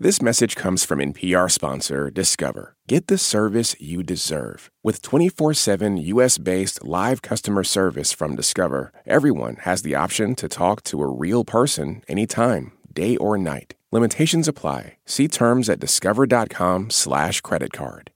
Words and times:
This 0.00 0.22
message 0.22 0.54
comes 0.54 0.84
from 0.84 1.00
NPR 1.00 1.50
sponsor 1.50 2.08
Discover. 2.08 2.76
Get 2.86 3.08
the 3.08 3.18
service 3.18 3.74
you 3.80 4.04
deserve. 4.04 4.70
With 4.84 5.02
24 5.02 5.54
7 5.54 5.96
US 5.96 6.38
based 6.38 6.84
live 6.84 7.20
customer 7.20 7.64
service 7.64 8.12
from 8.12 8.36
Discover, 8.36 8.92
everyone 9.06 9.56
has 9.62 9.82
the 9.82 9.96
option 9.96 10.36
to 10.36 10.48
talk 10.48 10.84
to 10.84 11.02
a 11.02 11.08
real 11.08 11.44
person 11.44 12.04
anytime, 12.06 12.70
day 12.92 13.16
or 13.16 13.36
night. 13.36 13.74
Limitations 13.90 14.46
apply. 14.46 14.98
See 15.04 15.26
terms 15.26 15.68
at 15.68 15.80
discover.com/slash 15.80 17.40
credit 17.40 17.72
card. 17.72 18.12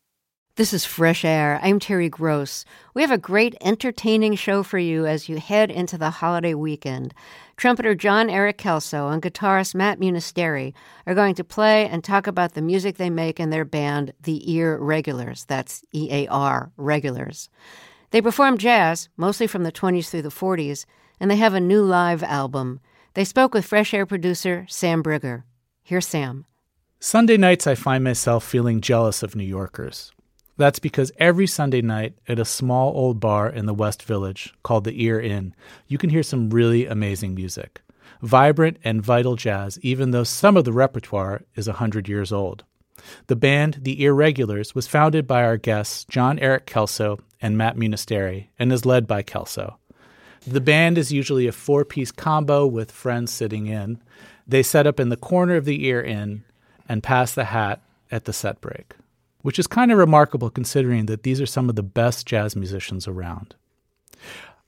This 0.55 0.75
is 0.75 0.85
Fresh 0.85 1.25
Air. 1.25 1.59
I'm 1.63 1.81
Terry 1.81 2.11
Gross. 2.11 2.67
We 2.93 3.01
have 3.01 3.11
a 3.11 3.17
great 3.19 3.57
entertaining 3.63 4.37
show 4.37 4.63
for 4.63 4.79
you 4.79 5.07
as 5.07 5.27
you 5.27 5.39
head 5.39 5.71
into 5.71 5.97
the 5.97 6.11
holiday 6.11 6.53
weekend. 6.53 7.15
Trumpeter 7.63 7.95
Jon-Erik 7.95 8.59
Kellso 8.59 9.13
and 9.13 9.23
guitarist 9.23 9.73
Matt 9.73 10.01
Munisteri 10.01 10.75
are 11.07 11.15
going 11.15 11.37
to 11.37 11.45
play 11.45 11.87
and 11.87 12.03
talk 12.03 12.27
about 12.27 12.55
the 12.55 12.61
music 12.61 12.97
they 12.97 13.09
make 13.09 13.39
in 13.39 13.51
their 13.51 13.65
band, 13.65 14.13
The 14.21 14.45
EarRegulars. 14.49 15.47
That's 15.47 15.85
E 15.93 16.09
A 16.11 16.27
R, 16.27 16.73
Regulars. 16.77 17.49
They 18.11 18.21
perform 18.21 18.59
jazz, 18.59 19.09
mostly 19.17 19.47
from 19.47 19.63
the 19.63 19.71
20s 19.71 20.09
through 20.09 20.23
the 20.23 20.29
40s, 20.29 20.87
and 21.21 21.31
they 21.31 21.37
have 21.37 21.55
a 21.55 21.61
new 21.61 21.85
live 21.85 22.25
album. 22.25 22.81
They 23.15 23.23
spoke 23.23 23.55
with 23.55 23.65
Fresh 23.65 23.95
Air 23.95 24.07
producer 24.07 24.67
Sam 24.69 25.01
Briger. 25.01 25.45
Here's 25.85 26.09
Sam. 26.09 26.47
Sunday 26.99 27.37
nights, 27.37 27.69
I 27.69 27.77
find 27.77 28.03
myself 28.03 28.43
feeling 28.43 28.81
jealous 28.81 29.23
of 29.23 29.37
New 29.37 29.45
Yorkers. 29.45 30.11
That's 30.57 30.79
because 30.79 31.13
every 31.17 31.47
Sunday 31.47 31.81
night 31.81 32.15
at 32.29 32.39
a 32.39 32.45
small 32.45 32.93
old 32.95 33.21
bar 33.21 33.49
in 33.49 33.67
the 33.67 33.75
West 33.75 34.03
Village 34.03 34.53
called 34.63 34.85
the 34.85 35.03
Ear 35.03 35.21
Inn, 35.21 35.55
you 35.87 35.97
can 35.97 36.11
hear 36.11 36.23
some 36.23 36.51
really 36.51 36.87
amazing 36.87 37.35
music. 37.35 37.81
Vibrant 38.21 38.77
and 38.85 39.03
vital 39.03 39.35
jazz, 39.35 39.79
even 39.81 40.11
though 40.11 40.25
some 40.25 40.57
of 40.57 40.65
the 40.65 40.73
repertoire 40.73 41.43
is 41.57 41.67
a 41.67 41.73
100 41.73 42.07
years 42.07 42.33
old. 42.33 42.65
The 43.27 43.37
band, 43.37 43.79
the 43.83 44.01
EarRegulars, 44.03 44.75
was 44.75 44.87
founded 44.87 45.27
by 45.27 45.43
our 45.43 45.57
guests, 45.57 46.05
Jon-Erik 46.05 46.67
Kellso 46.67 47.19
and 47.41 47.59
Matt 47.59 47.77
Munisteri, 47.77 48.49
and 48.59 48.73
is 48.73 48.87
led 48.87 49.07
by 49.07 49.23
Kellso. 49.23 49.77
The 50.47 50.61
band 50.61 50.99
is 50.99 51.11
usually 51.13 51.47
a 51.47 51.53
four 51.53 51.85
piece 51.85 52.13
combo 52.13 52.67
with 52.67 52.93
friends 52.93 53.33
sitting 53.33 53.67
in. 53.67 54.01
They 54.47 54.63
set 54.63 54.87
up 54.87 55.01
in 55.01 55.09
the 55.09 55.17
corner 55.17 55.57
of 55.57 55.65
the 55.65 55.85
Ear 55.87 56.03
Inn 56.03 56.45
and 56.89 57.03
pass 57.03 57.35
the 57.35 57.45
hat 57.45 57.81
at 58.11 58.27
the 58.27 58.33
set 58.33 58.61
break 58.61 58.95
which 59.43 59.59
is 59.59 59.67
kind 59.67 59.93
of 59.93 59.99
remarkable 59.99 60.51
considering 60.51 61.07
that 61.07 61.23
these 61.23 61.41
are 61.41 61.47
some 61.47 61.69
of 61.69 61.77
the 61.77 61.83
best 61.83 62.27
jazz 62.27 62.57
musicians 62.57 63.07
around. 63.07 63.55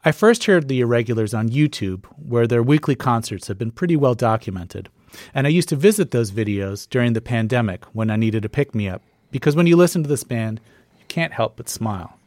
I 0.04 0.12
first 0.12 0.44
heard 0.44 0.68
the 0.68 0.82
EarRegulars 0.82 1.36
on 1.36 1.48
YouTube, 1.48 2.04
where 2.16 2.46
their 2.46 2.62
weekly 2.62 2.94
concerts 2.94 3.48
have 3.48 3.56
been 3.56 3.70
pretty 3.70 3.96
well 3.96 4.14
documented, 4.14 4.90
and 5.32 5.46
I 5.46 5.50
used 5.50 5.70
to 5.70 5.76
visit 5.76 6.10
those 6.10 6.30
videos 6.30 6.88
during 6.88 7.14
the 7.14 7.22
pandemic 7.22 7.84
when 7.94 8.10
I 8.10 8.16
needed 8.16 8.44
a 8.44 8.50
pick 8.50 8.74
me 8.74 8.88
up, 8.88 9.00
because 9.30 9.56
when 9.56 9.66
you 9.66 9.76
listen 9.76 10.02
to 10.02 10.08
this 10.08 10.24
band, 10.24 10.60
you 10.98 11.06
can't 11.08 11.32
help 11.32 11.56
but 11.56 11.70
smile. 11.70 12.18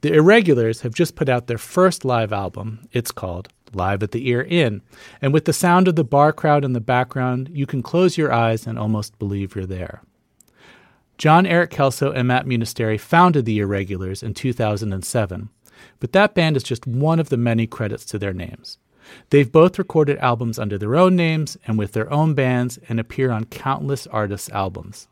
The 0.00 0.10
EarRegulars 0.10 0.80
have 0.80 0.94
just 0.94 1.14
put 1.14 1.28
out 1.28 1.46
their 1.46 1.58
first 1.58 2.04
live 2.04 2.32
album. 2.32 2.88
It's 2.90 3.12
called 3.12 3.50
Live 3.72 4.02
at 4.02 4.10
the 4.10 4.28
Ear 4.28 4.42
Inn, 4.42 4.82
and 5.22 5.32
with 5.32 5.44
the 5.44 5.52
sound 5.52 5.86
of 5.86 5.94
the 5.94 6.02
bar 6.02 6.32
crowd 6.32 6.64
in 6.64 6.72
the 6.72 6.80
background, 6.80 7.50
you 7.52 7.66
can 7.66 7.82
close 7.82 8.18
your 8.18 8.32
eyes 8.32 8.66
and 8.66 8.78
almost 8.78 9.18
believe 9.18 9.54
you're 9.54 9.66
there. 9.66 10.02
Jon-Erik 11.20 11.70
Kellso 11.70 12.16
and 12.16 12.28
Matt 12.28 12.46
Munisteri 12.46 12.98
founded 12.98 13.44
the 13.44 13.58
EarRegulars 13.58 14.22
in 14.22 14.32
2007, 14.32 15.50
but 15.98 16.12
that 16.12 16.34
band 16.34 16.56
is 16.56 16.62
just 16.62 16.86
one 16.86 17.20
of 17.20 17.28
the 17.28 17.36
many 17.36 17.66
credits 17.66 18.06
to 18.06 18.18
their 18.18 18.32
names. 18.32 18.78
They've 19.28 19.52
both 19.52 19.78
recorded 19.78 20.16
albums 20.16 20.58
under 20.58 20.78
their 20.78 20.96
own 20.96 21.16
names 21.16 21.58
and 21.66 21.76
with 21.76 21.92
their 21.92 22.10
own 22.10 22.32
bands 22.32 22.78
and 22.88 22.98
appear 22.98 23.30
on 23.30 23.44
countless 23.44 24.06
artists' 24.06 24.48
albums. 24.48 25.08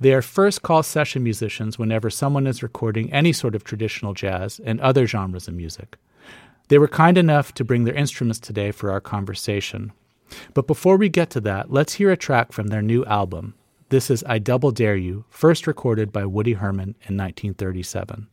They 0.00 0.14
are 0.14 0.22
first 0.22 0.62
call 0.62 0.84
session 0.84 1.24
musicians 1.24 1.76
whenever 1.76 2.08
someone 2.08 2.46
is 2.46 2.62
recording 2.62 3.12
any 3.12 3.32
sort 3.32 3.56
of 3.56 3.64
traditional 3.64 4.14
jazz 4.14 4.60
and 4.64 4.80
other 4.80 5.08
genres 5.08 5.48
of 5.48 5.54
music. 5.54 5.98
They 6.68 6.78
were 6.78 6.86
kind 6.86 7.18
enough 7.18 7.52
to 7.54 7.64
bring 7.64 7.82
their 7.82 7.96
instruments 7.96 8.38
today 8.38 8.70
for 8.70 8.92
our 8.92 9.00
conversation. 9.00 9.90
But 10.54 10.68
before 10.68 10.98
we 10.98 11.08
get 11.08 11.30
to 11.30 11.40
that, 11.40 11.72
let's 11.72 11.94
hear 11.94 12.12
a 12.12 12.16
track 12.16 12.52
from 12.52 12.68
their 12.68 12.82
new 12.82 13.04
album, 13.06 13.54
this 13.90 14.10
is 14.10 14.22
I 14.26 14.38
Double 14.38 14.70
Dare 14.70 14.96
You, 14.96 15.24
first 15.30 15.66
recorded 15.66 16.12
by 16.12 16.26
Woody 16.26 16.52
Herman 16.54 16.94
in 17.08 17.16
1937. 17.16 18.28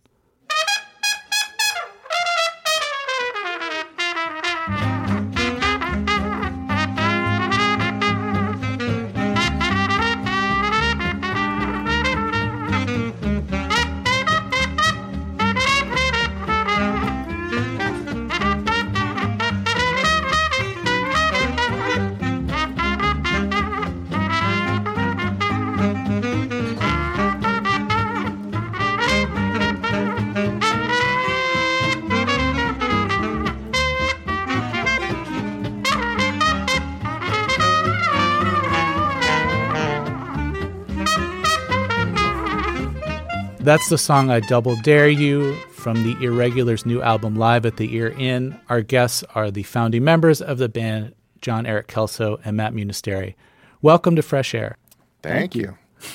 That's 43.75 43.89
the 43.89 43.97
song 43.97 44.29
I 44.29 44.39
Double 44.39 44.77
Dare 44.77 45.09
You 45.09 45.53
from 45.73 46.03
the 46.03 46.15
EarRegulars' 46.15 46.85
new 46.85 47.01
album 47.01 47.35
Live 47.35 47.65
at 47.65 47.75
the 47.75 47.93
Ear 47.93 48.15
Inn. 48.17 48.57
Our 48.69 48.81
guests 48.81 49.21
are 49.35 49.51
the 49.51 49.63
founding 49.63 50.01
members 50.01 50.41
of 50.41 50.59
the 50.59 50.69
band, 50.69 51.13
Jon-Erik 51.41 51.89
Kellso 51.89 52.39
and 52.45 52.55
Matt 52.55 52.73
Munisteri. 52.73 53.35
Welcome 53.81 54.15
to 54.15 54.21
Fresh 54.21 54.55
Air. 54.55 54.77
Thank 55.21 55.55
you. 55.55 55.77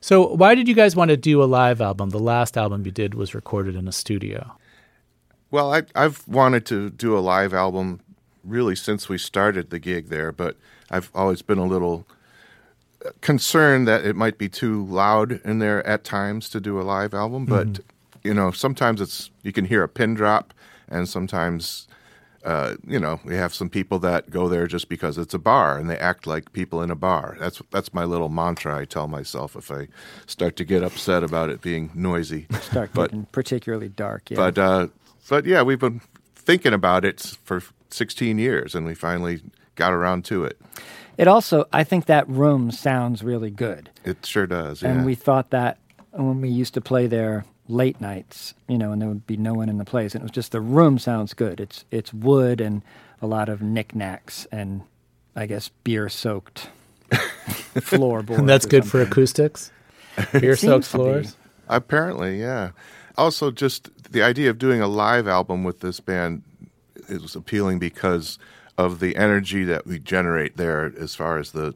So, 0.00 0.34
why 0.34 0.54
did 0.54 0.66
you 0.66 0.74
guys 0.74 0.96
want 0.96 1.10
to 1.10 1.16
do 1.18 1.42
a 1.42 1.44
live 1.44 1.82
album? 1.82 2.08
The 2.08 2.18
last 2.18 2.56
album 2.56 2.86
you 2.86 2.90
did 2.90 3.14
was 3.14 3.34
recorded 3.34 3.76
in 3.76 3.86
a 3.86 3.92
studio. 3.92 4.56
Well, 5.50 5.74
I, 5.74 5.82
I've 5.94 6.26
wanted 6.26 6.64
to 6.66 6.88
do 6.88 7.16
a 7.16 7.20
live 7.20 7.52
album 7.52 8.00
really 8.42 8.76
since 8.76 9.10
we 9.10 9.18
started 9.18 9.68
the 9.68 9.78
gig 9.78 10.08
there, 10.08 10.32
but 10.32 10.56
I've 10.90 11.10
always 11.14 11.42
been 11.42 11.58
a 11.58 11.66
little 11.66 12.06
concerned 13.20 13.86
that 13.88 14.04
it 14.04 14.16
might 14.16 14.38
be 14.38 14.48
too 14.48 14.84
loud 14.86 15.40
in 15.44 15.58
there 15.58 15.86
at 15.86 16.04
times 16.04 16.48
to 16.50 16.60
do 16.60 16.80
a 16.80 16.82
live 16.82 17.14
album, 17.14 17.46
but 17.46 17.66
mm-hmm. 17.66 18.28
you 18.28 18.34
know, 18.34 18.50
sometimes 18.50 19.00
it's 19.00 19.30
you 19.42 19.52
can 19.52 19.64
hear 19.64 19.82
a 19.82 19.88
pin 19.88 20.14
drop, 20.14 20.54
and 20.88 21.08
sometimes. 21.08 21.88
Uh, 22.44 22.76
you 22.86 23.00
know, 23.00 23.18
we 23.24 23.34
have 23.34 23.54
some 23.54 23.70
people 23.70 23.98
that 23.98 24.28
go 24.28 24.50
there 24.50 24.66
just 24.66 24.90
because 24.90 25.16
it's 25.16 25.32
a 25.32 25.38
bar 25.38 25.78
and 25.78 25.88
they 25.88 25.96
act 25.96 26.26
like 26.26 26.52
people 26.52 26.82
in 26.82 26.90
a 26.90 26.94
bar. 26.94 27.38
That's 27.40 27.62
that's 27.70 27.94
my 27.94 28.04
little 28.04 28.28
mantra. 28.28 28.76
I 28.76 28.84
tell 28.84 29.08
myself 29.08 29.56
if 29.56 29.70
I 29.70 29.88
start 30.26 30.54
to 30.56 30.64
get 30.66 30.82
upset 30.82 31.24
about 31.24 31.48
it 31.48 31.62
being 31.62 31.90
noisy, 31.94 32.46
start 32.60 32.90
but, 32.92 33.12
getting 33.12 33.24
particularly 33.32 33.88
dark. 33.88 34.30
Yeah. 34.30 34.36
But 34.36 34.58
uh, 34.58 34.88
but 35.26 35.46
yeah, 35.46 35.62
we've 35.62 35.78
been 35.78 36.02
thinking 36.34 36.74
about 36.74 37.06
it 37.06 37.34
for 37.44 37.62
16 37.88 38.38
years, 38.38 38.74
and 38.74 38.84
we 38.84 38.94
finally 38.94 39.40
got 39.74 39.92
around 39.92 40.24
to 40.26 40.44
it. 40.44 40.60
It 41.16 41.28
also, 41.28 41.66
I 41.72 41.84
think 41.84 42.06
that 42.06 42.28
room 42.28 42.70
sounds 42.70 43.22
really 43.22 43.50
good. 43.50 43.90
It 44.04 44.24
sure 44.26 44.46
does. 44.46 44.82
Yeah. 44.82 44.90
And 44.90 45.06
we 45.06 45.14
thought 45.14 45.50
that 45.50 45.78
when 46.10 46.40
we 46.40 46.48
used 46.48 46.74
to 46.74 46.80
play 46.80 47.06
there 47.06 47.44
late 47.68 48.00
nights, 48.00 48.54
you 48.68 48.78
know, 48.78 48.92
and 48.92 49.00
there 49.00 49.08
would 49.08 49.26
be 49.26 49.36
no 49.36 49.54
one 49.54 49.68
in 49.68 49.78
the 49.78 49.84
place, 49.84 50.14
and 50.14 50.22
it 50.22 50.24
was 50.24 50.30
just 50.32 50.52
the 50.52 50.60
room 50.60 50.98
sounds 50.98 51.34
good. 51.34 51.60
It's 51.60 51.84
it's 51.90 52.12
wood 52.12 52.60
and 52.60 52.82
a 53.22 53.26
lot 53.26 53.48
of 53.48 53.62
knickknacks 53.62 54.46
and 54.52 54.82
I 55.36 55.46
guess 55.46 55.70
beer 55.82 56.08
soaked 56.08 56.68
floorboards. 57.80 58.38
and 58.38 58.48
that's 58.48 58.66
good 58.66 58.86
for 58.86 59.00
acoustics. 59.00 59.72
Beer 60.32 60.56
soaked 60.56 60.86
floors. 60.86 61.36
Apparently, 61.68 62.40
yeah. 62.40 62.70
Also, 63.16 63.50
just 63.50 63.90
the 64.12 64.22
idea 64.22 64.50
of 64.50 64.58
doing 64.58 64.80
a 64.80 64.88
live 64.88 65.26
album 65.26 65.64
with 65.64 65.80
this 65.80 66.00
band 66.00 66.42
is 67.08 67.34
appealing 67.34 67.78
because 67.78 68.38
of 68.76 69.00
the 69.00 69.16
energy 69.16 69.64
that 69.64 69.86
we 69.86 69.98
generate 69.98 70.56
there 70.56 70.92
as 70.98 71.14
far 71.14 71.38
as 71.38 71.52
the 71.52 71.74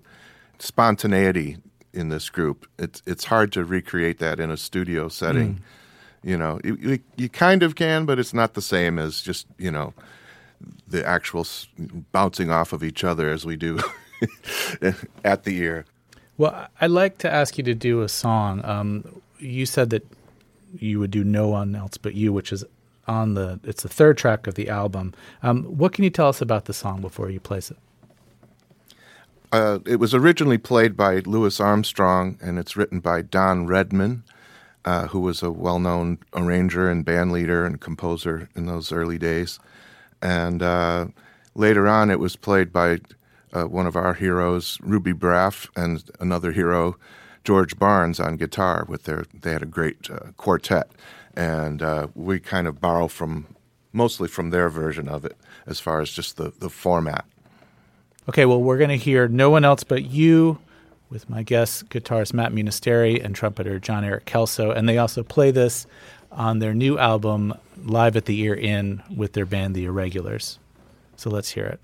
spontaneity 0.59 1.59
in 1.93 2.09
this 2.09 2.29
group. 2.29 2.69
It's 2.79 3.03
it's 3.07 3.25
hard 3.25 3.53
to 3.53 3.65
recreate 3.65 4.19
that 4.19 4.41
in 4.41 4.51
a 4.51 4.57
studio 4.57 5.09
setting. 5.09 5.55
Mm. 5.55 5.61
You 6.25 6.37
know, 6.37 6.61
you, 6.65 6.99
you 7.17 7.29
kind 7.29 7.63
of 7.63 7.77
can, 7.77 8.05
but 8.05 8.19
it's 8.19 8.35
not 8.35 8.55
the 8.55 8.63
same 8.63 8.99
as 8.99 9.23
just 9.23 9.47
you 9.57 9.71
know 9.71 9.95
the 10.87 11.07
actual 11.07 11.47
bouncing 12.13 12.51
off 12.51 12.73
of 12.73 12.83
each 12.83 13.05
other 13.05 13.31
as 13.31 13.47
we 13.47 13.57
do 13.57 13.79
at 15.25 15.45
the 15.45 15.57
ear. 15.59 15.85
Well, 16.37 16.69
I'd 16.81 16.91
like 16.91 17.19
to 17.19 17.33
ask 17.33 17.59
you 17.59 17.65
to 17.65 17.75
do 17.75 18.03
a 18.03 18.09
song. 18.09 18.65
Um, 18.65 19.21
you 19.39 19.67
said 19.67 19.91
that 19.91 20.07
you 20.79 20.99
would 20.99 21.11
do 21.11 21.25
no 21.25 21.49
one 21.49 21.75
else 21.75 21.97
but 21.97 22.15
you, 22.15 22.33
which 22.33 22.53
is 22.53 22.65
on 23.09 23.35
the 23.35 23.59
it's 23.65 23.83
the 23.83 23.89
third 23.89 24.19
track 24.19 24.47
of 24.47 24.55
the 24.55 24.69
album. 24.69 25.15
Um, 25.43 25.65
what 25.65 25.93
can 25.93 26.05
you 26.05 26.11
tell 26.11 26.29
us 26.29 26.41
about 26.41 26.67
the 26.67 26.73
song 26.73 27.01
before 27.01 27.31
you 27.31 27.41
place 27.41 27.71
it? 27.71 27.79
Uh, 29.51 29.79
it 29.87 29.97
was 29.97 30.15
originally 30.15 30.59
played 30.59 30.97
by 30.97 31.21
Louis 31.21 31.59
Armstrong, 31.59 32.39
and 32.43 32.59
it's 32.59 32.77
written 32.77 33.01
by 33.01 33.23
Don 33.23 33.67
Redman, 33.67 34.23
uh, 34.85 35.07
who 35.07 35.21
was 35.21 35.43
a 35.43 35.51
well-known 35.51 36.19
arranger 36.35 36.91
and 36.91 37.03
band 37.03 37.33
leader 37.33 37.65
and 37.65 37.81
composer 37.81 38.51
in 38.55 38.67
those 38.67 38.93
early 38.93 39.17
days. 39.17 39.59
And 40.21 40.63
uh, 40.63 41.07
later 41.55 41.89
on, 41.89 42.11
it 42.11 42.21
was 42.21 42.37
played 42.37 42.75
by 42.75 42.99
uh, 43.55 43.65
one 43.65 43.87
of 43.87 43.97
our 43.97 44.13
heroes, 44.13 44.79
Ruby 44.83 45.15
Braff, 45.15 45.69
and 45.75 46.05
another 46.21 46.53
hero, 46.53 46.99
George 47.43 47.79
Barnes, 47.79 48.21
on 48.21 48.37
guitar. 48.37 48.85
With 48.87 49.05
their, 49.05 49.25
they 49.33 49.53
had 49.53 49.63
a 49.63 49.67
great 49.67 50.11
uh, 50.11 50.33
quartet, 50.37 50.91
and 51.39 51.83
uh, 51.83 52.09
we 52.17 52.41
kind 52.41 52.67
of 52.67 52.81
borrow 52.81 53.07
from 53.07 53.47
mostly 53.93 54.29
from 54.29 54.51
their 54.51 54.69
version 54.69 55.09
of 55.09 55.25
it 55.25 55.37
as 55.67 55.79
far 55.79 56.01
as 56.01 56.11
just 56.11 56.37
the, 56.37 56.53
the 56.59 56.69
format. 56.69 57.25
Okay, 58.29 58.45
well, 58.45 58.61
we're 58.61 58.77
going 58.77 58.91
to 58.91 58.97
hear 58.97 59.29
No 59.29 59.49
One 59.49 59.65
Else 59.65 59.85
But 59.85 60.05
You 60.05 60.59
with 61.09 61.31
my 61.31 61.45
guests, 61.45 61.85
guitarist 61.85 62.35
Matt 62.35 62.53
Munisteri 62.53 63.25
and 63.25 63.35
trumpeter 63.35 63.79
Jon-Erik 63.79 64.27
Kellso. 64.27 64.77
And 64.77 64.89
they 64.89 64.99
also 64.99 65.23
play 65.23 65.51
this 65.53 65.87
on 66.33 66.59
their 66.59 66.75
new 66.75 66.99
album, 66.99 67.55
Live 67.85 68.17
at 68.17 68.27
the 68.27 68.39
Ear 68.41 68.55
Inn, 68.55 69.03
with 69.17 69.33
their 69.33 69.47
band, 69.47 69.75
The 69.75 69.87
EarRegulars. 69.87 70.59
So 71.17 71.31
let's 71.31 71.51
hear 71.51 71.65
it. 71.67 71.81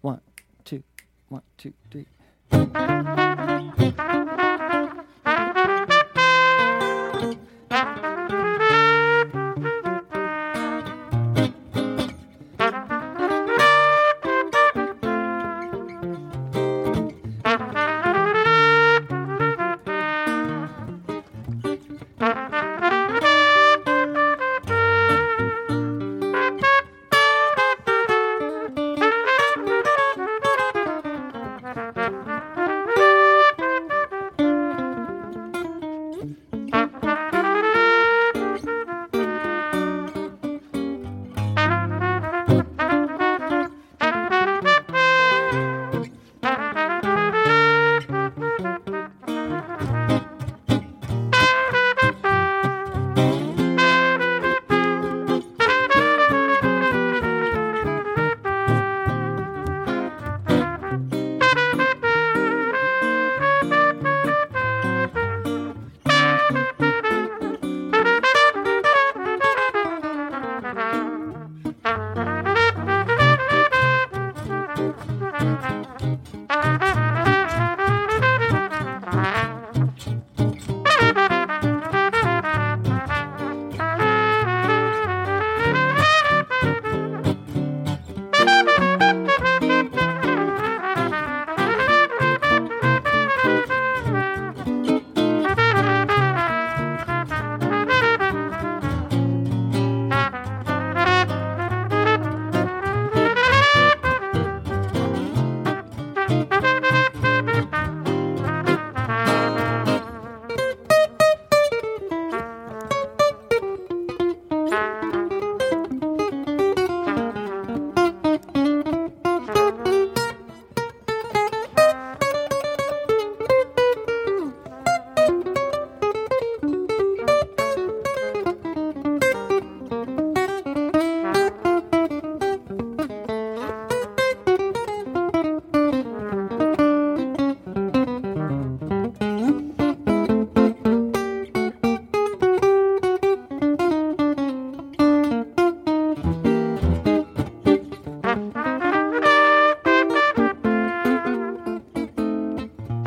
One, 0.00 0.20
two, 0.64 0.82
one, 1.28 1.42
two, 1.58 1.74
three. 1.90 2.06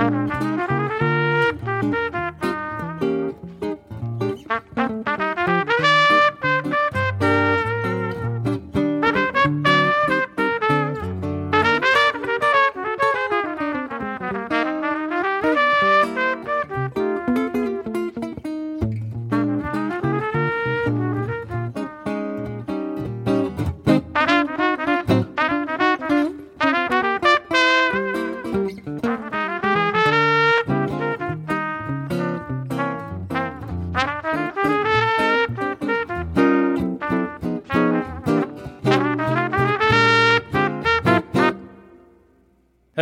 Música 0.10 0.77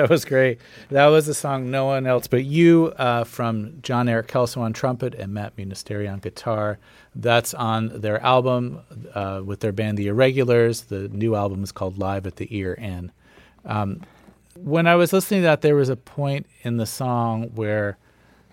that 0.05 0.11
was 0.11 0.23
great. 0.23 0.59
That 0.89 1.07
was 1.07 1.25
the 1.25 1.33
song 1.33 1.71
No 1.71 1.85
One 1.85 2.05
Else 2.05 2.27
But 2.27 2.45
You 2.45 2.93
uh, 2.97 3.23
from 3.23 3.79
Jon-Erik 3.81 4.27
Kellso 4.27 4.61
on 4.61 4.71
trumpet 4.71 5.15
and 5.15 5.33
Matt 5.33 5.55
Munisteri 5.55 6.07
on 6.11 6.19
guitar. 6.19 6.77
That's 7.15 7.55
on 7.55 8.01
their 8.01 8.21
album 8.21 8.81
uh, 9.15 9.41
with 9.43 9.61
their 9.61 9.71
band 9.71 9.97
The 9.97 10.05
EarRegulars. 10.05 10.89
The 10.89 11.07
new 11.09 11.35
album 11.35 11.63
is 11.63 11.71
called 11.71 11.97
Live 11.97 12.27
at 12.27 12.35
the 12.35 12.55
Ear 12.55 12.75
Inn. 12.75 13.11
Um, 13.65 14.01
when 14.53 14.85
I 14.85 14.93
was 14.93 15.11
listening 15.11 15.39
to 15.39 15.45
that, 15.45 15.63
there 15.63 15.75
was 15.75 15.89
a 15.89 15.95
point 15.95 16.45
in 16.61 16.77
the 16.77 16.85
song 16.85 17.49
where, 17.55 17.97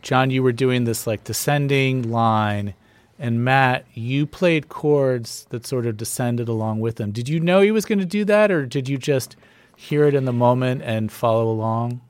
John, 0.01 0.31
you 0.31 0.43
were 0.43 0.53
doing 0.53 0.85
this 0.85 1.07
like 1.07 1.23
descending 1.23 2.11
line, 2.11 2.73
and 3.19 3.45
Matt, 3.45 3.85
you 3.93 4.25
played 4.25 4.71
chords 4.71 5.47
that 5.51 5.67
sort 5.67 5.85
of 5.85 5.99
descended 5.99 6.49
along 6.49 6.81
with 6.81 6.99
him. 6.99 7.13
Did 7.13 7.29
you 7.29 7.41
know 7.41 7.61
he 7.61 7.73
was 7.73 7.85
going 7.85 7.99
to 7.99 8.07
do 8.07 8.25
that, 8.25 8.51
or 8.51 8.65
did 8.65 8.89
you 8.89 8.97
just– 8.97 9.37
hear 9.77 10.05
it 10.05 10.15
in 10.15 10.25
the 10.25 10.33
moment 10.33 10.83
and 10.83 11.11
follow 11.11 11.51
along? 11.51 12.01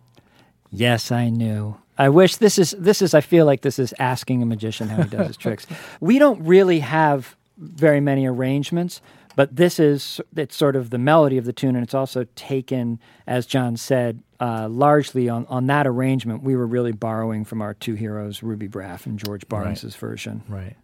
Yes, 0.70 1.12
I 1.12 1.28
knew. 1.28 1.76
I 1.98 2.08
wish 2.08 2.36
this 2.36 2.58
is 2.58 2.72
this 2.78 3.02
is 3.02 3.14
I 3.14 3.20
feel 3.20 3.44
like 3.44 3.60
this 3.60 3.78
is 3.78 3.94
asking 3.98 4.42
a 4.42 4.46
magician 4.46 4.88
how 4.88 5.02
he 5.02 5.10
does 5.10 5.26
his 5.28 5.36
tricks. 5.36 5.66
We 6.00 6.18
don't 6.18 6.42
really 6.42 6.80
have 6.80 7.36
very 7.58 8.00
many 8.00 8.26
arrangements, 8.26 9.00
but 9.36 9.54
this 9.54 9.78
is 9.78 10.20
it's 10.34 10.56
sort 10.56 10.74
of 10.74 10.90
the 10.90 10.98
melody 10.98 11.38
of 11.38 11.44
the 11.44 11.52
tune 11.52 11.76
and 11.76 11.84
it's 11.84 11.94
also 11.94 12.24
taken 12.34 12.98
as 13.26 13.46
John 13.46 13.76
said 13.76 14.22
uh, 14.40 14.68
largely 14.68 15.28
on, 15.28 15.46
on 15.46 15.66
that 15.66 15.86
arrangement 15.86 16.42
we 16.42 16.56
were 16.56 16.66
really 16.66 16.92
borrowing 16.92 17.44
from 17.44 17.62
our 17.62 17.74
two 17.74 17.94
heroes 17.94 18.42
Ruby 18.42 18.68
Braff 18.68 19.06
and 19.06 19.18
George 19.18 19.46
Barnes' 19.48 19.84
right. 19.84 19.94
version. 19.94 20.42
Right. 20.48 20.76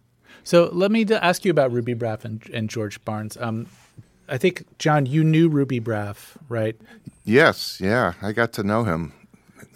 So 0.43 0.69
let 0.71 0.91
me 0.91 1.05
ask 1.11 1.43
you 1.43 1.51
about 1.51 1.71
Ruby 1.71 1.95
Braff 1.95 2.23
and, 2.23 2.47
and 2.53 2.69
George 2.69 3.03
Barnes. 3.03 3.35
Um, 3.37 3.67
I 4.29 4.37
think 4.37 4.65
John, 4.77 5.05
you 5.05 5.23
knew 5.23 5.49
Ruby 5.49 5.79
Braff, 5.79 6.37
right? 6.47 6.79
Yes, 7.23 7.79
yeah, 7.81 8.13
I 8.21 8.31
got 8.31 8.53
to 8.53 8.63
know 8.63 8.83
him 8.83 9.13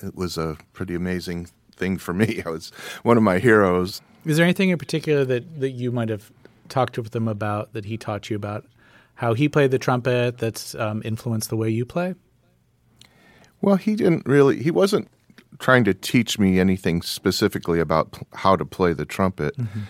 it 0.04 0.16
was 0.16 0.38
a 0.38 0.58
pretty 0.74 0.96
amazing 0.96 1.48
thing 1.76 1.98
for 1.98 2.14
me. 2.14 2.42
I 2.46 2.50
was 2.50 2.72
one 3.04 3.18
of 3.18 3.24
my 3.24 3.40
heroes. 3.40 4.02
Is 4.26 4.38
there 4.38 4.46
anything 4.46 4.70
in 4.70 4.78
particular 4.78 5.26
that, 5.26 5.60
that 5.60 5.72
you 5.72 5.92
might 5.92 6.10
have 6.10 6.32
talked 6.70 6.98
with 6.98 7.16
him 7.16 7.28
about 7.28 7.74
that 7.74 7.86
he 7.86 7.98
taught 7.98 8.30
you 8.30 8.36
about 8.36 8.66
how 9.16 9.34
he 9.34 9.50
played 9.50 9.72
the 9.72 9.80
trumpet 9.80 10.38
that's 10.38 10.76
um, 10.76 11.02
influenced 11.06 11.50
the 11.50 11.58
way 11.58 11.70
you 11.70 11.86
play? 11.86 12.16
Well, 13.62 13.76
he 13.76 13.96
didn't 13.96 14.26
really. 14.26 14.62
He 14.62 14.72
wasn't 14.72 15.08
trying 15.60 15.84
to 15.86 15.94
teach 15.94 16.38
me 16.38 16.60
anything 16.60 17.02
specifically 17.02 17.80
about 17.80 18.18
how 18.34 18.56
to 18.56 18.66
play 18.66 18.92
the 18.92 19.06
trumpet, 19.06 19.56
mm-hmm. 19.56 19.82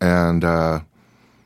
and 0.00 0.42
uh, 0.42 0.80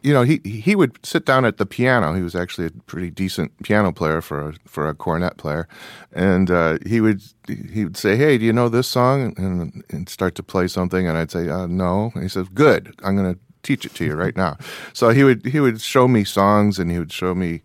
you 0.06 0.14
know, 0.14 0.22
he 0.22 0.40
he 0.44 0.76
would 0.76 1.04
sit 1.04 1.26
down 1.26 1.44
at 1.44 1.56
the 1.56 1.66
piano. 1.66 2.14
He 2.14 2.22
was 2.22 2.36
actually 2.36 2.68
a 2.68 2.70
pretty 2.86 3.10
decent 3.10 3.60
piano 3.64 3.90
player 3.90 4.20
for 4.20 4.50
a 4.50 4.52
for 4.64 4.88
a 4.88 4.94
cornet 4.94 5.36
player, 5.36 5.66
and 6.12 6.48
uh, 6.48 6.78
he 6.86 7.00
would 7.00 7.22
he 7.48 7.82
would 7.82 7.96
say, 7.96 8.16
"Hey, 8.16 8.38
do 8.38 8.44
you 8.44 8.52
know 8.52 8.68
this 8.68 8.86
song?" 8.86 9.34
and, 9.36 9.82
and 9.90 10.08
start 10.08 10.36
to 10.36 10.44
play 10.44 10.68
something, 10.68 11.08
and 11.08 11.18
I'd 11.18 11.32
say, 11.32 11.48
uh, 11.48 11.66
"No." 11.66 12.12
And 12.14 12.22
he 12.22 12.28
says, 12.28 12.46
"Good. 12.54 12.94
I'm 13.02 13.16
going 13.16 13.34
to 13.34 13.40
teach 13.64 13.84
it 13.84 13.94
to 13.96 14.04
you 14.04 14.14
right 14.14 14.36
now." 14.36 14.58
So 14.92 15.08
he 15.08 15.24
would 15.24 15.44
he 15.44 15.58
would 15.58 15.80
show 15.80 16.06
me 16.06 16.22
songs, 16.22 16.78
and 16.78 16.88
he 16.88 17.00
would 17.00 17.12
show 17.12 17.34
me 17.34 17.62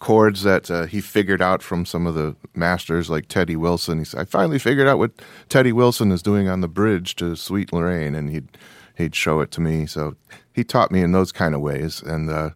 chords 0.00 0.42
that 0.42 0.68
uh, 0.68 0.86
he 0.86 1.00
figured 1.00 1.40
out 1.40 1.62
from 1.62 1.86
some 1.86 2.04
of 2.04 2.16
the 2.16 2.34
masters 2.56 3.08
like 3.08 3.28
Teddy 3.28 3.54
Wilson. 3.54 4.00
He 4.00 4.04
said, 4.04 4.20
I 4.22 4.24
finally 4.24 4.58
figured 4.58 4.88
out 4.88 4.98
what 4.98 5.12
Teddy 5.48 5.72
Wilson 5.72 6.10
is 6.10 6.20
doing 6.20 6.48
on 6.48 6.62
the 6.62 6.68
bridge 6.68 7.14
to 7.16 7.36
Sweet 7.36 7.72
Lorraine, 7.72 8.16
and 8.16 8.28
he'd 8.28 8.48
he'd 8.96 9.14
show 9.14 9.40
it 9.40 9.52
to 9.52 9.60
me. 9.60 9.86
So 9.86 10.16
he 10.56 10.64
taught 10.64 10.90
me 10.90 11.02
in 11.02 11.12
those 11.12 11.32
kind 11.32 11.54
of 11.54 11.60
ways, 11.60 12.02
and 12.02 12.30
uh, 12.30 12.50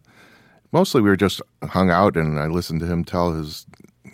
mostly 0.71 1.01
we 1.01 1.09
were 1.09 1.15
just 1.15 1.39
hung 1.63 1.91
out, 1.91 2.17
and 2.17 2.39
I 2.39 2.47
listened 2.47 2.79
to 2.79 2.87
him 2.87 3.03
tell 3.03 3.31
his 3.33 3.67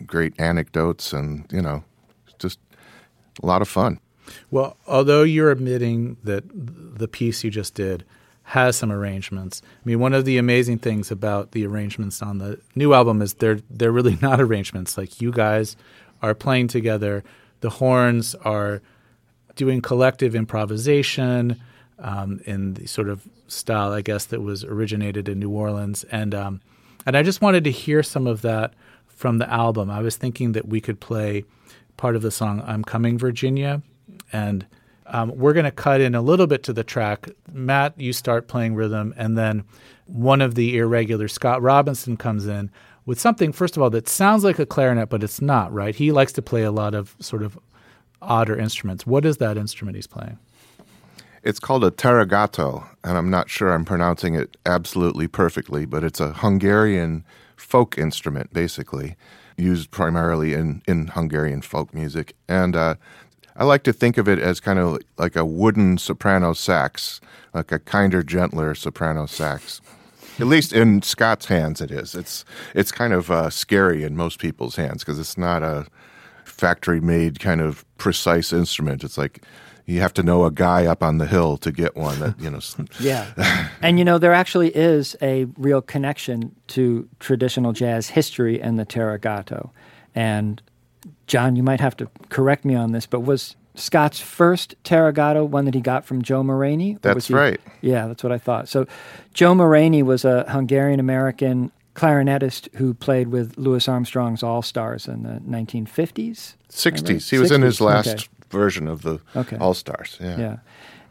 great 0.06 0.34
anecdotes, 0.38 1.14
and 1.14 1.46
you 1.52 1.62
know, 1.62 1.86
just 2.38 2.60
a 3.42 3.46
lot 3.46 3.62
of 3.62 3.70
fun. 3.70 4.00
Well, 4.52 4.76
although 4.88 5.24
you're 5.24 5.52
admitting 5.52 6.18
that 6.26 6.44
the 6.54 7.08
piece 7.08 7.46
you 7.46 7.50
just 7.50 7.76
did 7.76 8.04
has 8.44 8.76
some 8.76 8.92
arrangements. 8.92 9.62
I 9.66 9.88
mean, 9.88 10.00
one 10.00 10.14
of 10.14 10.26
the 10.26 10.38
amazing 10.38 10.80
things 10.80 11.10
about 11.10 11.52
the 11.52 11.66
arrangements 11.66 12.22
on 12.22 12.40
the 12.40 12.60
new 12.76 12.94
album 12.94 13.22
is 13.22 13.36
they're 13.36 13.62
they're 13.70 13.94
really 13.94 14.18
not 14.22 14.42
arrangements. 14.42 14.98
Like 14.98 15.22
you 15.22 15.32
guys 15.32 15.78
are 16.22 16.36
playing 16.36 16.68
together. 16.68 17.24
The 17.62 17.70
horns 17.70 18.36
are 18.36 18.82
doing 19.56 19.82
collective 19.82 20.36
improvisation 20.36 21.60
um, 22.00 22.42
in 22.46 22.76
the 22.76 22.88
sort 22.88 23.10
of 23.10 23.28
style, 23.48 23.92
I 23.92 24.02
guess, 24.02 24.26
that 24.26 24.42
was 24.42 24.64
originated 24.64 25.28
in 25.30 25.40
New 25.40 25.50
Orleans. 25.50 26.04
And 26.06 26.34
um, 26.36 26.62
and 27.06 27.16
I 27.16 27.24
just 27.24 27.42
wanted 27.42 27.64
to 27.64 27.72
hear 27.72 28.04
some 28.04 28.28
of 28.28 28.42
that 28.42 28.74
from 29.08 29.38
the 29.38 29.50
album. 29.52 29.90
I 29.90 30.02
was 30.02 30.18
thinking 30.18 30.52
that 30.52 30.68
we 30.68 30.82
could 30.82 31.00
play 31.00 31.44
part 31.96 32.16
of 32.16 32.22
the 32.22 32.32
song 32.32 32.62
"I'm 32.66 32.84
Coming, 32.84 33.18
Virginia," 33.18 33.82
and 34.32 34.66
um, 35.08 35.36
we're 35.36 35.54
going 35.54 35.66
to 35.66 35.72
cut 35.72 36.02
in 36.02 36.16
a 36.16 36.22
little 36.22 36.48
bit 36.48 36.64
to 36.64 36.74
the 36.74 36.84
track. 36.84 37.30
Matt, 37.52 38.00
you 38.00 38.14
start 38.14 38.48
playing 38.48 38.76
rhythm, 38.76 39.14
and 39.18 39.38
then 39.38 39.64
one 40.06 40.42
of 40.42 40.56
the 40.56 40.76
EarRegular, 40.76 41.30
Scott 41.30 41.62
Robinson, 41.62 42.18
comes 42.18 42.46
in 42.46 42.70
with 43.06 43.20
something, 43.20 43.54
first 43.54 43.78
of 43.78 43.84
all, 43.84 43.90
that 43.90 44.10
sounds 44.10 44.44
like 44.44 44.60
a 44.60 44.66
clarinet, 44.66 45.10
but 45.10 45.24
it's 45.24 45.42
not, 45.42 45.72
right? 45.74 45.96
He 45.96 46.12
likes 46.12 46.34
to 46.34 46.42
play 46.42 46.64
a 46.64 46.72
lot 46.72 46.94
of 46.94 47.16
sort 47.20 47.42
of 47.42 47.58
odder 48.22 48.58
instruments. 48.58 49.08
What 49.08 49.26
is 49.26 49.38
that 49.38 49.58
instrument 49.58 49.96
he's 49.96 50.08
playing? 50.08 50.38
It's 51.48 51.62
called 51.62 51.86
a 51.86 51.92
tárogató, 51.92 52.90
and 53.06 53.18
I'm 53.18 53.30
not 53.30 53.50
sure 53.50 53.72
I'm 53.72 53.86
pronouncing 53.86 54.36
it 54.36 54.58
absolutely 54.66 55.30
perfectly, 55.30 55.86
but 55.86 56.04
it's 56.04 56.20
a 56.20 56.34
Hungarian 56.34 57.24
folk 57.56 57.98
instrument, 57.98 58.52
basically, 58.52 59.16
used 59.56 59.90
primarily 59.90 60.54
in, 60.54 60.82
in 60.90 61.08
Hungarian 61.08 61.62
folk 61.62 61.94
music. 61.94 62.36
And 62.50 62.76
uh, 62.76 62.96
I 63.56 63.64
like 63.64 63.84
to 63.84 63.94
think 63.94 64.18
of 64.18 64.28
it 64.28 64.40
as 64.40 64.60
kind 64.60 64.78
of 64.78 64.98
like 65.18 65.38
a 65.38 65.46
wooden 65.46 65.98
soprano 65.98 66.52
sax, 66.52 67.22
like 67.54 67.72
a 67.72 67.80
kinder, 67.80 68.24
gentler 68.24 68.76
soprano 68.76 69.26
sax. 69.26 69.80
At 70.40 70.48
least 70.48 70.74
in 70.74 71.02
Scott's 71.02 71.46
hands, 71.46 71.80
it 71.80 71.92
is. 71.92 72.14
It's 72.14 72.44
it's 72.76 72.92
kind 72.92 73.14
of 73.14 73.32
uh, 73.32 73.50
scary 73.52 74.04
in 74.04 74.18
most 74.18 74.40
people's 74.40 74.76
hands 74.76 75.02
because 75.02 75.18
it's 75.18 75.38
not 75.38 75.64
a 75.64 75.88
factory-made 76.44 77.40
kind 77.40 77.62
of 77.62 77.86
precise 77.98 78.52
instrument. 78.52 79.06
It's 79.06 79.18
like 79.18 79.44
you 79.88 80.02
have 80.02 80.14
to 80.14 80.22
know 80.22 80.46
a 80.46 80.52
guy 80.52 80.86
up 80.86 81.02
on 81.02 81.18
the 81.18 81.26
hill 81.26 81.58
to 81.58 81.72
get 81.72 81.96
one 81.96 82.20
that 82.20 82.40
you 82.40 82.50
know. 82.52 82.60
yeah, 83.00 83.70
and 83.82 83.98
you 83.98 84.06
know 84.06 84.20
there 84.20 84.34
actually 84.34 84.70
is 84.76 85.16
a 85.22 85.46
real 85.58 85.82
connection 85.82 86.56
to 86.68 87.10
traditional 87.20 87.74
jazz 87.74 88.10
history 88.10 88.62
and 88.62 88.78
the 88.78 88.86
tárogató, 88.86 89.72
and 90.14 90.62
John, 91.26 91.56
you 91.56 91.64
might 91.64 91.80
have 91.80 91.98
to 91.98 92.10
correct 92.30 92.66
me 92.66 92.76
on 92.76 92.92
this, 92.92 93.06
but 93.06 93.22
was 93.22 93.56
Scott's 93.76 94.20
first 94.20 94.76
Tárogató 94.84 95.48
one 95.48 95.66
that 95.66 95.74
he 95.74 95.82
got 95.82 96.06
from 96.06 96.22
Joe 96.22 96.44
Muranyi? 96.44 97.02
That's 97.02 97.28
he, 97.28 97.34
right. 97.34 97.62
Yeah, 97.82 98.08
that's 98.08 98.24
what 98.24 98.32
I 98.32 98.38
thought. 98.38 98.68
So 98.68 98.88
Joe 99.34 99.54
Muranyi 99.54 100.04
was 100.04 100.26
a 100.26 100.46
Hungarian 100.50 101.00
American 101.00 101.72
clarinetist 101.96 102.74
who 102.76 102.94
played 102.94 103.30
with 103.30 103.58
Louis 103.58 103.88
Armstrong's 103.88 104.44
All 104.44 104.62
Stars 104.62 105.08
in 105.08 105.24
the 105.24 105.42
1950s. 105.48 106.56
60s. 106.70 107.10
Right? 107.10 107.22
He 107.22 107.38
was 107.40 107.52
60s. 107.52 107.56
in 107.56 107.62
his 107.62 107.82
last 107.82 108.08
okay. 108.08 108.28
Version 108.50 108.88
of 108.88 109.02
the 109.02 109.20
okay. 109.36 109.58
All 109.58 109.74
Stars. 109.74 110.18
Yeah. 110.20 110.38
Yeah. 110.38 110.58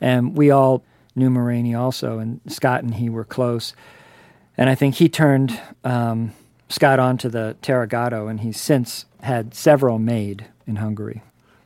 And 0.00 0.36
we 0.36 0.50
all 0.50 0.82
knew 1.14 1.30
Muranyi 1.30 1.78
also, 1.78 2.18
and 2.18 2.40
Scott 2.46 2.82
and 2.82 2.94
he 2.94 3.08
were 3.08 3.24
close. 3.24 3.74
And 4.58 4.70
I 4.70 4.74
think 4.74 4.96
he 4.96 5.08
turned 5.08 5.58
um, 5.84 6.32
Scott 6.68 6.98
onto 6.98 7.28
the 7.28 7.56
Tárogató, 7.62 8.30
and 8.30 8.40
he's 8.40 8.60
since 8.60 9.06
had 9.22 9.54
several 9.54 9.98
made 9.98 10.46
in 10.66 10.76
Hungary. 10.76 11.22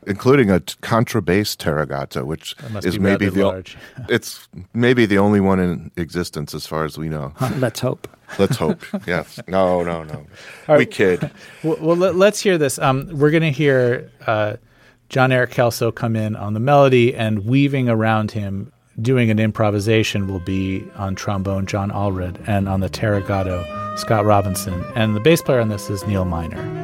Including 0.06 0.50
a 0.50 0.60
contrabass 0.60 1.56
Tárogató, 1.56 2.24
which 2.24 2.56
is 2.82 2.98
maybe 2.98 3.28
the 3.28 3.44
large. 3.44 3.76
it's 4.08 4.48
maybe 4.72 5.04
the 5.04 5.18
only 5.18 5.40
one 5.40 5.60
in 5.60 5.90
existence 5.96 6.54
as 6.54 6.66
far 6.66 6.84
as 6.84 6.96
we 6.96 7.08
know. 7.08 7.34
Let's 7.58 7.80
hope. 7.80 8.08
Let's 8.38 8.56
hope. 8.56 8.82
yes. 9.06 9.38
No. 9.48 9.82
No. 9.82 10.04
No. 10.04 10.24
Right. 10.66 10.78
We 10.78 10.86
kid. 10.86 11.30
Well, 11.62 11.76
well 11.80 11.96
let, 11.96 12.32
us 12.32 12.40
hear 12.40 12.56
this. 12.56 12.78
Um, 12.78 13.08
we're 13.12 13.30
going 13.30 13.42
to 13.42 13.50
hear 13.50 14.10
uh, 14.26 14.56
Jon-Erik 15.10 15.50
Kellso 15.50 15.92
come 15.92 16.14
in 16.14 16.36
on 16.36 16.54
the 16.54 16.60
melody, 16.60 17.16
and 17.16 17.44
weaving 17.44 17.88
around 17.88 18.30
him, 18.30 18.72
doing 19.02 19.28
an 19.28 19.40
improvisation, 19.40 20.28
will 20.28 20.38
be 20.38 20.84
on 20.94 21.16
trombone 21.16 21.66
John 21.66 21.90
Allred, 21.90 22.40
and 22.46 22.68
on 22.68 22.78
the 22.78 22.88
Tárogató 22.88 23.98
Scott 23.98 24.24
Robinson. 24.24 24.84
And 24.94 25.16
the 25.16 25.20
bass 25.20 25.42
player 25.42 25.60
on 25.60 25.68
this 25.68 25.90
is 25.90 26.06
Neal 26.06 26.24
Miner. 26.24 26.79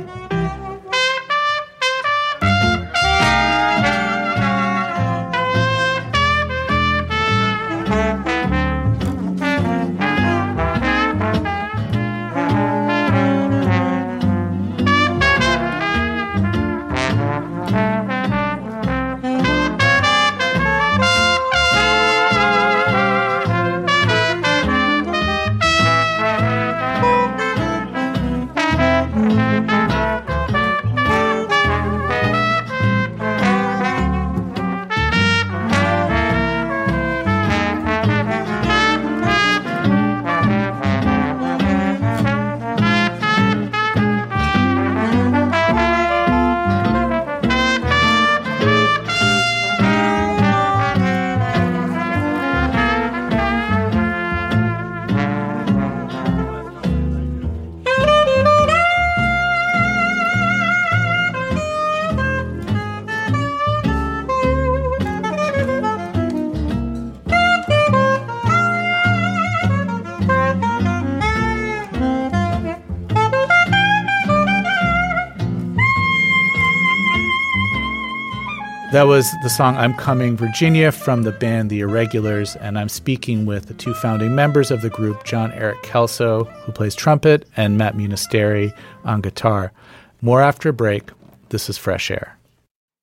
Was 79.17 79.35
the 79.43 79.49
song 79.49 79.79
I'm 79.79 79.95
Coming 79.95 80.37
Virginia 80.37 80.93
from 80.93 81.23
the 81.23 81.33
band 81.33 81.71
The 81.71 81.81
EarRegulars, 81.81 82.55
and 82.61 82.79
I'm 82.79 82.91
speaking 82.91 83.47
with 83.47 83.65
the 83.65 83.73
two 83.73 83.95
founding 83.95 84.35
members 84.35 84.71
of 84.71 84.83
the 84.83 84.91
group, 84.91 85.25
Jon-Erik 85.25 85.83
Kellso, 85.83 86.45
who 86.45 86.73
plays 86.73 86.95
trumpet, 86.95 87.49
and 87.57 87.79
Matt 87.79 87.95
Munisteri 87.95 88.77
on 89.05 89.23
guitar. 89.23 89.73
More 90.21 90.43
after 90.43 90.69
a 90.69 90.75
break. 90.75 91.09
This 91.49 91.71
is 91.71 91.79
Fresh 91.79 92.11
Air. 92.11 92.37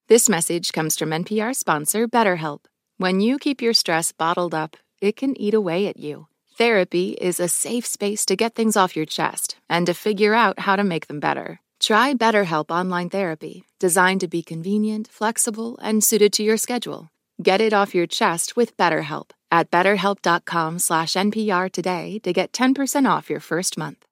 This 0.07 0.29
message 0.29 0.71
comes 0.71 0.95
from 0.95 1.09
NPR 1.09 1.55
sponsor 1.55 2.07
BetterHelp. 2.07 2.59
When 2.97 3.19
you 3.19 3.39
keep 3.39 3.59
your 3.59 3.73
stress 3.73 4.11
bottled 4.11 4.53
up, 4.53 4.77
it 5.01 5.15
can 5.15 5.35
eat 5.41 5.55
away 5.55 5.87
at 5.87 5.97
you. 5.97 6.27
Therapy 6.59 7.13
is 7.13 7.39
a 7.39 7.47
safe 7.47 7.87
space 7.87 8.23
to 8.27 8.35
get 8.35 8.53
things 8.53 8.77
off 8.77 8.95
your 8.95 9.07
chest 9.07 9.55
and 9.67 9.87
to 9.87 9.95
figure 9.95 10.35
out 10.35 10.59
how 10.59 10.75
to 10.75 10.83
make 10.83 11.07
them 11.07 11.19
better. 11.19 11.59
Try 11.83 12.13
BetterHelp 12.13 12.71
Online 12.71 13.09
Therapy, 13.09 13.65
designed 13.77 14.21
to 14.21 14.29
be 14.29 14.41
convenient, 14.41 15.09
flexible, 15.09 15.77
and 15.81 16.01
suited 16.01 16.31
to 16.33 16.41
your 16.41 16.55
schedule. 16.55 17.09
Get 17.41 17.59
it 17.59 17.73
off 17.73 17.93
your 17.93 18.07
chest 18.07 18.55
with 18.55 18.77
BetterHelp 18.77 19.31
at 19.51 19.69
betterhelp.com 19.69 20.79
slash 20.79 21.11
NPR 21.11 21.69
today 21.69 22.19
to 22.19 22.31
get 22.31 22.53
10% 22.53 23.05
off 23.05 23.29
your 23.29 23.41
first 23.41 23.77
month. 23.77 24.05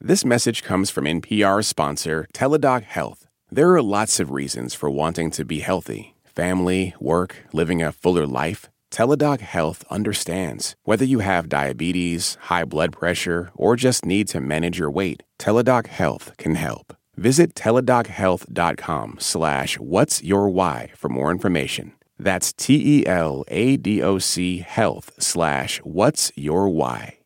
This 0.00 0.24
message 0.24 0.64
comes 0.64 0.90
from 0.90 1.04
NPR 1.04 1.64
sponsor 1.64 2.26
Teladoc 2.34 2.82
Health. 2.82 3.28
There 3.52 3.72
are 3.72 3.82
lots 3.82 4.18
of 4.18 4.32
reasons 4.32 4.74
for 4.74 4.90
wanting 4.90 5.30
to 5.30 5.44
be 5.44 5.60
healthy 5.60 6.16
family, 6.24 6.92
work, 6.98 7.36
living 7.52 7.82
a 7.82 7.92
fuller 7.92 8.26
life. 8.26 8.68
Teladoc 8.96 9.40
Health 9.40 9.84
understands. 9.90 10.74
Whether 10.84 11.04
you 11.04 11.18
have 11.18 11.50
diabetes, 11.50 12.38
high 12.44 12.64
blood 12.64 12.92
pressure, 12.94 13.50
or 13.54 13.76
just 13.76 14.06
need 14.06 14.26
to 14.28 14.40
manage 14.40 14.78
your 14.78 14.90
weight, 14.90 15.22
Teladoc 15.38 15.88
Health 15.88 16.32
can 16.38 16.54
help. 16.54 16.96
Visit 17.14 17.54
teladochealth.com 17.54 19.18
slash 19.20 19.78
what's 19.78 20.22
your 20.22 20.48
why 20.48 20.92
for 20.96 21.10
more 21.10 21.30
information. 21.30 21.92
That's 22.18 22.54
T-E-L-A-D-O-C 22.54 23.04
health 24.60 25.12
slash 25.18 25.78
what's 25.80 26.32
your 26.34 26.70
why. 26.70 27.18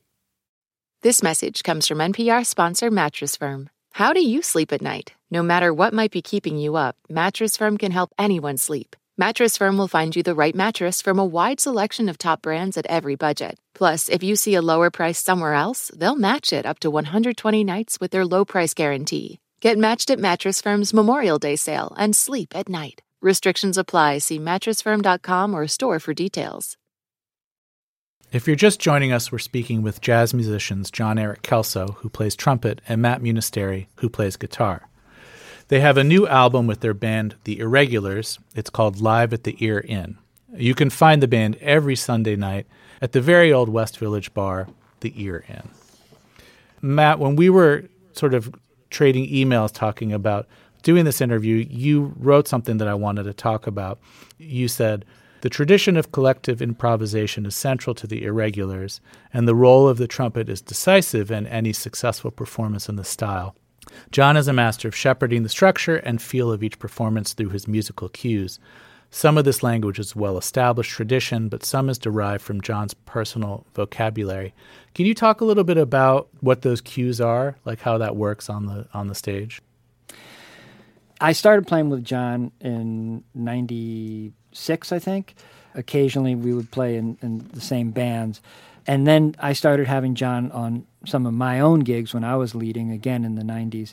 This 1.02 1.22
message 1.22 1.62
comes 1.62 1.86
from 1.86 1.98
NPR 1.98 2.44
sponsor 2.44 2.90
Mattress 2.90 3.36
Firm. 3.36 3.70
How 3.92 4.12
do 4.12 4.20
you 4.20 4.42
sleep 4.42 4.72
at 4.72 4.82
night? 4.82 5.12
No 5.30 5.40
matter 5.44 5.72
what 5.72 5.94
might 5.94 6.10
be 6.10 6.20
keeping 6.20 6.58
you 6.58 6.74
up, 6.74 6.96
Mattress 7.08 7.56
Firm 7.56 7.78
can 7.78 7.92
help 7.92 8.12
anyone 8.18 8.56
sleep. 8.56 8.96
Mattress 9.20 9.58
Firm 9.58 9.76
will 9.76 9.86
find 9.86 10.16
you 10.16 10.22
the 10.22 10.34
right 10.34 10.54
mattress 10.54 11.02
from 11.02 11.18
a 11.18 11.26
wide 11.26 11.60
selection 11.60 12.08
of 12.08 12.16
top 12.16 12.40
brands 12.40 12.78
at 12.78 12.86
every 12.86 13.16
budget. 13.16 13.58
Plus, 13.74 14.08
if 14.08 14.22
you 14.22 14.34
see 14.34 14.54
a 14.54 14.62
lower 14.62 14.90
price 14.90 15.22
somewhere 15.22 15.52
else, 15.52 15.90
they'll 15.94 16.16
match 16.16 16.54
it 16.54 16.64
up 16.64 16.78
to 16.78 16.90
120 16.90 17.62
nights 17.62 18.00
with 18.00 18.12
their 18.12 18.24
low 18.24 18.46
price 18.46 18.72
guarantee. 18.72 19.38
Get 19.60 19.76
matched 19.76 20.08
at 20.08 20.18
Mattress 20.18 20.62
Firm's 20.62 20.94
Memorial 20.94 21.38
Day 21.38 21.56
sale 21.56 21.94
and 21.98 22.16
sleep 22.16 22.56
at 22.56 22.70
night. 22.70 23.02
Restrictions 23.20 23.76
apply. 23.76 24.20
See 24.20 24.38
mattressfirm.com 24.38 25.52
or 25.52 25.68
store 25.68 26.00
for 26.00 26.14
details. 26.14 26.78
If 28.32 28.46
you're 28.46 28.56
just 28.56 28.80
joining 28.80 29.12
us, 29.12 29.30
we're 29.30 29.38
speaking 29.38 29.82
with 29.82 30.00
jazz 30.00 30.32
musicians 30.32 30.90
Jon-Erik 30.90 31.42
Kellso, 31.42 31.96
who 31.96 32.08
plays 32.08 32.34
trumpet, 32.34 32.80
and 32.88 33.02
Matt 33.02 33.20
Munisteri, 33.20 33.88
who 33.96 34.08
plays 34.08 34.38
guitar. 34.38 34.88
They 35.70 35.78
have 35.78 35.96
a 35.96 36.02
new 36.02 36.26
album 36.26 36.66
with 36.66 36.80
their 36.80 36.94
band, 36.94 37.36
The 37.44 37.58
EarRegulars. 37.58 38.40
It's 38.56 38.70
called 38.70 39.00
Live 39.00 39.32
at 39.32 39.44
the 39.44 39.54
Ear 39.60 39.84
Inn. 39.86 40.18
You 40.52 40.74
can 40.74 40.90
find 40.90 41.22
the 41.22 41.28
band 41.28 41.58
every 41.60 41.94
Sunday 41.94 42.34
night 42.34 42.66
at 43.00 43.12
the 43.12 43.20
very 43.20 43.52
old 43.52 43.68
West 43.68 43.96
Village 43.96 44.34
bar, 44.34 44.66
The 44.98 45.14
Ear 45.16 45.44
Inn. 45.48 45.68
Matt, 46.82 47.20
when 47.20 47.36
we 47.36 47.48
were 47.50 47.84
sort 48.14 48.34
of 48.34 48.52
trading 48.90 49.28
emails 49.28 49.70
talking 49.72 50.12
about 50.12 50.48
doing 50.82 51.04
this 51.04 51.20
interview, 51.20 51.64
you 51.70 52.14
wrote 52.18 52.48
something 52.48 52.78
that 52.78 52.88
I 52.88 52.94
wanted 52.94 53.22
to 53.22 53.32
talk 53.32 53.68
about. 53.68 54.00
You 54.38 54.66
said, 54.66 55.04
the 55.42 55.48
tradition 55.48 55.96
of 55.96 56.10
collective 56.10 56.60
improvisation 56.60 57.46
is 57.46 57.54
central 57.54 57.94
to 57.94 58.08
the 58.08 58.22
EarRegulars, 58.22 58.98
and 59.32 59.46
the 59.46 59.54
role 59.54 59.86
of 59.86 59.98
the 59.98 60.08
trumpet 60.08 60.48
is 60.48 60.60
decisive 60.60 61.30
in 61.30 61.46
any 61.46 61.72
successful 61.72 62.32
performance 62.32 62.88
in 62.88 62.96
the 62.96 63.04
style. 63.04 63.54
John 64.10 64.37
is 64.37 64.49
a 64.49 64.52
master 64.52 64.88
of 64.88 64.96
shepherding 64.96 65.42
the 65.42 65.49
structure 65.49 65.96
and 65.96 66.20
feel 66.20 66.52
of 66.52 66.62
each 66.62 66.78
performance 66.78 67.32
through 67.32 67.50
his 67.50 67.68
musical 67.68 68.08
cues. 68.08 68.58
Some 69.12 69.37
of 69.37 69.44
this 69.44 69.62
language 69.62 69.99
is 69.99 70.14
well 70.14 70.38
established 70.38 70.92
tradition, 70.92 71.49
but 71.49 71.64
some 71.64 71.88
is 71.88 71.99
derived 71.99 72.42
from 72.42 72.60
John's 72.60 72.94
personal 72.94 73.66
vocabulary. 73.75 74.54
Can 74.95 75.04
you 75.04 75.14
talk 75.14 75.40
a 75.40 75.45
little 75.45 75.64
bit 75.64 75.78
about 75.78 76.28
what 76.40 76.62
those 76.62 76.80
cues 76.80 77.21
are, 77.21 77.56
like 77.64 77.80
how 77.80 77.99
that 77.99 78.14
works 78.14 78.49
on 78.49 78.66
the 78.66 78.86
on 78.95 79.08
the 79.08 79.14
stage? 79.16 79.60
I 81.21 81.32
started 81.32 81.66
playing 81.66 81.90
with 81.90 82.04
John 82.04 82.52
in 82.60 83.25
'96, 83.34 84.93
I 84.93 84.99
think. 85.00 85.34
Occasionally, 85.75 86.34
we 86.34 86.54
would 86.54 86.71
play 86.71 86.97
in, 86.97 87.19
in 87.21 87.49
the 87.52 87.60
same 87.60 87.90
bands. 87.90 88.40
And 88.90 89.06
then 89.06 89.36
I 89.38 89.52
started 89.52 89.86
having 89.86 90.16
John 90.16 90.50
on 90.50 90.84
some 91.06 91.24
of 91.24 91.32
my 91.32 91.60
own 91.60 91.80
gigs 91.80 92.12
when 92.12 92.24
I 92.24 92.34
was 92.34 92.56
leading 92.56 92.90
again 92.90 93.24
in 93.24 93.36
the 93.36 93.44
90s. 93.44 93.92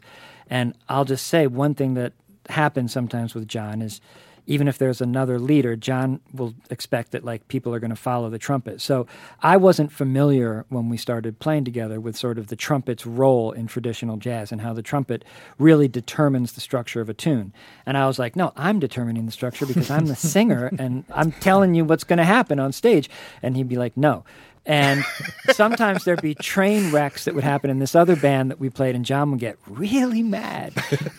And 0.49 0.73
I'll 0.89 1.05
just 1.05 1.27
say 1.27 1.45
one 1.45 1.75
thing 1.75 1.93
that 1.93 2.13
happens 2.49 2.93
sometimes 2.93 3.35
with 3.35 3.47
John 3.47 3.83
is 3.83 4.01
even 4.47 4.67
if 4.67 4.79
there's 4.79 4.99
another 4.99 5.37
leader, 5.37 5.75
John 5.75 6.19
will 6.33 6.55
expect 6.71 7.11
that 7.11 7.23
like 7.23 7.47
people 7.47 7.75
are 7.75 7.79
going 7.79 7.91
to 7.91 7.95
follow 7.95 8.31
the 8.31 8.39
trumpet. 8.39 8.81
So 8.81 9.05
I 9.43 9.55
wasn't 9.55 9.91
familiar 9.91 10.65
when 10.69 10.89
we 10.89 10.97
started 10.97 11.37
playing 11.37 11.65
together 11.65 11.99
with 11.99 12.17
sort 12.17 12.39
of 12.39 12.47
the 12.47 12.55
trumpet's 12.55 13.05
role 13.05 13.51
in 13.51 13.67
traditional 13.67 14.17
jazz 14.17 14.51
and 14.51 14.61
how 14.61 14.73
the 14.73 14.81
trumpet 14.81 15.23
really 15.59 15.87
determines 15.87 16.53
the 16.53 16.61
structure 16.61 17.01
of 17.01 17.09
a 17.09 17.13
tune. 17.13 17.53
And 17.85 17.99
I 17.99 18.07
was 18.07 18.17
like, 18.17 18.35
no, 18.35 18.51
I'm 18.55 18.79
determining 18.79 19.27
the 19.27 19.31
structure 19.31 19.67
because 19.67 19.91
I'm 19.91 20.07
the 20.07 20.15
singer 20.33 20.71
and 20.79 21.03
I'm 21.13 21.33
telling 21.33 21.75
you 21.75 21.85
what's 21.85 22.03
going 22.05 22.17
to 22.17 22.25
happen 22.25 22.57
on 22.57 22.71
stage. 22.71 23.11
And 23.43 23.55
he'd 23.55 23.69
be 23.69 23.77
like, 23.77 23.95
no, 23.95 24.23
and 24.67 25.03
sometimes 25.51 26.03
there'd 26.03 26.21
be 26.21 26.35
train 26.35 26.91
wrecks 26.91 27.23
that 27.23 27.33
would 27.33 27.45
happen 27.45 27.69
in 27.69 27.79
this 27.79 27.95
other 27.95 28.17
band 28.17 28.51
that 28.51 28.59
we 28.59 28.69
played, 28.69 28.95
and 28.95 29.05
John 29.05 29.31
would 29.31 29.39
get 29.39 29.57
really 29.65 30.21
mad 30.21 30.73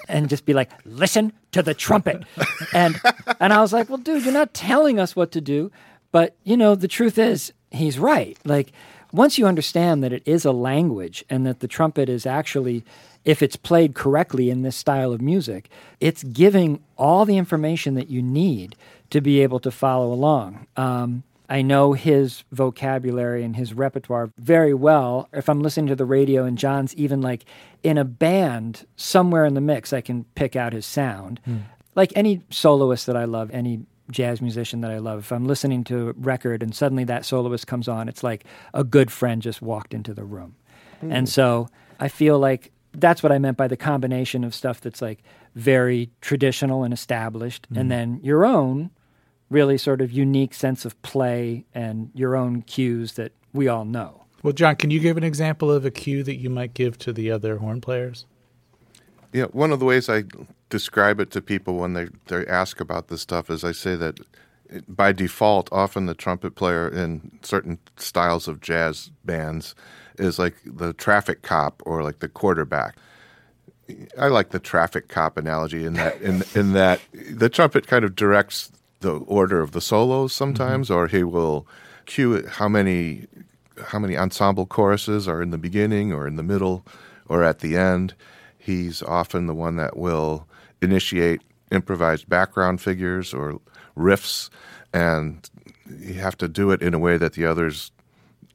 and 0.08 0.28
just 0.28 0.44
be 0.44 0.52
like, 0.52 0.70
listen 0.84 1.32
to 1.52 1.62
the 1.62 1.74
trumpet. 1.74 2.24
And 2.74 3.00
and 3.40 3.52
I 3.52 3.60
was 3.62 3.72
like, 3.72 3.88
well, 3.88 3.98
dude, 3.98 4.24
you're 4.24 4.34
not 4.34 4.52
telling 4.52 5.00
us 5.00 5.16
what 5.16 5.32
to 5.32 5.40
do. 5.40 5.72
But 6.12 6.36
you 6.44 6.56
know, 6.56 6.74
the 6.74 6.88
truth 6.88 7.18
is, 7.18 7.52
he's 7.70 7.98
right. 7.98 8.38
Like 8.44 8.72
once 9.12 9.38
you 9.38 9.46
understand 9.46 10.04
that 10.04 10.12
it 10.12 10.22
is 10.26 10.44
a 10.44 10.52
language 10.52 11.24
and 11.30 11.46
that 11.46 11.60
the 11.60 11.68
trumpet 11.68 12.10
is 12.10 12.26
actually 12.26 12.84
if 13.24 13.42
it's 13.42 13.56
played 13.56 13.94
correctly 13.94 14.48
in 14.48 14.62
this 14.62 14.76
style 14.76 15.12
of 15.12 15.20
music, 15.20 15.68
it's 16.00 16.22
giving 16.22 16.82
all 16.96 17.24
the 17.24 17.36
information 17.36 17.94
that 17.94 18.08
you 18.08 18.22
need 18.22 18.76
to 19.10 19.20
be 19.20 19.42
able 19.42 19.60
to 19.60 19.70
follow 19.70 20.12
along. 20.12 20.66
Um, 20.76 21.24
I 21.48 21.62
know 21.62 21.94
his 21.94 22.44
vocabulary 22.52 23.42
and 23.42 23.56
his 23.56 23.72
repertoire 23.72 24.30
very 24.36 24.74
well. 24.74 25.28
If 25.32 25.48
I'm 25.48 25.60
listening 25.60 25.86
to 25.86 25.96
the 25.96 26.04
radio 26.04 26.44
and 26.44 26.58
John's 26.58 26.94
even 26.94 27.22
like 27.22 27.46
in 27.82 27.96
a 27.96 28.04
band 28.04 28.86
somewhere 28.96 29.46
in 29.46 29.54
the 29.54 29.60
mix, 29.60 29.92
I 29.92 30.02
can 30.02 30.24
pick 30.34 30.56
out 30.56 30.74
his 30.74 30.84
sound. 30.84 31.40
Mm. 31.48 31.62
Like 31.94 32.12
any 32.14 32.42
soloist 32.50 33.06
that 33.06 33.16
I 33.16 33.24
love, 33.24 33.50
any 33.50 33.80
jazz 34.10 34.42
musician 34.42 34.82
that 34.82 34.90
I 34.90 34.98
love, 34.98 35.20
if 35.20 35.32
I'm 35.32 35.46
listening 35.46 35.84
to 35.84 36.10
a 36.10 36.12
record 36.12 36.62
and 36.62 36.74
suddenly 36.74 37.04
that 37.04 37.24
soloist 37.24 37.66
comes 37.66 37.88
on, 37.88 38.08
it's 38.08 38.22
like 38.22 38.44
a 38.74 38.84
good 38.84 39.10
friend 39.10 39.40
just 39.40 39.62
walked 39.62 39.94
into 39.94 40.12
the 40.12 40.24
room. 40.24 40.54
Mm. 41.02 41.12
And 41.12 41.28
so 41.28 41.68
I 41.98 42.08
feel 42.08 42.38
like 42.38 42.72
that's 42.92 43.22
what 43.22 43.32
I 43.32 43.38
meant 43.38 43.56
by 43.56 43.68
the 43.68 43.76
combination 43.76 44.44
of 44.44 44.54
stuff 44.54 44.80
that's 44.80 45.00
like 45.00 45.22
very 45.54 46.10
traditional 46.20 46.84
and 46.84 46.92
established, 46.92 47.70
mm. 47.72 47.80
and 47.80 47.86
hmm. 47.86 47.88
then 47.88 48.20
your 48.22 48.44
own 48.44 48.90
really 49.50 49.78
sort 49.78 50.00
of 50.00 50.12
unique 50.12 50.54
sense 50.54 50.84
of 50.84 51.00
play 51.02 51.64
and 51.74 52.10
your 52.14 52.36
own 52.36 52.62
cues 52.62 53.12
that 53.12 53.32
we 53.52 53.68
all 53.68 53.84
know. 53.84 54.24
Well, 54.42 54.52
John, 54.52 54.76
can 54.76 54.90
you 54.90 55.00
give 55.00 55.16
an 55.16 55.24
example 55.24 55.70
of 55.70 55.84
a 55.84 55.90
cue 55.90 56.22
that 56.22 56.36
you 56.36 56.50
might 56.50 56.74
give 56.74 56.98
to 56.98 57.12
the 57.12 57.30
other 57.30 57.56
horn 57.58 57.80
players? 57.80 58.24
Yeah, 59.32 59.44
one 59.46 59.72
of 59.72 59.78
the 59.78 59.84
ways 59.84 60.08
I 60.08 60.24
describe 60.70 61.20
it 61.20 61.30
to 61.32 61.40
people 61.40 61.76
when 61.76 61.94
they, 61.94 62.08
they 62.26 62.46
ask 62.46 62.80
about 62.80 63.08
this 63.08 63.20
stuff 63.20 63.50
is 63.50 63.64
I 63.64 63.72
say 63.72 63.96
that 63.96 64.20
by 64.86 65.12
default, 65.12 65.68
often 65.72 66.06
the 66.06 66.14
trumpet 66.14 66.54
player 66.54 66.88
in 66.88 67.38
certain 67.42 67.78
styles 67.96 68.48
of 68.48 68.60
jazz 68.60 69.10
bands 69.24 69.74
is 70.18 70.38
like 70.38 70.56
the 70.64 70.92
traffic 70.92 71.42
cop 71.42 71.82
or 71.86 72.02
like 72.02 72.18
the 72.18 72.28
quarterback. 72.28 72.96
I 74.18 74.28
like 74.28 74.50
the 74.50 74.58
traffic 74.58 75.08
cop 75.08 75.38
analogy 75.38 75.84
in 75.84 75.94
that 75.94 76.20
in 76.20 76.44
in 76.54 76.74
that 76.74 77.00
the 77.14 77.48
trumpet 77.48 77.86
kind 77.86 78.04
of 78.04 78.14
directs 78.14 78.70
the 79.00 79.12
order 79.12 79.60
of 79.60 79.72
the 79.72 79.80
solos 79.80 80.32
sometimes, 80.32 80.88
mm-hmm. 80.88 80.98
or 80.98 81.06
he 81.08 81.22
will 81.22 81.66
cue 82.06 82.46
how 82.46 82.68
many 82.68 83.26
how 83.88 83.98
many 83.98 84.16
ensemble 84.16 84.66
choruses 84.66 85.28
are 85.28 85.40
in 85.40 85.50
the 85.50 85.58
beginning 85.58 86.12
or 86.12 86.26
in 86.26 86.36
the 86.36 86.42
middle 86.42 86.84
or 87.28 87.44
at 87.44 87.60
the 87.60 87.76
end. 87.76 88.14
He's 88.58 89.02
often 89.02 89.46
the 89.46 89.54
one 89.54 89.76
that 89.76 89.96
will 89.96 90.48
initiate 90.82 91.42
improvised 91.70 92.28
background 92.28 92.80
figures 92.80 93.32
or 93.32 93.60
riffs, 93.96 94.50
and 94.92 95.48
you 96.00 96.14
have 96.14 96.36
to 96.38 96.48
do 96.48 96.70
it 96.70 96.82
in 96.82 96.94
a 96.94 96.98
way 96.98 97.16
that 97.16 97.34
the 97.34 97.46
others, 97.46 97.92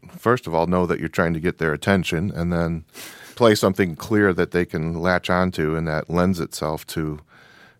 first 0.10 0.48
of 0.48 0.54
all, 0.54 0.68
know 0.68 0.86
that 0.86 1.00
you're 1.00 1.10
trying 1.10 1.34
to 1.34 1.40
get 1.40 1.58
their 1.58 1.74
attention, 1.74 2.32
and 2.32 2.52
then 2.52 2.84
play 3.36 3.56
something 3.56 3.96
clear 3.96 4.34
that 4.34 4.52
they 4.52 4.66
can 4.66 5.02
latch 5.02 5.30
onto, 5.30 5.76
and 5.76 5.88
that 5.88 6.10
lends 6.10 6.40
itself 6.40 6.86
to 6.88 7.20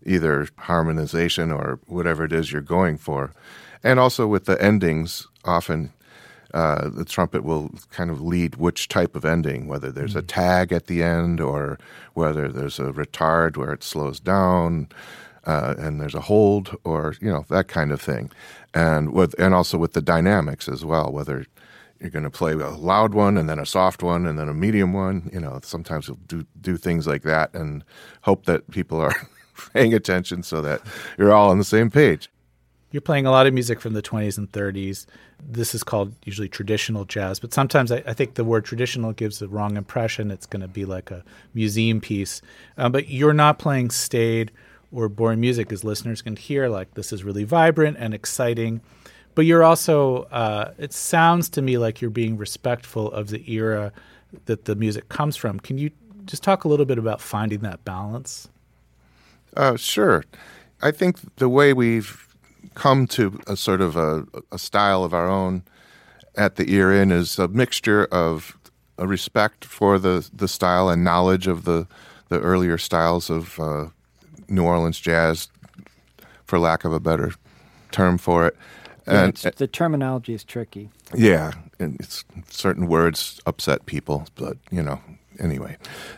either 0.06 0.48
harmonization 0.58 1.50
or 1.50 1.78
whatever 1.86 2.24
it 2.24 2.32
is 2.32 2.52
you're 2.52 2.62
going 2.62 2.98
for. 2.98 3.32
And 3.82 4.00
also 4.00 4.26
with 4.26 4.44
the 4.44 4.60
endings, 4.62 5.26
often 5.44 5.92
uh, 6.52 6.88
the 6.88 7.04
trumpet 7.04 7.44
will 7.44 7.70
kind 7.90 8.10
of 8.10 8.20
lead 8.20 8.56
which 8.56 8.88
type 8.88 9.16
of 9.16 9.24
ending, 9.24 9.66
whether 9.66 9.90
there's 9.90 10.10
mm-hmm. 10.10 10.20
a 10.20 10.22
tag 10.22 10.72
at 10.72 10.86
the 10.86 11.02
end 11.02 11.40
or 11.40 11.78
whether 12.14 12.48
there's 12.48 12.78
a 12.78 12.92
retard 12.92 13.56
where 13.56 13.72
it 13.72 13.82
slows 13.82 14.20
down. 14.20 14.88
uh, 15.46 15.74
and 15.78 16.00
there's 16.00 16.14
a 16.14 16.20
hold 16.20 16.76
or 16.84 17.14
you 17.20 17.30
know 17.30 17.44
that 17.48 17.68
kind 17.68 17.92
of 17.92 18.00
thing, 18.00 18.30
and 18.72 19.12
with 19.12 19.34
and 19.38 19.54
also 19.54 19.78
with 19.78 19.92
the 19.92 20.02
dynamics 20.02 20.68
as 20.68 20.84
well, 20.84 21.12
whether 21.12 21.46
you're 22.00 22.10
going 22.10 22.24
to 22.24 22.30
play 22.30 22.52
a 22.52 22.70
loud 22.70 23.14
one 23.14 23.38
and 23.38 23.48
then 23.48 23.58
a 23.58 23.66
soft 23.66 24.02
one 24.02 24.26
and 24.26 24.38
then 24.38 24.48
a 24.48 24.54
medium 24.54 24.92
one. 24.92 25.30
You 25.32 25.40
know, 25.40 25.60
sometimes 25.62 26.08
you'll 26.08 26.18
do 26.26 26.46
do 26.60 26.76
things 26.76 27.06
like 27.06 27.22
that 27.22 27.54
and 27.54 27.84
hope 28.22 28.46
that 28.46 28.70
people 28.70 29.00
are 29.00 29.14
paying 29.72 29.94
attention 29.94 30.42
so 30.42 30.60
that 30.62 30.82
you're 31.18 31.32
all 31.32 31.50
on 31.50 31.58
the 31.58 31.64
same 31.64 31.90
page. 31.90 32.30
You're 32.90 33.00
playing 33.00 33.26
a 33.26 33.32
lot 33.32 33.48
of 33.48 33.54
music 33.54 33.80
from 33.80 33.94
the 33.94 34.02
20s 34.02 34.38
and 34.38 34.50
30s. 34.52 35.06
This 35.44 35.74
is 35.74 35.82
called 35.82 36.14
usually 36.24 36.48
traditional 36.48 37.04
jazz, 37.04 37.40
but 37.40 37.52
sometimes 37.52 37.90
I, 37.90 38.04
I 38.06 38.14
think 38.14 38.34
the 38.34 38.44
word 38.44 38.64
traditional 38.64 39.12
gives 39.12 39.40
the 39.40 39.48
wrong 39.48 39.76
impression. 39.76 40.30
It's 40.30 40.46
going 40.46 40.62
to 40.62 40.68
be 40.68 40.84
like 40.84 41.10
a 41.10 41.24
museum 41.54 42.00
piece. 42.00 42.40
Um, 42.78 42.92
but 42.92 43.08
you're 43.08 43.32
not 43.32 43.58
playing 43.58 43.90
staid 43.90 44.52
or 44.92 45.08
boring 45.08 45.40
music, 45.40 45.72
as 45.72 45.82
listeners 45.82 46.22
can 46.22 46.36
hear. 46.36 46.68
Like 46.68 46.94
this 46.94 47.12
is 47.12 47.24
really 47.24 47.42
vibrant 47.42 47.96
and 47.98 48.14
exciting. 48.14 48.80
But 49.34 49.44
you're 49.44 49.64
also, 49.64 50.22
uh, 50.24 50.72
it 50.78 50.92
sounds 50.92 51.48
to 51.50 51.62
me 51.62 51.78
like 51.78 52.00
you're 52.00 52.10
being 52.10 52.36
respectful 52.36 53.10
of 53.10 53.28
the 53.28 53.52
era 53.52 53.92
that 54.46 54.66
the 54.66 54.76
music 54.76 55.08
comes 55.08 55.36
from. 55.36 55.58
Can 55.58 55.78
you 55.78 55.90
just 56.26 56.44
talk 56.44 56.62
a 56.62 56.68
little 56.68 56.86
bit 56.86 56.98
about 56.98 57.20
finding 57.20 57.60
that 57.60 57.84
balance? 57.84 58.48
Uh, 59.56 59.76
sure. 59.76 60.24
I 60.82 60.90
think 60.90 61.36
the 61.36 61.48
way 61.48 61.72
we've 61.72 62.26
come 62.74 63.06
to 63.06 63.40
a 63.46 63.56
sort 63.56 63.80
of 63.80 63.96
a, 63.96 64.26
a 64.50 64.58
style 64.58 65.04
of 65.04 65.14
our 65.14 65.28
own 65.28 65.62
at 66.36 66.56
the 66.56 66.72
Ear 66.72 66.92
Inn 66.92 67.12
is 67.12 67.38
a 67.38 67.48
mixture 67.48 68.06
of 68.06 68.58
a 68.98 69.06
respect 69.06 69.64
for 69.64 69.98
the, 69.98 70.28
the 70.32 70.48
style 70.48 70.88
and 70.88 71.04
knowledge 71.04 71.46
of 71.46 71.64
the, 71.64 71.86
the 72.28 72.40
earlier 72.40 72.78
styles 72.78 73.30
of 73.30 73.58
uh, 73.58 73.86
New 74.48 74.64
Orleans 74.64 74.98
jazz, 75.00 75.48
for 76.44 76.58
lack 76.58 76.84
of 76.84 76.92
a 76.92 77.00
better 77.00 77.32
term 77.90 78.18
for 78.18 78.46
it. 78.46 78.56
Yeah, 79.06 79.24
and 79.24 79.34
the 79.34 79.66
terminology 79.66 80.32
is 80.32 80.44
tricky. 80.44 80.88
Yeah, 81.14 81.52
and 81.78 81.96
it's 82.00 82.24
certain 82.48 82.86
words 82.86 83.40
upset 83.46 83.84
people, 83.86 84.26
but 84.34 84.56
you 84.70 84.82
know, 84.82 85.00
anyway. 85.38 85.76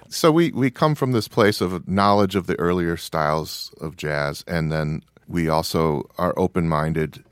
So 0.09 0.31
we 0.31 0.51
we 0.51 0.71
come 0.71 0.95
from 0.95 1.13
this 1.13 1.29
place 1.29 1.61
of 1.61 1.89
knowledge 1.89 2.35
of 2.35 2.47
the 2.47 2.59
earlier 2.59 2.97
styles 2.97 3.73
of 3.81 3.97
jazz, 3.97 4.45
and 4.47 4.71
then 4.71 5.03
we 5.29 5.49
also 5.49 6.09
are 6.19 6.35
open 6.37 6.69
minded 6.69 7.25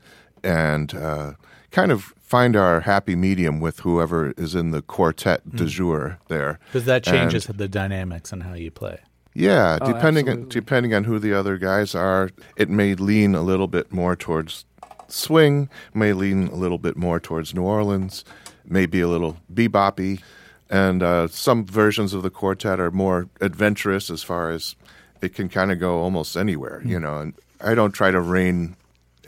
and 0.43 0.93
uh, 0.93 1.33
kind 1.71 1.91
of 1.91 2.13
find 2.21 2.55
our 2.55 2.81
happy 2.81 3.15
medium 3.15 3.59
with 3.59 3.79
whoever 3.81 4.31
is 4.37 4.55
in 4.55 4.71
the 4.71 4.81
quartet 4.81 5.47
mm. 5.47 5.57
de 5.57 5.65
jour 5.65 6.19
there. 6.27 6.59
Because 6.67 6.85
that 6.85 7.03
changes 7.03 7.47
and, 7.47 7.57
the 7.57 7.67
dynamics 7.67 8.31
and 8.31 8.43
how 8.43 8.53
you 8.53 8.71
play. 8.71 8.99
Yeah, 9.33 9.77
oh, 9.81 9.91
depending 9.91 10.29
on, 10.29 10.47
depending 10.47 10.93
on 10.93 11.03
who 11.03 11.19
the 11.19 11.33
other 11.33 11.57
guys 11.57 11.93
are, 11.93 12.29
it 12.55 12.69
may 12.69 12.95
lean 12.95 13.35
a 13.35 13.41
little 13.41 13.67
bit 13.67 13.91
more 13.91 14.15
towards 14.15 14.65
swing, 15.07 15.69
may 15.93 16.13
lean 16.13 16.47
a 16.47 16.55
little 16.55 16.77
bit 16.77 16.95
more 16.95 17.19
towards 17.19 17.53
New 17.53 17.63
Orleans, 17.63 18.23
may 18.65 18.85
be 18.85 19.01
a 19.01 19.07
little 19.07 19.37
beboppy, 19.53 20.21
and 20.69 21.03
uh, 21.03 21.27
some 21.27 21.65
versions 21.65 22.13
of 22.13 22.23
the 22.23 22.29
quartet 22.29 22.79
are 22.79 22.91
more 22.91 23.29
adventurous 23.41 24.09
as 24.09 24.23
far 24.23 24.51
as 24.51 24.75
it 25.21 25.33
can 25.33 25.49
kind 25.49 25.71
of 25.71 25.79
go 25.79 25.99
almost 25.99 26.35
anywhere, 26.35 26.81
mm. 26.83 26.89
you 26.89 26.99
know. 26.99 27.19
And 27.19 27.33
I 27.61 27.75
don't 27.75 27.91
try 27.91 28.11
to 28.11 28.19
rein 28.19 28.75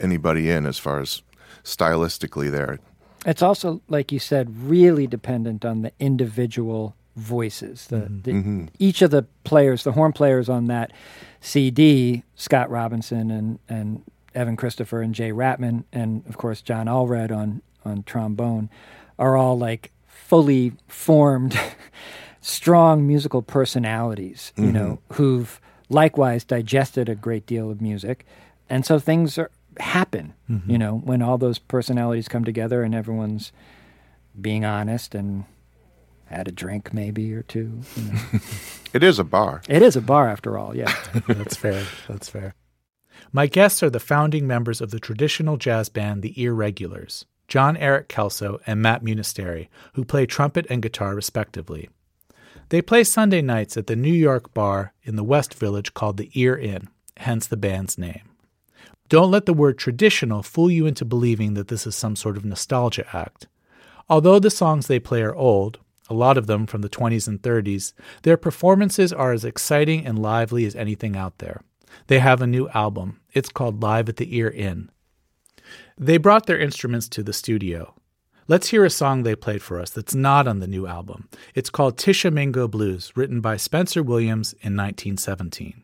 anybody 0.00 0.50
in 0.50 0.66
as 0.66 0.78
far 0.78 1.00
as 1.00 1.22
stylistically 1.64 2.50
there. 2.50 2.78
It's 3.26 3.42
also, 3.42 3.80
like 3.88 4.12
you 4.12 4.18
said, 4.18 4.62
really 4.62 5.06
dependent 5.06 5.64
on 5.64 5.82
the 5.82 5.92
individual 5.98 6.94
voices. 7.16 7.88
The, 7.88 7.96
mm-hmm. 7.96 8.20
the 8.22 8.32
mm-hmm. 8.32 8.64
each 8.78 9.02
of 9.02 9.10
the 9.10 9.24
players, 9.44 9.84
the 9.84 9.92
horn 9.92 10.12
players 10.12 10.48
on 10.48 10.66
that 10.66 10.92
CD, 11.40 12.22
Scott 12.36 12.70
Robinson 12.70 13.30
and 13.30 13.58
and 13.68 14.02
Evan 14.34 14.56
Christopher 14.56 15.02
and 15.02 15.14
Jay 15.14 15.32
Rattman, 15.32 15.84
and 15.92 16.24
of 16.28 16.36
course 16.36 16.62
John 16.62 16.86
Allred 16.86 17.32
on 17.36 17.62
on 17.84 18.02
trombone, 18.04 18.70
are 19.18 19.36
all 19.36 19.58
like 19.58 19.90
fully 20.28 20.72
formed, 20.88 21.58
strong 22.42 23.06
musical 23.06 23.40
personalities. 23.40 24.52
You 24.56 24.64
mm-hmm. 24.64 24.72
know, 24.72 24.98
who've 25.14 25.58
likewise 25.88 26.44
digested 26.44 27.08
a 27.08 27.14
great 27.14 27.46
deal 27.46 27.70
of 27.70 27.80
music. 27.80 28.26
And 28.68 28.84
so 28.84 28.98
things 28.98 29.38
are, 29.38 29.50
happen, 29.80 30.34
mm-hmm. 30.50 30.70
you 30.70 30.76
know, 30.76 30.98
when 30.98 31.22
all 31.22 31.38
those 31.38 31.58
personalities 31.58 32.28
come 32.28 32.44
together 32.44 32.82
and 32.82 32.94
everyone's 32.94 33.52
being 34.38 34.66
honest 34.66 35.14
and 35.14 35.44
had 36.26 36.46
a 36.46 36.52
drink 36.52 36.92
maybe 36.92 37.32
or 37.32 37.42
two. 37.42 37.80
You 37.96 38.12
know. 38.12 38.20
it 38.92 39.02
is 39.02 39.18
a 39.18 39.24
bar. 39.24 39.62
It 39.66 39.80
is 39.80 39.96
a 39.96 40.02
bar 40.02 40.28
after 40.28 40.58
all, 40.58 40.76
yeah. 40.76 40.94
That's 41.26 41.56
fair. 41.56 41.86
That's 42.06 42.28
fair. 42.28 42.54
My 43.32 43.46
guests 43.46 43.82
are 43.82 43.88
the 43.88 43.98
founding 43.98 44.46
members 44.46 44.82
of 44.82 44.90
the 44.90 45.00
traditional 45.00 45.56
jazz 45.56 45.88
band 45.88 46.22
The 46.22 46.34
EarRegulars, 46.34 47.24
Jon-Erik 47.48 48.08
Kellso 48.08 48.60
and 48.66 48.80
Matt 48.80 49.02
Munisteri, 49.02 49.68
who 49.94 50.04
play 50.04 50.26
trumpet 50.26 50.66
and 50.68 50.82
guitar 50.82 51.14
respectively. 51.14 51.88
They 52.68 52.82
play 52.82 53.04
Sunday 53.04 53.40
nights 53.40 53.76
at 53.76 53.86
the 53.86 53.96
New 53.96 54.12
York 54.12 54.52
bar 54.52 54.92
in 55.02 55.16
the 55.16 55.24
West 55.24 55.54
Village 55.54 55.94
called 55.94 56.18
the 56.18 56.30
Ear 56.34 56.56
Inn, 56.56 56.88
hence 57.16 57.46
the 57.46 57.56
band's 57.56 57.96
name. 57.96 58.28
Don't 59.08 59.30
let 59.30 59.46
the 59.46 59.54
word 59.54 59.78
traditional 59.78 60.42
fool 60.42 60.70
you 60.70 60.84
into 60.84 61.06
believing 61.06 61.54
that 61.54 61.68
this 61.68 61.86
is 61.86 61.96
some 61.96 62.14
sort 62.14 62.36
of 62.36 62.44
nostalgia 62.44 63.06
act. 63.16 63.46
Although 64.10 64.38
the 64.38 64.50
songs 64.50 64.86
they 64.86 64.98
play 64.98 65.22
are 65.22 65.34
old, 65.34 65.78
a 66.10 66.14
lot 66.14 66.36
of 66.36 66.46
them 66.46 66.66
from 66.66 66.82
the 66.82 66.90
20s 66.90 67.26
and 67.26 67.40
30s, 67.40 67.94
their 68.22 68.36
performances 68.36 69.12
are 69.12 69.32
as 69.32 69.44
exciting 69.44 70.06
and 70.06 70.18
lively 70.18 70.66
as 70.66 70.76
anything 70.76 71.16
out 71.16 71.38
there. 71.38 71.62
They 72.06 72.18
have 72.18 72.42
a 72.42 72.46
new 72.46 72.68
album. 72.70 73.20
It's 73.32 73.48
called 73.48 73.82
Live 73.82 74.08
at 74.10 74.16
the 74.16 74.36
Ear 74.36 74.50
Inn. 74.50 74.90
They 76.00 76.16
brought 76.16 76.46
their 76.46 76.60
instruments 76.60 77.08
to 77.08 77.24
the 77.24 77.32
studio. 77.32 77.92
Let's 78.46 78.68
hear 78.68 78.84
a 78.84 78.90
song 78.90 79.24
they 79.24 79.34
played 79.34 79.62
for 79.62 79.80
us 79.80 79.90
that's 79.90 80.14
not 80.14 80.46
on 80.46 80.60
the 80.60 80.68
new 80.68 80.86
album. 80.86 81.28
It's 81.56 81.70
called 81.70 81.98
Tishomingo 81.98 82.68
Blues, 82.68 83.12
written 83.16 83.40
by 83.40 83.56
Spencer 83.56 84.00
Williams 84.02 84.52
in 84.52 84.76
1917. 84.76 85.82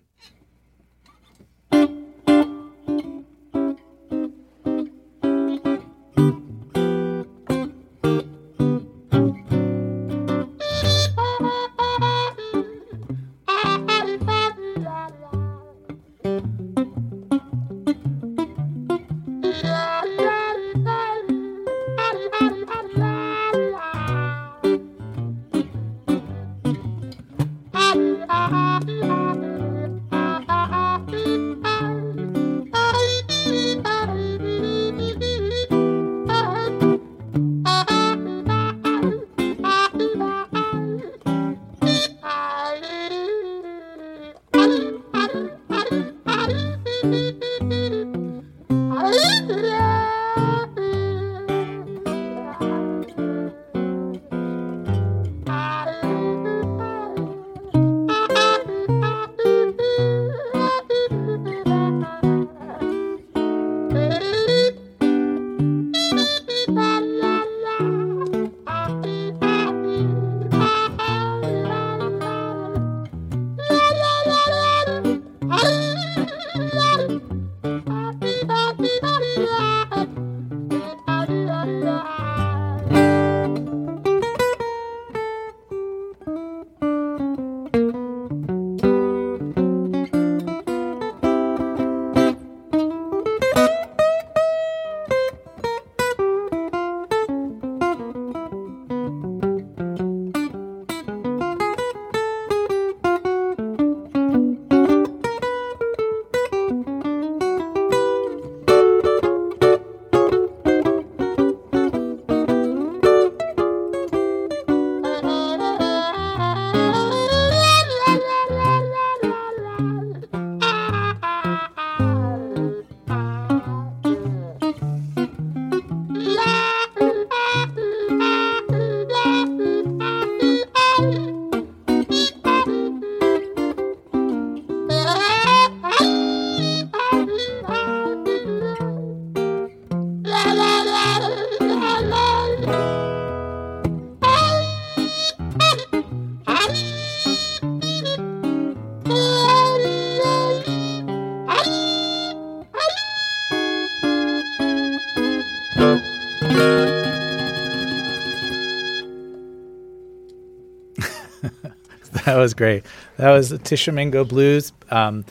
Was 162.45 162.53
great. 162.53 162.85
That 163.17 163.31
was 163.31 163.49
the 163.49 163.57
Tishomingo 163.57 164.23
Blues, 164.23 164.75
um, 164.91 165.25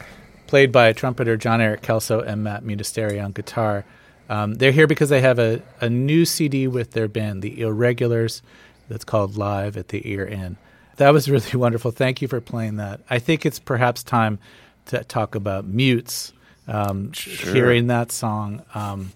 played 0.48 0.72
by 0.72 0.92
trumpeter 0.94 1.38
Jon-Erik 1.38 1.84
Kellso 1.84 2.26
and 2.26 2.44
Matt 2.44 2.64
Munisteri 2.64 3.24
on 3.24 3.34
guitar. 3.34 3.86
Um, 4.30 4.56
they're 4.56 4.72
here 4.72 4.88
because 4.88 5.10
they 5.10 5.22
have 5.22 5.38
a, 5.38 5.62
a 5.80 5.92
new 5.92 6.26
CD 6.26 6.68
with 6.68 6.94
their 6.94 7.08
band, 7.08 7.44
the 7.44 7.58
EarRegulars, 7.58 8.42
that's 8.90 9.06
called 9.06 9.38
Live 9.38 9.78
at 9.78 9.90
the 9.90 10.10
Ear 10.10 10.26
Inn. 10.26 10.58
That 10.96 11.12
was 11.14 11.30
really 11.36 11.56
wonderful. 11.56 11.92
Thank 11.92 12.20
you 12.24 12.28
for 12.28 12.42
playing 12.42 12.78
that. 12.78 13.02
I 13.12 13.20
think 13.20 13.46
it's 13.46 13.60
perhaps 13.60 14.02
time 14.02 14.40
to 14.88 15.04
talk 15.04 15.36
about 15.36 15.66
Mutes. 15.66 16.34
Um, 16.68 17.12
Sure. 17.12 17.54
Hearing 17.54 17.86
that 17.88 18.12
song, 18.12 18.64
um, 18.74 19.12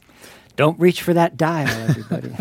Don't 0.57 0.77
reach 0.79 1.01
for 1.03 1.13
that 1.13 1.37
dial, 1.37 1.69
everybody. 1.89 2.33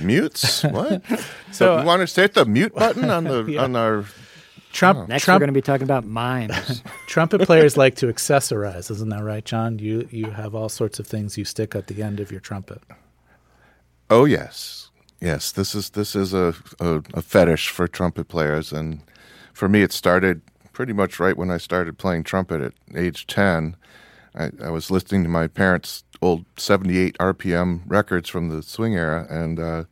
Mutes? 0.00 0.64
What? 0.64 1.02
So, 1.50 1.64
so 1.76 1.80
you 1.80 1.86
want 1.86 2.06
to 2.06 2.20
hit 2.20 2.34
the 2.34 2.44
mute 2.44 2.74
button 2.74 3.08
on 3.08 3.24
the 3.24 3.42
Yeah. 3.48 3.62
on 3.64 3.74
our? 3.74 4.04
Trump, 4.70 4.98
oh. 4.98 5.06
Next, 5.06 5.26
we're 5.26 5.38
going 5.38 5.48
to 5.48 5.52
be 5.54 5.62
talking 5.62 5.84
about 5.84 6.04
mimes. 6.04 6.82
trumpet 7.06 7.40
players 7.46 7.78
like 7.78 7.94
to 7.96 8.06
accessorize, 8.06 8.90
isn't 8.90 9.08
that 9.08 9.24
right, 9.24 9.42
John? 9.44 9.78
You 9.78 10.06
you 10.10 10.26
have 10.30 10.54
all 10.54 10.68
sorts 10.68 10.98
of 10.98 11.06
things 11.06 11.38
you 11.38 11.46
stick 11.46 11.74
at 11.74 11.86
the 11.86 12.02
end 12.02 12.20
of 12.20 12.30
your 12.30 12.40
trumpet. 12.40 12.82
Oh 14.10 14.26
yes, 14.26 14.90
yes. 15.22 15.50
This 15.52 15.74
is 15.74 15.90
this 15.90 16.14
is 16.14 16.34
a, 16.34 16.54
a 16.80 17.02
a 17.14 17.22
fetish 17.22 17.70
for 17.70 17.88
trumpet 17.88 18.28
players, 18.28 18.70
and 18.70 19.00
for 19.54 19.70
me, 19.70 19.80
it 19.80 19.90
started 19.92 20.42
pretty 20.74 20.92
much 20.92 21.18
right 21.18 21.36
when 21.36 21.50
I 21.50 21.56
started 21.56 21.96
playing 21.96 22.24
trumpet 22.24 22.60
at 22.60 22.74
age 22.94 23.26
ten. 23.26 23.74
I, 24.34 24.50
I 24.62 24.68
was 24.70 24.90
listening 24.90 25.22
to 25.24 25.30
my 25.30 25.46
parents' 25.48 26.04
old 26.20 26.44
'78 26.56 27.16
RPM 27.18 27.82
records 27.86 28.28
from 28.28 28.48
the 28.48 28.62
swing 28.62 28.94
era, 28.94 29.26
and 29.30 29.58
uh, 29.60 29.84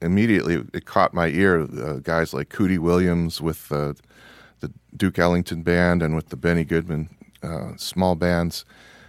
immediately 0.00 0.64
it 0.72 0.84
caught 0.86 1.14
my 1.14 1.28
ear. 1.28 1.60
Uh, 1.62 1.94
guys 2.02 2.34
like 2.34 2.48
Cootie 2.48 2.78
Williams 2.78 3.40
with 3.40 3.70
uh, 3.72 3.94
the 4.60 4.72
Duke 4.96 5.18
Ellington 5.18 5.62
band 5.62 6.02
and 6.02 6.14
with 6.14 6.28
the 6.28 6.36
Benny 6.36 6.64
Goodman 6.64 7.08
uh, 7.42 7.72
small 7.76 8.14
bands, 8.14 8.64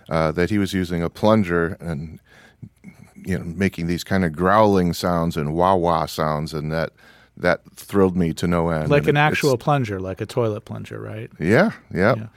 uh, 0.10 0.32
that 0.34 0.50
he 0.50 0.58
was 0.58 0.74
using 0.74 1.02
a 1.02 1.10
plunger 1.10 1.78
and 1.80 2.20
you 3.16 3.38
know 3.40 3.46
making 3.46 3.88
these 3.88 4.04
kind 4.04 4.24
of 4.26 4.34
growling 4.34 4.94
sounds 4.94 5.36
and 5.38 5.54
wah 5.54 5.76
wah 5.76 6.06
sounds, 6.06 6.54
and 6.54 6.72
that 6.72 6.92
that 7.38 7.62
thrilled 7.76 8.16
me 8.16 8.34
to 8.34 8.48
no 8.48 8.70
end. 8.70 8.90
Like 8.90 9.02
And 9.04 9.10
an 9.10 9.18
it- 9.18 9.20
actual 9.20 9.58
plunger, 9.58 10.00
like 10.00 10.22
a 10.22 10.26
toilet 10.26 10.62
plunger, 10.62 11.02
right? 11.02 11.30
yeah, 11.40 11.72
yeah. 11.94 12.16
Yeah. 12.16 12.28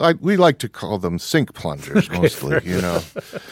Like 0.00 0.16
we 0.20 0.36
like 0.36 0.58
to 0.58 0.68
call 0.68 0.98
them 0.98 1.18
sink 1.18 1.54
plungers 1.54 2.10
mostly, 2.20 2.60
you 2.64 2.80
know. 2.80 3.00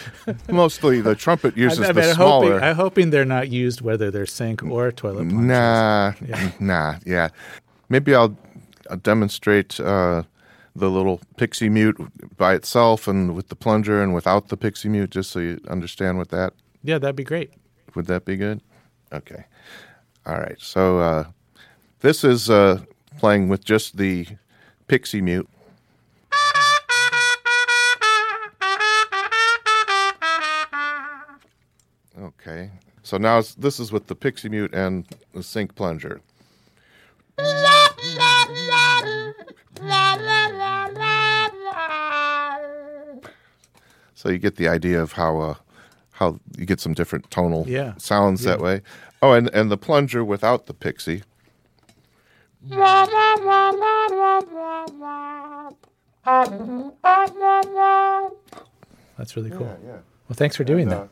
mostly 0.51 1.01
the 1.01 1.15
trumpet 1.15 1.57
uses 1.57 1.81
I, 1.81 1.89
I 1.89 1.93
the 1.93 2.01
mean, 2.03 2.15
smaller. 2.15 2.53
hoping, 2.55 2.69
I'm 2.69 2.77
hoping 2.77 3.11
they're 3.11 3.25
not 3.25 3.49
used 3.49 3.81
whether 3.81 4.11
they're 4.11 4.27
sink 4.27 4.63
or 4.63 4.91
toilet 4.93 5.29
plungers. 5.29 5.47
Nah, 5.47 6.13
Yeah. 6.27 6.51
nah, 6.61 6.95
yeah. 7.07 7.29
Maybe 7.89 8.15
I'll, 8.15 8.37
I'll 8.91 8.97
demonstrate 8.97 9.79
uh, 9.81 10.25
the 10.75 10.91
little 10.91 11.21
pixie 11.37 11.69
mute 11.69 11.97
by 12.37 12.55
itself 12.55 13.07
and 13.07 13.35
with 13.35 13.49
the 13.49 13.57
plunger 13.57 14.03
and 14.03 14.13
without 14.15 14.49
the 14.49 14.57
pixie 14.57 14.89
mute, 14.89 15.11
just 15.11 15.31
so 15.31 15.39
you 15.39 15.61
understand 15.69 16.19
what 16.19 16.31
that. 16.31 16.55
Yeah, 16.83 16.99
that'd 16.99 17.17
be 17.17 17.25
great. 17.25 17.53
Would 17.95 18.07
that 18.07 18.25
be 18.25 18.37
good? 18.37 18.61
Okay. 19.13 19.45
All 20.27 20.37
right. 20.39 20.61
So 20.61 20.99
uh, 20.99 21.25
this 22.01 22.25
is 22.25 22.49
uh, 22.51 22.81
playing 23.19 23.49
with 23.49 23.65
just 23.65 23.97
the 23.97 24.27
pixie 24.89 25.21
mute. 25.21 25.49
Okay. 32.43 32.71
So 33.03 33.17
now 33.19 33.43
this 33.59 33.81
is 33.81 33.91
with 33.93 34.07
the 34.09 34.15
pixie 34.15 34.49
mute 34.49 34.75
and 34.75 35.07
the 35.33 35.43
Sink 35.43 35.75
plunger. 35.75 36.21
So 44.15 44.29
you 44.29 44.39
get 44.39 44.57
the 44.57 44.69
idea 44.69 45.03
of 45.03 45.13
how 45.13 45.41
uh, 45.41 45.55
how 46.13 46.39
you 46.57 46.67
get 46.67 46.81
some 46.81 46.95
different 46.95 47.31
tonal 47.31 47.65
Yeah. 47.69 47.95
sounds 47.97 48.43
that 48.45 48.61
way. 48.61 48.83
Oh, 49.21 49.33
and 49.33 49.49
and 49.55 49.71
the 49.71 49.77
plunger 49.77 50.25
without 50.25 50.67
the 50.67 50.75
pixie. 50.75 51.23
That's 59.19 59.37
really 59.37 59.51
cool. 59.51 59.79
Well, 60.29 60.35
thanks 60.35 60.57
for 60.57 60.65
doing 60.65 60.89
that. 60.89 61.09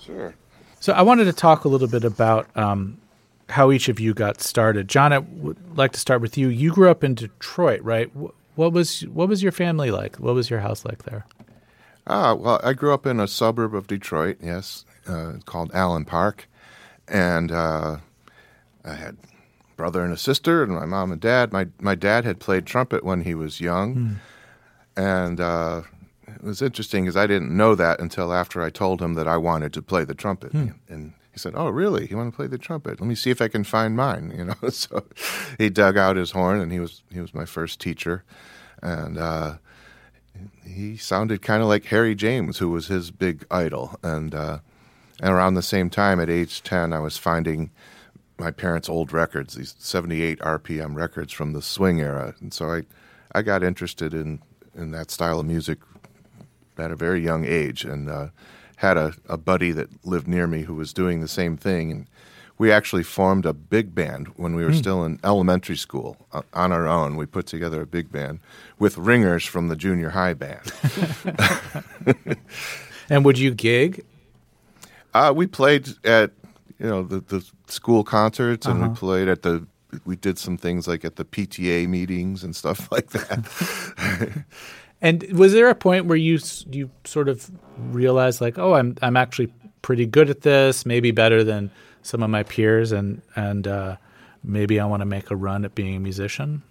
Sure. 0.00 0.34
So 0.80 0.92
I 0.92 1.02
wanted 1.02 1.24
to 1.24 1.32
talk 1.32 1.64
a 1.64 1.68
little 1.68 1.88
bit 1.88 2.04
about 2.04 2.48
um, 2.56 2.98
how 3.48 3.70
each 3.72 3.88
of 3.88 3.98
you 3.98 4.14
got 4.14 4.40
started. 4.40 4.88
John, 4.88 5.12
I 5.12 5.18
would 5.18 5.76
like 5.76 5.92
to 5.92 6.00
start 6.00 6.20
with 6.20 6.36
you. 6.36 6.48
You 6.48 6.72
grew 6.72 6.90
up 6.90 7.02
in 7.02 7.14
Detroit, 7.14 7.82
right? 7.82 8.10
What 8.54 8.72
was 8.72 9.02
what 9.02 9.28
was 9.28 9.42
your 9.42 9.52
family 9.52 9.90
like? 9.90 10.16
What 10.16 10.34
was 10.34 10.50
your 10.50 10.60
house 10.60 10.84
like 10.84 11.04
there? 11.04 11.26
Ah, 12.06 12.34
well, 12.34 12.60
I 12.62 12.72
grew 12.72 12.94
up 12.94 13.04
in 13.04 13.18
a 13.18 13.26
suburb 13.26 13.74
of 13.74 13.88
Detroit, 13.88 14.38
yes, 14.40 14.84
uh, 15.08 15.34
called 15.44 15.70
Allen 15.74 16.04
Park. 16.04 16.48
And 17.08 17.50
uh, 17.50 17.98
I 18.84 18.94
had 18.94 19.14
a 19.14 19.76
brother 19.76 20.04
and 20.04 20.12
a 20.12 20.16
sister, 20.16 20.62
and 20.62 20.72
my 20.72 20.86
mom 20.86 21.10
and 21.10 21.20
dad. 21.20 21.52
My, 21.52 21.66
my 21.80 21.94
dad 21.96 22.24
had 22.24 22.38
played 22.38 22.64
trumpet 22.64 23.02
when 23.02 23.22
he 23.22 23.34
was 23.34 23.60
young. 23.60 24.20
And 24.96 25.40
uh, 25.40 25.82
it 26.36 26.42
was 26.42 26.62
interesting 26.62 27.04
because 27.04 27.16
I 27.16 27.26
didn't 27.26 27.54
know 27.56 27.74
that 27.74 28.00
until 28.00 28.32
after 28.32 28.62
I 28.62 28.70
told 28.70 29.00
him 29.00 29.14
that 29.14 29.26
I 29.26 29.36
wanted 29.36 29.72
to 29.74 29.82
play 29.82 30.04
the 30.04 30.14
trumpet. 30.14 30.52
And 30.88 31.12
he 31.32 31.38
said, 31.38 31.54
"Oh, 31.56 31.68
really? 31.68 32.06
You 32.06 32.16
want 32.16 32.32
to 32.32 32.36
play 32.36 32.46
the 32.46 32.58
trumpet? 32.58 33.00
Let 33.00 33.06
me 33.06 33.14
see 33.14 33.30
if 33.30 33.42
I 33.42 33.48
can 33.48 33.64
find 33.64 33.96
mine." 33.96 34.32
You 34.36 34.44
know, 34.46 34.68
so 34.70 35.04
he 35.58 35.68
dug 35.70 35.96
out 35.96 36.16
his 36.16 36.30
horn, 36.30 36.60
and 36.60 36.72
he 36.72 36.80
was 36.80 37.02
he 37.12 37.20
was 37.20 37.34
my 37.34 37.44
first 37.44 37.80
teacher, 37.80 38.24
and 38.82 39.18
uh, 39.18 39.56
he 40.64 40.96
sounded 40.96 41.42
kind 41.42 41.62
of 41.62 41.68
like 41.68 41.84
Harry 41.86 42.14
James, 42.14 42.58
who 42.58 42.70
was 42.70 42.88
his 42.88 43.10
big 43.10 43.44
idol. 43.50 43.98
And 44.02 44.34
uh, 44.34 44.58
and 45.20 45.30
around 45.30 45.54
the 45.54 45.62
same 45.62 45.90
time, 45.90 46.20
at 46.20 46.30
age 46.30 46.62
ten, 46.62 46.92
I 46.92 47.00
was 47.00 47.16
finding 47.16 47.70
my 48.38 48.50
parents' 48.50 48.88
old 48.88 49.12
records, 49.12 49.54
these 49.54 49.74
'78 49.78 50.38
RPM 50.40 50.94
records 50.94 51.32
from 51.32 51.52
the 51.52 51.62
swing 51.62 52.00
era, 52.00 52.34
and 52.40 52.52
so 52.52 52.70
I 52.70 52.82
I 53.32 53.42
got 53.42 53.62
interested 53.62 54.14
in 54.14 54.40
in 54.74 54.90
that 54.92 55.10
style 55.10 55.40
of 55.40 55.46
music 55.46 55.78
at 56.78 56.90
a 56.90 56.96
very 56.96 57.20
young 57.22 57.44
age, 57.44 57.84
and 57.84 58.08
uh, 58.10 58.28
had 58.76 58.96
a, 58.96 59.14
a 59.28 59.36
buddy 59.36 59.70
that 59.72 59.88
lived 60.04 60.28
near 60.28 60.46
me 60.46 60.62
who 60.62 60.74
was 60.74 60.92
doing 60.92 61.20
the 61.20 61.28
same 61.28 61.56
thing, 61.56 61.90
and 61.90 62.06
we 62.58 62.72
actually 62.72 63.02
formed 63.02 63.44
a 63.44 63.52
big 63.52 63.94
band 63.94 64.28
when 64.36 64.54
we 64.54 64.64
were 64.64 64.72
still 64.72 65.04
in 65.04 65.18
elementary 65.22 65.76
school 65.76 66.16
uh, 66.32 66.40
on 66.54 66.72
our 66.72 66.86
own. 66.86 67.16
We 67.16 67.26
put 67.26 67.46
together 67.46 67.82
a 67.82 67.86
big 67.86 68.10
band 68.10 68.40
with 68.78 68.96
ringers 68.96 69.44
from 69.44 69.68
the 69.68 69.76
junior 69.76 70.10
high 70.10 70.34
band. 70.34 70.72
And 73.08 73.24
would 73.24 73.38
you 73.38 73.54
gig? 73.54 74.04
Uh, 75.14 75.32
we 75.36 75.46
played 75.46 75.88
at 76.04 76.32
you 76.78 76.86
know 76.86 77.02
the, 77.04 77.20
the 77.20 77.44
school 77.68 78.02
concerts, 78.02 78.66
and 78.66 78.80
Uh-huh. 78.82 78.90
we 78.90 78.96
played 78.96 79.28
at 79.28 79.42
the. 79.42 79.66
We 80.04 80.16
did 80.16 80.36
some 80.38 80.58
things 80.58 80.88
like 80.88 81.04
at 81.04 81.14
the 81.16 81.24
PTA 81.24 81.86
meetings 81.88 82.42
and 82.42 82.54
stuff 82.56 82.90
like 82.96 83.10
that. 83.10 83.46
And 85.02 85.22
was 85.32 85.52
there 85.52 85.68
a 85.68 85.74
point 85.74 86.06
where 86.06 86.16
you 86.16 86.38
you 86.70 86.90
sort 87.04 87.28
of 87.28 87.50
realized 87.76 88.40
like, 88.40 88.58
oh, 88.58 88.74
I'm 88.74 88.96
I'm 89.02 89.16
actually 89.16 89.52
pretty 89.82 90.06
good 90.06 90.30
at 90.30 90.40
this, 90.40 90.86
maybe 90.86 91.10
better 91.10 91.44
than 91.44 91.70
some 92.02 92.22
of 92.22 92.30
my 92.30 92.42
peers, 92.42 92.92
and 92.92 93.20
and 93.34 93.66
uh, 93.68 93.96
maybe 94.42 94.80
I 94.80 94.86
want 94.86 95.00
to 95.00 95.06
make 95.06 95.30
a 95.30 95.36
run 95.36 95.64
at 95.64 95.74
being 95.74 95.96
a 95.96 96.00
musician? 96.00 96.62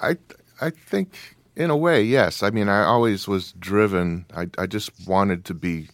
I 0.00 0.16
I 0.60 0.70
think 0.70 1.36
in 1.56 1.70
a 1.70 1.76
way, 1.76 2.02
yes. 2.02 2.42
I 2.42 2.50
mean, 2.50 2.68
I 2.68 2.84
always 2.84 3.26
was 3.26 3.52
driven. 3.52 4.26
I 4.36 4.48
I 4.58 4.66
just 4.66 4.90
wanted 5.06 5.44
to 5.46 5.54
be 5.54 5.88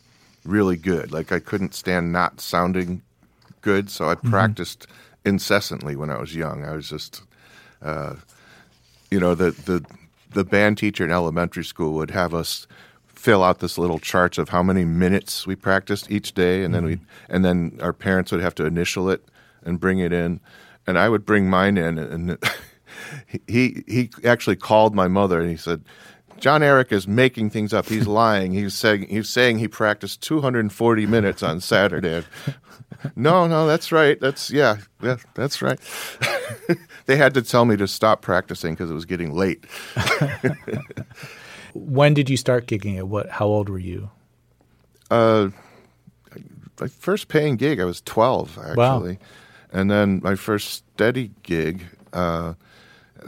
really 0.44 0.76
good. 0.76 1.12
Like 1.12 1.32
I 1.32 1.38
couldn't 1.38 1.74
stand 1.74 2.12
not 2.12 2.40
sounding 2.40 3.02
good, 3.62 3.90
so 3.90 4.08
I 4.08 4.14
practiced 4.14 4.86
incessantly 5.24 5.96
when 5.96 6.10
I 6.10 6.18
was 6.18 6.34
young. 6.34 6.64
I 6.64 6.72
was 6.72 6.88
just, 6.88 7.22
uh, 7.82 8.14
you 9.10 9.20
know, 9.20 9.34
the 9.34 9.50
the 9.50 9.84
the 10.30 10.44
band 10.44 10.78
teacher 10.78 11.04
in 11.04 11.10
elementary 11.10 11.64
school 11.64 11.94
would 11.94 12.10
have 12.10 12.34
us 12.34 12.66
fill 13.06 13.42
out 13.42 13.58
this 13.58 13.76
little 13.76 13.98
chart 13.98 14.38
of 14.38 14.50
how 14.50 14.62
many 14.62 14.84
minutes 14.84 15.46
we 15.46 15.56
practiced 15.56 16.10
each 16.10 16.32
day, 16.34 16.62
and 16.62 16.74
then 16.74 16.84
we 16.84 16.96
mm-hmm. 16.96 17.04
and 17.34 17.44
then 17.44 17.78
our 17.82 17.92
parents 17.92 18.30
would 18.30 18.40
have 18.40 18.54
to 18.54 18.64
initial 18.64 19.10
it 19.10 19.24
and 19.64 19.80
bring 19.80 19.98
it 19.98 20.12
in, 20.12 20.40
and 20.86 20.98
I 20.98 21.08
would 21.08 21.26
bring 21.26 21.50
mine 21.50 21.76
in, 21.76 21.98
and 21.98 22.38
he 23.46 23.82
he 23.86 24.10
actually 24.24 24.56
called 24.56 24.94
my 24.94 25.08
mother 25.08 25.40
and 25.40 25.50
he 25.50 25.56
said. 25.56 25.82
Jon-Erik 26.40 26.92
is 26.92 27.08
making 27.08 27.50
things 27.50 27.72
up. 27.72 27.86
He's 27.86 28.06
lying. 28.06 28.52
He's 28.52 28.74
saying 28.74 29.08
he's 29.08 29.28
saying 29.28 29.58
he 29.58 29.68
practiced 29.68 30.22
240 30.22 31.06
minutes 31.06 31.42
on 31.42 31.60
Saturday. 31.60 32.24
No, 33.14 33.46
no, 33.46 33.66
that's 33.66 33.92
right. 33.92 34.20
That's 34.20 34.50
yeah, 34.50 34.78
yeah 35.02 35.16
that's 35.34 35.62
right. 35.62 35.78
they 37.06 37.16
had 37.16 37.34
to 37.34 37.42
tell 37.42 37.64
me 37.64 37.76
to 37.76 37.86
stop 37.86 38.22
practicing 38.22 38.74
because 38.74 38.90
it 38.90 38.94
was 38.94 39.04
getting 39.04 39.32
late. 39.32 39.64
When 41.74 42.14
did 42.14 42.30
you 42.30 42.36
start 42.36 42.66
gigging? 42.66 42.98
At 42.98 43.08
what? 43.08 43.28
How 43.28 43.46
old 43.46 43.68
were 43.68 43.78
you? 43.78 44.10
Uh, 45.10 45.50
my 46.80 46.88
first 46.88 47.28
paying 47.28 47.56
gig, 47.56 47.80
I 47.80 47.84
was 47.84 48.00
12, 48.02 48.58
actually. 48.58 48.74
Wow. 48.76 49.16
And 49.72 49.90
then 49.90 50.20
my 50.22 50.34
first 50.34 50.70
steady 50.70 51.30
gig 51.42 51.84
uh, 52.12 52.54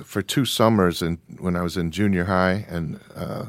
for 0.05 0.23
two 0.23 0.45
summers 0.45 1.03
in, 1.03 1.19
when 1.39 1.57
I 1.57 1.63
was 1.63 1.77
in 1.77 1.91
junior 1.91 2.25
high 2.25 2.67
and 2.69 3.01
uh, 3.15 3.47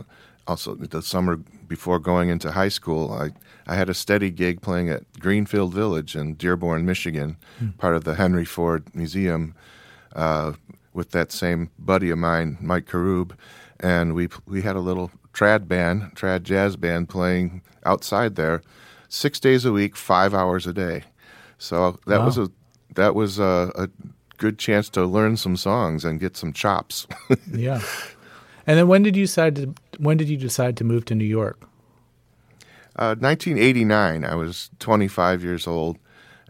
also 0.47 0.75
the 0.75 1.01
summer 1.01 1.37
before 1.67 1.99
going 1.99 2.29
into 2.29 2.51
high 2.51 2.69
school, 2.69 3.13
I, 3.13 3.29
I 3.67 3.75
had 3.75 3.89
a 3.89 3.93
steady 3.93 4.29
gig 4.31 4.61
playing 4.61 4.89
at 4.89 5.03
Greenfield 5.19 5.73
Village 5.73 6.15
in 6.15 6.33
Dearborn, 6.35 6.85
Michigan, 6.85 7.37
part 7.77 7.95
of 7.95 8.03
the 8.03 8.15
Henry 8.15 8.45
Ford 8.45 8.83
Museum, 8.93 9.53
uh, 10.15 10.53
with 10.93 11.11
that 11.11 11.31
same 11.31 11.69
buddy 11.79 12.09
of 12.09 12.17
mine, 12.17 12.57
Mike 12.59 12.85
Karub, 12.85 13.31
and 13.79 14.13
we 14.13 14.27
we 14.45 14.61
had 14.61 14.75
a 14.75 14.81
little 14.81 15.09
trad 15.33 15.67
band, 15.67 16.13
trad 16.15 16.43
jazz 16.43 16.75
band 16.75 17.07
playing 17.07 17.61
outside 17.85 18.35
there, 18.35 18.61
six 19.07 19.39
days 19.39 19.63
a 19.63 19.71
week, 19.71 19.95
five 19.95 20.33
hours 20.33 20.67
a 20.67 20.73
day. 20.73 21.03
So 21.57 21.97
that 22.07 22.19
Wow. 22.19 22.25
was 22.25 22.37
a 22.37 22.51
that 22.95 23.15
was 23.15 23.39
a, 23.39 23.71
a 23.75 23.87
good 24.41 24.57
chance 24.57 24.89
to 24.89 25.05
learn 25.05 25.37
some 25.37 25.55
songs 25.55 26.03
and 26.03 26.19
get 26.19 26.35
some 26.35 26.51
chops. 26.51 27.07
Yeah. 27.53 27.81
And 28.67 28.77
then 28.77 28.87
when 28.87 29.03
did 29.03 29.15
you 29.15 29.25
decide 29.25 29.55
to 29.55 29.73
when 29.97 30.17
did 30.17 30.29
you 30.29 30.37
decide 30.37 30.77
to 30.77 30.83
move 30.83 31.05
to 31.05 31.15
New 31.15 31.31
York? 31.39 31.59
Uh, 32.95 33.15
1989, 33.19 34.23
I 34.23 34.35
was 34.35 34.69
25 34.79 35.43
years 35.43 35.65
old, 35.67 35.97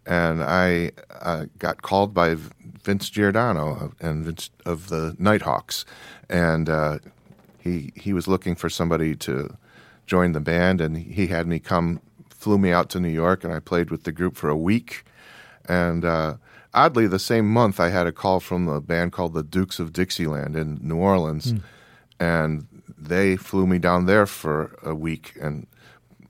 and 0.06 0.43
I 0.43 0.91
uh, 1.21 1.45
got 1.58 1.82
called 1.82 2.13
by 2.13 2.36
Vince 2.84 3.10
Giordano 3.10 3.93
and 3.99 4.25
Vince 4.25 4.49
of 4.65 4.89
the 4.89 5.15
Nighthawks, 5.19 5.86
and 6.30 6.69
uh, 6.69 6.99
he 7.60 7.91
he 7.95 8.13
was 8.13 8.27
looking 8.27 8.56
for 8.56 8.69
somebody 8.69 9.15
to 9.27 9.56
join 10.06 10.34
the 10.34 10.41
band, 10.41 10.82
and 10.82 10.97
he 10.97 11.27
had 11.27 11.47
me 11.47 11.60
come, 11.60 12.01
flew 12.30 12.58
me 12.58 12.71
out 12.71 12.89
to 12.89 12.99
New 12.99 13.15
York, 13.23 13.43
and 13.43 13.54
I 13.54 13.60
played 13.60 13.89
with 13.89 14.04
the 14.04 14.12
group 14.12 14.36
for 14.36 14.49
a 14.49 14.58
week, 14.71 15.06
and 15.69 16.04
uh, 16.04 16.34
oddly, 16.73 17.07
the 17.07 17.19
same 17.19 17.51
month 17.51 17.79
I 17.79 17.89
had 17.89 18.07
a 18.07 18.12
call 18.12 18.39
from 18.39 18.67
a 18.67 18.81
band 18.81 19.12
called 19.12 19.34
the 19.34 19.43
Dukes 19.43 19.79
of 19.79 19.93
Dixieland 19.93 20.55
in 20.55 20.79
New 20.81 20.97
Orleans, 20.97 21.53
and 22.19 22.67
they 22.97 23.36
flew 23.36 23.65
me 23.67 23.79
down 23.79 24.05
there 24.05 24.25
for 24.25 24.77
a 24.84 24.93
week, 24.93 25.34
and 25.41 25.67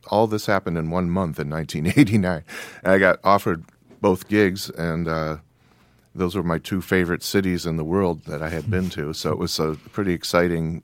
all 0.07 0.27
this 0.27 0.45
happened 0.45 0.77
in 0.77 0.89
one 0.89 1.09
month 1.09 1.39
in 1.39 1.49
1989. 1.49 2.43
And 2.83 2.93
I 2.93 2.97
got 2.97 3.19
offered 3.23 3.65
both 4.01 4.27
gigs, 4.27 4.69
and 4.71 5.07
uh, 5.07 5.37
those 6.15 6.35
were 6.35 6.43
my 6.43 6.57
two 6.57 6.81
favorite 6.81 7.23
cities 7.23 7.65
in 7.65 7.77
the 7.77 7.83
world 7.83 8.25
that 8.25 8.41
I 8.41 8.49
had 8.49 8.69
been 8.69 8.89
to. 8.91 9.13
So 9.13 9.31
it 9.31 9.37
was 9.37 9.59
a 9.59 9.77
pretty 9.91 10.13
exciting 10.13 10.83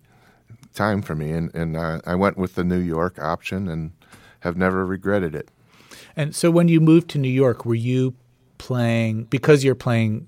time 0.74 1.02
for 1.02 1.16
me, 1.16 1.32
and, 1.32 1.54
and 1.56 1.76
uh, 1.76 2.02
I 2.06 2.16
went 2.16 2.38
with 2.38 2.56
the 2.56 2.64
New 2.64 2.80
York 2.80 3.18
option 3.20 3.68
and 3.68 3.92
have 4.42 4.56
never 4.56 4.86
regretted 4.86 5.34
it. 5.36 5.50
And 6.16 6.36
so 6.36 6.52
when 6.52 6.68
you 6.68 6.80
moved 6.80 7.10
to 7.12 7.18
New 7.18 7.30
York, 7.30 7.66
were 7.66 7.76
you 7.76 8.16
playing 8.58 9.24
because 9.26 9.64
you're 9.64 9.76
playing 9.76 10.28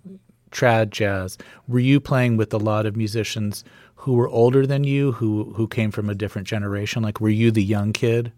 trad 0.52 0.90
jazz, 0.90 1.38
were 1.68 1.80
you 1.80 2.00
playing 2.00 2.38
with 2.38 2.54
a 2.54 2.58
lot 2.58 2.86
of 2.86 2.96
musicians 2.96 3.64
who 3.96 4.14
were 4.14 4.30
older 4.30 4.66
than 4.66 4.84
you, 4.84 5.12
who 5.12 5.54
who 5.56 5.68
came 5.68 5.92
from 5.92 6.10
a 6.10 6.16
different 6.16 6.48
generation? 6.48 7.04
Like 7.04 7.20
were 7.20 7.30
you 7.30 7.52
the 7.52 7.64
young 7.64 7.94
kid? 7.94 8.32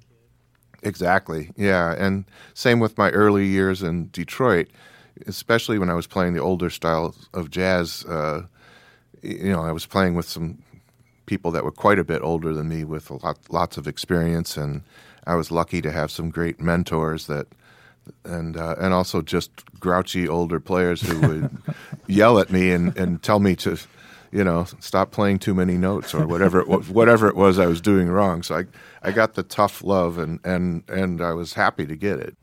Exactly. 0.83 1.51
Yeah. 1.55 1.95
And 1.97 2.25
same 2.53 2.79
with 2.79 2.97
my 2.97 3.11
early 3.11 3.45
years 3.45 3.83
in 3.83 4.09
Detroit, 4.09 4.67
especially 5.27 5.77
when 5.77 5.89
I 5.89 5.93
was 5.93 6.07
playing 6.07 6.33
the 6.33 6.41
older 6.41 6.69
styles 6.69 7.29
of 7.33 7.51
jazz. 7.51 8.03
Uh, 8.05 8.43
you 9.21 9.51
know, 9.51 9.61
I 9.61 9.71
was 9.71 9.85
playing 9.85 10.15
with 10.15 10.27
some 10.27 10.57
people 11.27 11.51
that 11.51 11.63
were 11.63 11.71
quite 11.71 11.99
a 11.99 12.03
bit 12.03 12.23
older 12.23 12.53
than 12.53 12.67
me 12.67 12.83
with 12.83 13.11
lot, 13.11 13.37
lots 13.49 13.77
of 13.77 13.87
experience. 13.87 14.57
And 14.57 14.81
I 15.27 15.35
was 15.35 15.51
lucky 15.51 15.81
to 15.83 15.91
have 15.91 16.09
some 16.11 16.29
great 16.29 16.59
mentors 16.59 17.27
that. 17.27 17.47
And 18.25 18.57
uh, 18.57 18.75
and 18.79 18.93
also 18.93 19.21
just 19.21 19.51
grouchy 19.79 20.27
older 20.27 20.59
players 20.59 21.01
who 21.01 21.19
would 21.27 21.57
yell 22.07 22.39
at 22.39 22.51
me 22.51 22.71
and, 22.71 22.95
and 22.97 23.21
tell 23.21 23.39
me 23.39 23.55
to, 23.57 23.77
you 24.31 24.43
know, 24.43 24.65
stop 24.79 25.11
playing 25.11 25.39
too 25.39 25.53
many 25.53 25.77
notes 25.77 26.13
or 26.13 26.27
whatever 26.27 26.59
it 26.59 26.67
was, 26.67 26.89
whatever 26.89 27.27
it 27.27 27.35
was 27.35 27.59
I 27.59 27.65
was 27.65 27.81
doing 27.81 28.07
wrong. 28.09 28.43
So 28.43 28.57
I 28.57 28.65
I 29.01 29.11
got 29.11 29.33
the 29.33 29.43
tough 29.43 29.83
love 29.83 30.17
and 30.17 30.39
and 30.43 30.83
and 30.87 31.21
I 31.21 31.33
was 31.33 31.53
happy 31.53 31.85
to 31.85 31.95
get 31.95 32.19
it. 32.19 32.37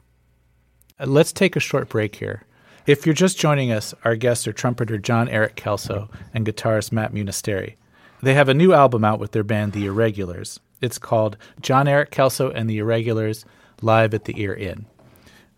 Uh, 0.99 1.07
Let's 1.07 1.33
take 1.33 1.57
a 1.57 1.61
short 1.61 1.89
break 1.89 2.17
here. 2.17 2.43
If 2.87 3.05
you're 3.05 3.15
just 3.15 3.39
joining 3.39 3.71
us, 3.71 3.93
our 4.03 4.17
guests 4.17 4.49
are 4.49 4.53
trumpeter 4.55 4.97
Jon-Erik 4.97 5.57
Kellso 5.57 6.09
and 6.33 6.47
guitarist 6.47 6.91
Matt 6.91 7.13
Munisteri. 7.13 7.75
They 8.23 8.33
have 8.33 8.49
a 8.49 8.55
new 8.55 8.73
album 8.73 9.05
out 9.05 9.21
with 9.21 9.33
their 9.33 9.45
band, 9.45 9.75
The 9.75 9.85
EarRegulars. 9.85 10.59
It's 10.81 10.97
called 10.97 11.37
Jon-Erik 11.61 12.11
Kellso 12.11 12.51
and 12.55 12.69
the 12.69 12.79
EarRegulars 12.79 13.45
Live 13.83 14.15
at 14.15 14.25
the 14.25 14.41
Ear 14.41 14.55
Inn. 14.55 14.87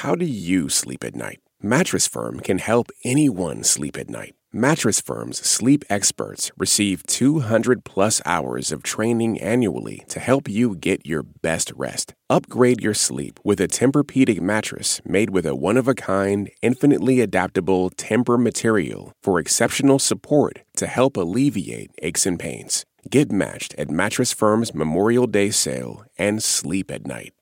How 0.00 0.14
do 0.14 0.26
you 0.26 0.68
sleep 0.68 1.04
at 1.04 1.14
night? 1.14 1.40
Mattress 1.62 2.06
Firm 2.06 2.40
can 2.40 2.58
help 2.58 2.88
anyone 3.02 3.64
sleep 3.64 3.96
at 3.96 4.10
night. 4.10 4.34
Mattress 4.52 5.00
Firm's 5.00 5.38
sleep 5.38 5.86
experts 5.88 6.52
receive 6.58 7.02
200 7.06 7.82
plus 7.82 8.20
hours 8.26 8.72
of 8.72 8.82
training 8.82 9.40
annually 9.40 10.04
to 10.08 10.20
help 10.20 10.50
you 10.50 10.76
get 10.76 11.06
your 11.06 11.22
best 11.22 11.72
rest. 11.76 12.12
Upgrade 12.28 12.82
your 12.82 12.92
sleep 12.92 13.40
with 13.42 13.58
a 13.58 13.68
Tempur-Pedic 13.68 14.38
mattress 14.38 15.00
made 15.06 15.30
with 15.30 15.46
a 15.46 15.56
one-of-a-kind, 15.56 16.50
infinitely 16.60 17.22
adaptable 17.22 17.88
Tempur 17.88 18.38
material 18.38 19.14
for 19.22 19.38
exceptional 19.38 19.98
support 19.98 20.58
to 20.76 20.86
help 20.86 21.16
alleviate 21.16 21.90
aches 22.02 22.26
and 22.26 22.38
pains. 22.38 22.84
Get 23.08 23.32
matched 23.32 23.74
at 23.78 23.88
Mattress 23.88 24.34
Firm's 24.34 24.74
Memorial 24.74 25.26
Day 25.26 25.50
sale 25.50 26.04
and 26.18 26.42
sleep 26.42 26.90
at 26.90 27.06
night. 27.06 27.32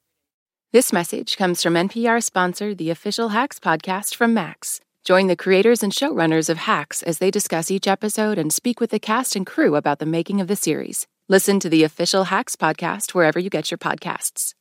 This 0.74 0.92
message 0.92 1.36
comes 1.36 1.62
from 1.62 1.74
NPR 1.74 2.20
sponsor, 2.20 2.74
the 2.74 2.90
official 2.90 3.28
Hacks 3.28 3.60
podcast 3.60 4.16
from 4.16 4.34
Max. 4.34 4.80
Join 5.04 5.28
the 5.28 5.36
creators 5.36 5.84
and 5.84 5.92
showrunners 5.92 6.50
of 6.50 6.56
Hacks 6.56 7.00
as 7.04 7.18
they 7.18 7.30
discuss 7.30 7.70
each 7.70 7.86
episode 7.86 8.38
and 8.38 8.52
speak 8.52 8.80
with 8.80 8.90
the 8.90 8.98
cast 8.98 9.36
and 9.36 9.46
crew 9.46 9.76
about 9.76 10.00
the 10.00 10.04
making 10.04 10.40
of 10.40 10.48
the 10.48 10.56
series. 10.56 11.06
Listen 11.28 11.60
to 11.60 11.68
the 11.68 11.84
official 11.84 12.24
Hacks 12.24 12.56
podcast 12.56 13.14
wherever 13.14 13.38
you 13.38 13.50
get 13.50 13.70
your 13.70 13.78
podcasts. 13.78 14.54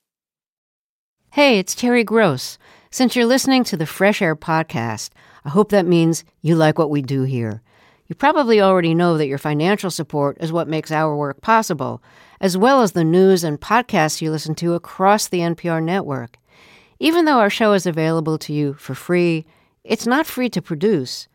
Hey, 1.32 1.57
it's 1.57 1.74
Terry 1.74 2.03
Gross. 2.03 2.59
Since 2.91 3.16
you're 3.16 3.26
listening 3.26 3.64
to 3.64 3.76
the 3.76 3.88
Fresh 3.88 4.22
Air 4.22 4.36
podcast, 4.36 5.09
I 5.43 5.49
hope 5.49 5.70
that 5.70 5.88
means 5.88 6.24
you 6.43 6.55
like 6.55 6.78
what 6.78 6.91
we 6.91 7.01
do 7.01 7.24
here. 7.24 7.64
You 8.07 8.15
probably 8.15 8.59
already 8.59 8.93
know 8.93 9.17
that 9.17 9.27
your 9.27 9.37
financial 9.37 9.89
support 9.89 10.37
is 10.41 10.51
what 10.51 10.67
makes 10.67 10.91
our 10.91 11.15
work 11.15 11.41
possible, 11.41 12.03
as 12.41 12.57
well 12.57 12.81
as 12.81 12.91
the 12.91 13.03
news 13.03 13.43
and 13.43 13.59
podcasts 13.59 14.21
you 14.21 14.29
listen 14.29 14.55
to 14.55 14.73
across 14.73 15.27
the 15.27 15.39
NPR 15.39 15.81
network. 15.81 16.37
Even 16.99 17.25
though 17.25 17.39
our 17.39 17.49
show 17.49 17.73
is 17.73 17.85
available 17.85 18.37
to 18.39 18.53
you 18.53 18.73
for 18.73 18.93
free, 18.93 19.45
it's 19.83 20.05
not 20.05 20.25
free 20.25 20.49
to 20.49 20.61
produce. 20.61 21.27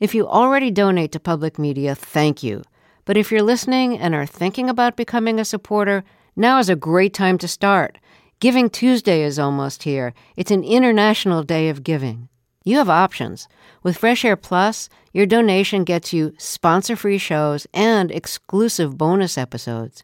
If 0.00 0.14
you 0.14 0.26
already 0.26 0.70
donate 0.70 1.12
to 1.12 1.20
public 1.20 1.58
media, 1.58 1.94
thank 1.94 2.42
you. 2.42 2.62
But 3.04 3.16
if 3.16 3.30
you're 3.30 3.42
listening 3.42 3.98
and 3.98 4.14
are 4.14 4.26
thinking 4.26 4.68
about 4.68 4.96
becoming 4.96 5.38
a 5.38 5.44
supporter, 5.44 6.04
now 6.34 6.58
is 6.58 6.68
a 6.68 6.76
great 6.76 7.14
time 7.14 7.38
to 7.38 7.48
start. 7.48 7.98
Giving 8.40 8.68
Tuesday 8.68 9.22
is 9.22 9.38
almost 9.38 9.84
here. 9.84 10.12
It's 10.36 10.50
an 10.50 10.64
international 10.64 11.42
day 11.42 11.68
of 11.68 11.82
giving. 11.82 12.28
You 12.66 12.78
have 12.78 12.90
options. 12.90 13.46
With 13.84 13.96
Fresh 13.96 14.24
Air 14.24 14.34
Plus, 14.34 14.88
your 15.12 15.24
donation 15.24 15.84
gets 15.84 16.12
you 16.12 16.34
sponsor 16.36 16.96
free 16.96 17.16
shows 17.16 17.64
and 17.72 18.10
exclusive 18.10 18.98
bonus 18.98 19.38
episodes. 19.38 20.02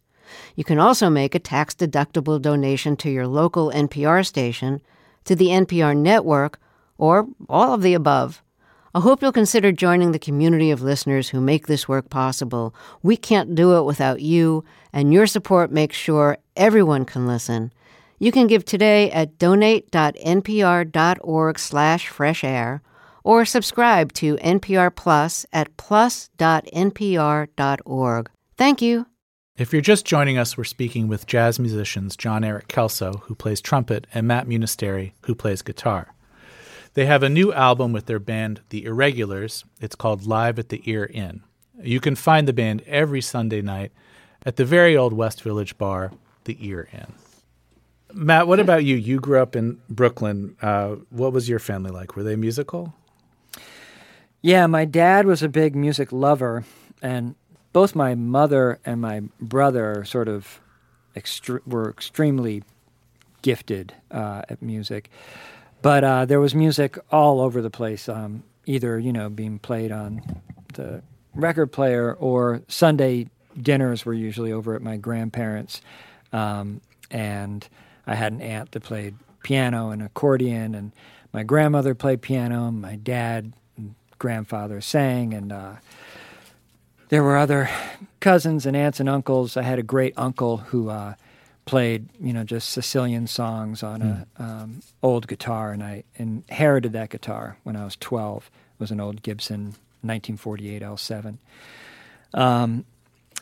You 0.55 0.63
can 0.63 0.79
also 0.79 1.11
make 1.11 1.35
a 1.35 1.41
tax 1.41 1.75
deductible 1.75 2.41
donation 2.41 2.97
to 2.99 3.11
your 3.11 3.27
local 3.27 3.73
NPR 3.73 4.25
station, 4.25 4.81
to 5.25 5.35
the 5.35 5.49
NPR 5.49 5.97
network, 5.97 6.61
or 6.99 7.27
all 7.49 7.75
of 7.75 7.83
the 7.83 7.95
above. 7.95 8.45
I 8.95 9.01
hope 9.01 9.23
you'll 9.23 9.33
consider 9.33 9.73
joining 9.73 10.13
the 10.13 10.21
community 10.21 10.71
of 10.71 10.83
listeners 10.83 11.31
who 11.31 11.41
make 11.41 11.67
this 11.67 11.89
work 11.89 12.11
possible. 12.11 12.77
We 13.03 13.17
can't 13.17 13.57
do 13.57 13.77
it 13.77 13.83
without 13.83 14.21
you, 14.21 14.65
and 14.93 15.13
your 15.13 15.27
support 15.27 15.73
makes 15.73 15.97
sure 15.97 16.39
everyone 16.55 17.07
can 17.07 17.27
listen. 17.27 17.73
You 18.23 18.31
can 18.31 18.47
give 18.47 18.65
today 18.65 19.11
at 19.11 19.37
donate.npr.org 19.37 21.59
slash 21.59 22.07
fresh 22.07 22.45
air 22.45 22.81
or 23.25 23.45
subscribe 23.45 24.13
to 24.13 24.37
NPR 24.37 24.95
Plus 24.95 25.45
at 25.53 25.77
plus.npr.org. 25.77 26.31
Thank 28.57 28.81
you. 28.81 29.07
If 29.57 29.73
you're 29.73 29.83
just 29.83 30.07
joining 30.07 30.39
us, 30.39 30.57
we're 30.57 30.63
speaking 30.63 31.09
with 31.09 31.27
jazz 31.27 31.59
musicians 31.59 32.17
Jon-Erik 32.17 32.69
Kellso, 32.69 33.23
who 33.23 33.35
plays 33.35 33.61
trumpet, 33.61 34.07
and 34.15 34.29
Matt 34.29 34.47
Munisteri, 34.47 35.15
who 35.23 35.35
plays 35.35 35.63
guitar. 35.63 36.15
They 36.95 37.07
have 37.07 37.25
a 37.25 37.29
new 37.29 37.53
album 37.53 37.93
with 37.93 38.07
their 38.07 38.21
band, 38.21 38.61
The 38.69 38.85
EarRegulars. 38.85 39.65
It's 39.81 39.97
called 39.97 40.29
Live 40.29 40.61
at 40.61 40.69
the 40.69 40.89
Ear 40.89 41.11
Inn. 41.13 41.43
You 41.83 41.99
can 41.99 42.15
find 42.15 42.47
the 42.47 42.53
band 42.53 42.83
every 42.87 43.21
Sunday 43.21 43.63
night 43.63 43.91
at 44.47 44.55
the 44.55 44.65
very 44.65 44.97
old 44.97 45.13
West 45.13 45.43
Village 45.43 45.77
bar, 45.77 46.13
The 46.45 46.57
Ear 46.65 46.89
Inn. 46.93 47.15
Matt, 48.15 48.47
what 48.47 48.61
about 48.61 48.85
you? 48.85 48.97
You 48.97 49.21
grew 49.21 49.41
up 49.41 49.57
in 49.57 49.81
Brooklyn. 49.89 50.57
Uh, 50.61 50.97
what 51.11 51.33
was 51.33 51.49
your 51.49 51.59
family 51.59 51.91
like? 51.91 52.17
Were 52.17 52.23
they 52.23 52.37
musical? 52.37 52.95
Yeah, 54.41 54.67
my 54.67 54.85
dad 54.85 55.27
was 55.27 55.43
a 55.43 55.49
big 55.49 55.77
music 55.77 56.11
lover, 56.13 56.65
and 57.01 57.35
both 57.73 57.95
my 57.95 58.15
mother 58.15 58.81
and 58.85 59.01
my 59.01 59.23
brother 59.41 60.05
sort 60.05 60.29
of 60.29 60.61
extre- 61.15 61.67
were 61.67 61.89
extremely 61.89 62.65
gifted 63.43 63.95
uh, 64.11 64.43
at 64.49 64.61
music. 64.61 65.11
But 65.81 66.05
uh, 66.05 66.25
there 66.27 66.41
was 66.41 66.55
music 66.55 66.99
all 67.11 67.41
over 67.41 67.61
the 67.61 67.71
place, 67.71 68.09
um, 68.09 68.45
either 68.67 68.99
you 68.99 69.13
know 69.13 69.29
being 69.29 69.59
played 69.59 69.93
on 69.93 70.23
the 70.75 71.03
record 71.35 71.73
player 71.73 72.15
or 72.15 72.63
Sunday 72.69 73.29
dinners 73.61 74.05
were 74.05 74.15
usually 74.15 74.53
over 74.53 74.75
at 74.75 74.83
my 74.83 74.97
grandparents, 74.97 75.83
um, 76.33 76.81
and 77.11 77.69
I 78.07 78.15
had 78.15 78.33
an 78.33 78.41
aunt 78.41 78.73
that 78.73 78.83
played 78.83 79.15
piano 79.43 79.91
and 79.91 80.03
accordion, 80.03 80.75
and 80.75 80.93
my 81.33 81.43
grandmother 81.43 81.95
played 81.95 82.23
piano, 82.23 82.69
and 82.69 82.81
my 82.81 82.97
dad 82.97 83.53
and 83.77 83.95
grandfather 84.19 84.81
sang, 84.81 85.35
and 85.35 85.53
uh, 85.53 85.75
there 87.09 87.23
were 87.23 87.37
other 87.37 87.69
cousins 88.21 88.67
and 88.67 88.77
aunts 88.77 89.01
and 89.01 89.09
uncles. 89.09 89.57
I 89.57 89.63
had 89.63 89.79
a 89.79 89.83
great 89.83 90.15
uncle 90.17 90.59
who 90.59 90.89
uh, 90.89 91.15
played, 91.65 92.09
you 92.21 92.33
know, 92.33 92.45
just 92.45 92.71
Sicilian 92.71 93.27
songs 93.27 93.83
on 93.83 94.01
mm. 94.01 94.27
a 94.39 94.43
um, 94.43 94.81
old 95.03 95.29
guitar, 95.29 95.73
and 95.73 95.83
I 95.83 96.05
inherited 96.17 96.93
that 96.93 97.11
guitar 97.11 97.57
when 97.63 97.77
I 97.77 97.85
was 97.85 97.97
12. 97.97 98.47
It 98.47 98.81
was 98.81 98.91
an 98.91 99.01
old 99.01 99.23
Gibson 99.23 99.75
1948 100.03 100.83
L7. 100.83 101.39
Um, 102.35 102.85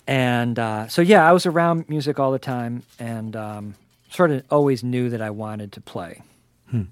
and 0.07 0.59
uh, 0.59 0.89
so, 0.89 1.03
yeah, 1.03 1.29
I 1.29 1.33
was 1.33 1.47
around 1.47 1.89
music 1.89 2.19
all 2.19 2.33
the 2.33 2.39
time, 2.39 2.83
and 2.99 3.37
um, 3.37 3.75
sort 4.11 4.31
of 4.31 4.43
always 4.51 4.85
knew 4.85 5.09
that 5.09 5.23
I 5.23 5.31
wanted 5.31 5.73
to 5.73 5.81
play. 5.81 6.23
Hmm. 6.71 6.83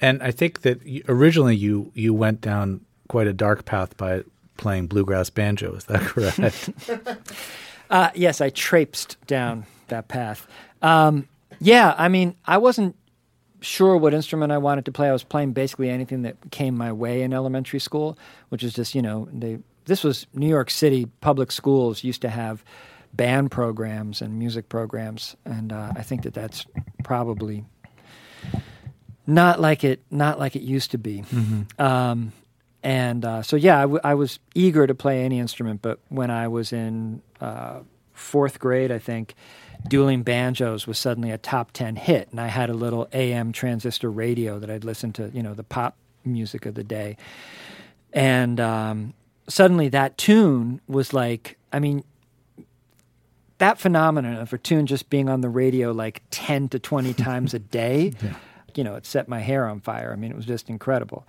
And 0.00 0.22
I 0.22 0.30
think 0.30 0.62
that 0.62 0.80
originally 1.08 1.56
you 1.56 1.92
you 1.94 2.12
went 2.12 2.40
down 2.40 2.80
quite 3.08 3.26
a 3.26 3.32
dark 3.32 3.64
path 3.64 3.96
by 3.96 4.22
playing 4.56 4.86
bluegrass 4.86 5.30
banjo. 5.30 5.74
Is 5.74 5.84
that 5.84 6.00
correct? 6.02 6.70
uh, 7.90 8.10
yes, 8.14 8.40
I 8.40 8.50
traipsed 8.50 9.16
down 9.26 9.66
that 9.88 10.08
path. 10.08 10.46
Um, 10.82 11.28
yeah, 11.60 11.94
I 11.96 12.08
mean, 12.08 12.34
I 12.46 12.58
wasn't 12.58 12.96
sure 13.60 13.96
what 13.96 14.12
instrument 14.12 14.52
I 14.52 14.58
wanted 14.58 14.84
to 14.84 14.92
play. 14.92 15.08
I 15.08 15.12
was 15.12 15.24
playing 15.24 15.52
basically 15.52 15.88
anything 15.88 16.22
that 16.22 16.36
came 16.50 16.76
my 16.76 16.92
way 16.92 17.22
in 17.22 17.32
elementary 17.32 17.80
school, 17.80 18.18
which 18.48 18.62
is 18.62 18.74
just 18.74 18.94
you 18.94 19.02
know 19.02 19.28
they. 19.32 19.58
This 19.86 20.02
was 20.02 20.26
New 20.34 20.48
York 20.48 20.68
City 20.68 21.06
public 21.20 21.52
schools 21.52 22.02
used 22.02 22.20
to 22.22 22.28
have 22.28 22.64
band 23.16 23.50
programs 23.50 24.22
and 24.22 24.38
music 24.38 24.68
programs, 24.68 25.36
and 25.44 25.72
uh, 25.72 25.92
I 25.96 26.02
think 26.02 26.22
that 26.22 26.34
that's 26.34 26.66
probably 27.02 27.64
not 29.26 29.60
like 29.60 29.84
it 29.84 30.02
not 30.10 30.38
like 30.38 30.56
it 30.56 30.62
used 30.62 30.92
to 30.92 30.98
be. 30.98 31.22
Mm-hmm. 31.22 31.82
Um, 31.82 32.32
and 32.82 33.24
uh, 33.24 33.42
so 33.42 33.56
yeah, 33.56 33.78
I, 33.78 33.82
w- 33.82 34.00
I 34.04 34.14
was 34.14 34.38
eager 34.54 34.86
to 34.86 34.94
play 34.94 35.24
any 35.24 35.38
instrument, 35.38 35.82
but 35.82 35.98
when 36.08 36.30
I 36.30 36.48
was 36.48 36.72
in 36.72 37.22
uh, 37.40 37.80
fourth 38.12 38.60
grade, 38.60 38.92
I 38.92 38.98
think 38.98 39.34
dueling 39.88 40.22
banjos 40.22 40.86
was 40.86 40.98
suddenly 40.98 41.30
a 41.30 41.38
top 41.38 41.70
10 41.72 41.96
hit 41.96 42.28
and 42.30 42.40
i 42.40 42.46
had 42.46 42.70
a 42.70 42.74
little 42.74 43.08
am 43.12 43.52
transistor 43.52 44.10
radio 44.10 44.58
that 44.58 44.70
i'd 44.70 44.84
listen 44.84 45.12
to 45.12 45.30
you 45.32 45.42
know 45.42 45.54
the 45.54 45.62
pop 45.62 45.96
music 46.24 46.66
of 46.66 46.74
the 46.74 46.82
day 46.82 47.16
and 48.12 48.58
um, 48.58 49.14
suddenly 49.48 49.88
that 49.88 50.16
tune 50.18 50.80
was 50.88 51.12
like 51.12 51.56
i 51.72 51.78
mean 51.78 52.02
that 53.58 53.78
phenomenon 53.78 54.36
of 54.36 54.52
a 54.52 54.58
tune 54.58 54.86
just 54.86 55.08
being 55.10 55.28
on 55.28 55.40
the 55.40 55.48
radio 55.48 55.92
like 55.92 56.22
10 56.30 56.68
to 56.70 56.78
20 56.78 57.14
times 57.14 57.54
a 57.54 57.58
day 57.58 58.12
yeah. 58.22 58.34
you 58.74 58.84
know 58.84 58.94
it 58.94 59.06
set 59.06 59.28
my 59.28 59.40
hair 59.40 59.66
on 59.66 59.80
fire 59.80 60.12
i 60.12 60.16
mean 60.16 60.30
it 60.30 60.36
was 60.36 60.46
just 60.46 60.68
incredible 60.68 61.26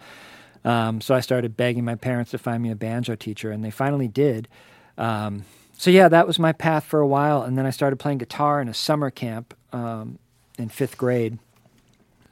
um, 0.67 0.99
so 0.99 1.15
I 1.15 1.21
started 1.21 1.55
begging 1.55 1.86
my 1.86 1.95
parents 1.95 2.32
to 2.32 2.38
find 2.38 2.61
me 2.61 2.71
a 2.71 2.75
banjo 2.75 3.15
teacher, 3.15 3.51
and 3.51 3.63
they 3.63 3.71
finally 3.71 4.09
did. 4.09 4.49
Um, 4.97 5.45
so 5.78 5.89
yeah, 5.89 6.09
that 6.09 6.28
was 6.28 6.39
my 6.39 6.51
path 6.51 6.84
for 6.84 6.99
a 6.99 7.07
while, 7.07 7.41
and 7.43 7.57
then 7.57 7.65
I 7.65 7.69
started 7.69 7.97
playing 7.97 8.17
guitar 8.17 8.59
in 8.59 8.67
a 8.67 8.73
summer 8.73 9.09
camp 9.09 9.53
um, 9.71 10.19
in 10.57 10.67
fifth 10.67 10.97
grade. 10.97 11.39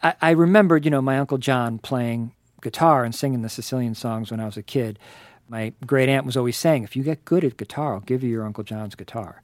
I, 0.03 0.15
I 0.21 0.31
remembered, 0.31 0.83
you 0.83 0.91
know, 0.91 1.01
my 1.01 1.17
uncle 1.17 1.37
John 1.37 1.79
playing 1.79 2.33
guitar 2.61 3.05
and 3.05 3.15
singing 3.15 3.41
the 3.41 3.49
Sicilian 3.49 3.95
songs 3.95 4.31
when 4.31 4.41
I 4.41 4.45
was 4.45 4.57
a 4.57 4.63
kid. 4.63 4.99
My 5.47 5.71
great 5.85 6.09
aunt 6.09 6.25
was 6.25 6.35
always 6.35 6.57
saying, 6.57 6.83
"If 6.83 6.95
you 6.97 7.03
get 7.03 7.23
good 7.23 7.45
at 7.45 7.55
guitar, 7.55 7.93
I'll 7.93 7.99
give 8.01 8.21
you 8.21 8.29
your 8.29 8.45
Uncle 8.45 8.63
John's 8.65 8.95
guitar." 8.95 9.41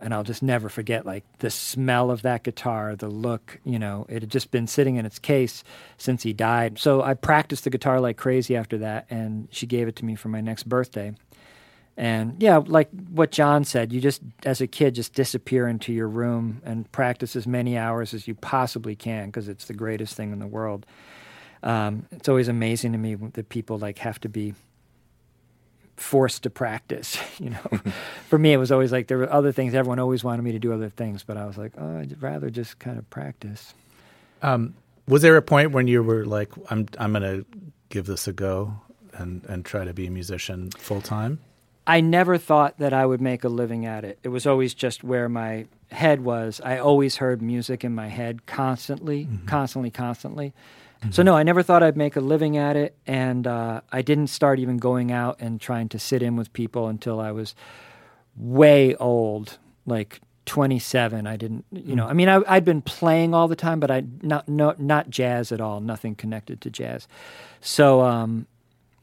And 0.00 0.12
I'll 0.12 0.24
just 0.24 0.42
never 0.42 0.68
forget 0.68 1.06
like 1.06 1.24
the 1.38 1.50
smell 1.50 2.10
of 2.10 2.22
that 2.22 2.42
guitar, 2.42 2.94
the 2.94 3.08
look, 3.08 3.58
you 3.64 3.78
know, 3.78 4.06
it 4.08 4.22
had 4.22 4.30
just 4.30 4.50
been 4.50 4.66
sitting 4.66 4.96
in 4.96 5.06
its 5.06 5.18
case 5.18 5.64
since 5.96 6.22
he 6.22 6.32
died. 6.32 6.78
So 6.78 7.02
I 7.02 7.14
practiced 7.14 7.64
the 7.64 7.70
guitar 7.70 8.00
like 8.00 8.16
crazy 8.16 8.56
after 8.56 8.78
that 8.78 9.06
and 9.10 9.48
she 9.50 9.66
gave 9.66 9.88
it 9.88 9.96
to 9.96 10.04
me 10.04 10.14
for 10.14 10.28
my 10.28 10.40
next 10.40 10.68
birthday. 10.68 11.14
And 11.96 12.42
yeah, 12.42 12.58
like 12.58 12.90
what 13.10 13.30
John 13.30 13.64
said, 13.64 13.90
you 13.90 14.02
just 14.02 14.20
as 14.44 14.60
a 14.60 14.66
kid 14.66 14.94
just 14.94 15.14
disappear 15.14 15.66
into 15.66 15.94
your 15.94 16.08
room 16.08 16.60
and 16.64 16.90
practice 16.92 17.34
as 17.34 17.46
many 17.46 17.78
hours 17.78 18.12
as 18.12 18.28
you 18.28 18.34
possibly 18.34 18.94
can 18.94 19.26
because 19.26 19.48
it's 19.48 19.64
the 19.64 19.74
greatest 19.74 20.14
thing 20.14 20.30
in 20.30 20.38
the 20.38 20.46
world. 20.46 20.84
Um, 21.62 22.06
it's 22.12 22.28
always 22.28 22.48
amazing 22.48 22.92
to 22.92 22.98
me 22.98 23.14
that 23.14 23.48
people 23.48 23.78
like 23.78 23.98
have 23.98 24.20
to 24.20 24.28
be 24.28 24.54
forced 25.96 26.42
to 26.44 26.50
practice. 26.50 27.18
You 27.38 27.50
know, 27.50 27.92
for 28.28 28.38
me, 28.38 28.54
it 28.54 28.56
was 28.56 28.72
always 28.72 28.92
like 28.92 29.08
there 29.08 29.18
were 29.18 29.30
other 29.30 29.52
things. 29.52 29.74
Everyone 29.74 29.98
always 29.98 30.24
wanted 30.24 30.42
me 30.42 30.52
to 30.52 30.58
do 30.58 30.72
other 30.72 30.88
things, 30.88 31.22
but 31.22 31.36
I 31.36 31.44
was 31.44 31.58
like, 31.58 31.72
oh, 31.76 31.98
I'd 31.98 32.20
rather 32.22 32.48
just 32.48 32.78
kind 32.78 32.98
of 32.98 33.08
practice. 33.10 33.74
Um, 34.40 34.74
was 35.06 35.20
there 35.20 35.36
a 35.36 35.42
point 35.42 35.72
when 35.72 35.86
you 35.86 36.02
were 36.02 36.24
like, 36.24 36.50
I'm 36.70 36.86
I'm 36.98 37.12
gonna 37.12 37.44
give 37.90 38.06
this 38.06 38.26
a 38.26 38.32
go 38.32 38.80
and 39.12 39.44
and 39.48 39.64
try 39.64 39.84
to 39.84 39.92
be 39.92 40.06
a 40.06 40.10
musician 40.10 40.70
full 40.70 41.02
time? 41.02 41.40
I 41.86 42.00
never 42.00 42.36
thought 42.36 42.78
that 42.78 42.92
I 42.92 43.06
would 43.06 43.20
make 43.20 43.44
a 43.44 43.48
living 43.48 43.86
at 43.86 44.04
it. 44.04 44.18
It 44.22 44.28
was 44.30 44.46
always 44.46 44.74
just 44.74 45.04
where 45.04 45.28
my 45.28 45.66
head 45.92 46.24
was. 46.24 46.60
I 46.64 46.78
always 46.78 47.16
heard 47.16 47.40
music 47.40 47.84
in 47.84 47.94
my 47.94 48.08
head 48.08 48.46
constantly, 48.46 49.26
mm-hmm. 49.26 49.46
constantly, 49.46 49.90
constantly. 49.90 50.52
Mm-hmm. 51.00 51.10
So 51.10 51.22
no, 51.22 51.36
I 51.36 51.42
never 51.42 51.62
thought 51.62 51.82
I'd 51.82 51.96
make 51.96 52.16
a 52.16 52.20
living 52.20 52.56
at 52.56 52.76
it, 52.76 52.96
and 53.06 53.46
uh, 53.46 53.82
I 53.92 54.02
didn't 54.02 54.28
start 54.28 54.58
even 54.58 54.78
going 54.78 55.12
out 55.12 55.36
and 55.40 55.60
trying 55.60 55.88
to 55.90 55.98
sit 55.98 56.22
in 56.22 56.36
with 56.36 56.52
people 56.52 56.88
until 56.88 57.20
I 57.20 57.32
was 57.32 57.54
way 58.36 58.94
old, 58.96 59.58
like 59.84 60.20
27. 60.46 61.26
I 61.26 61.36
didn't, 61.36 61.64
you 61.70 61.96
know, 61.96 62.04
mm-hmm. 62.04 62.10
I 62.10 62.14
mean, 62.14 62.28
I, 62.28 62.54
had 62.54 62.64
been 62.64 62.82
playing 62.82 63.34
all 63.34 63.48
the 63.48 63.56
time, 63.56 63.80
but 63.80 63.90
I 63.90 64.04
not 64.22 64.48
no, 64.48 64.74
not 64.78 65.10
jazz 65.10 65.52
at 65.52 65.60
all, 65.60 65.80
nothing 65.80 66.14
connected 66.14 66.60
to 66.62 66.70
jazz. 66.70 67.06
So, 67.60 68.00
um, 68.02 68.46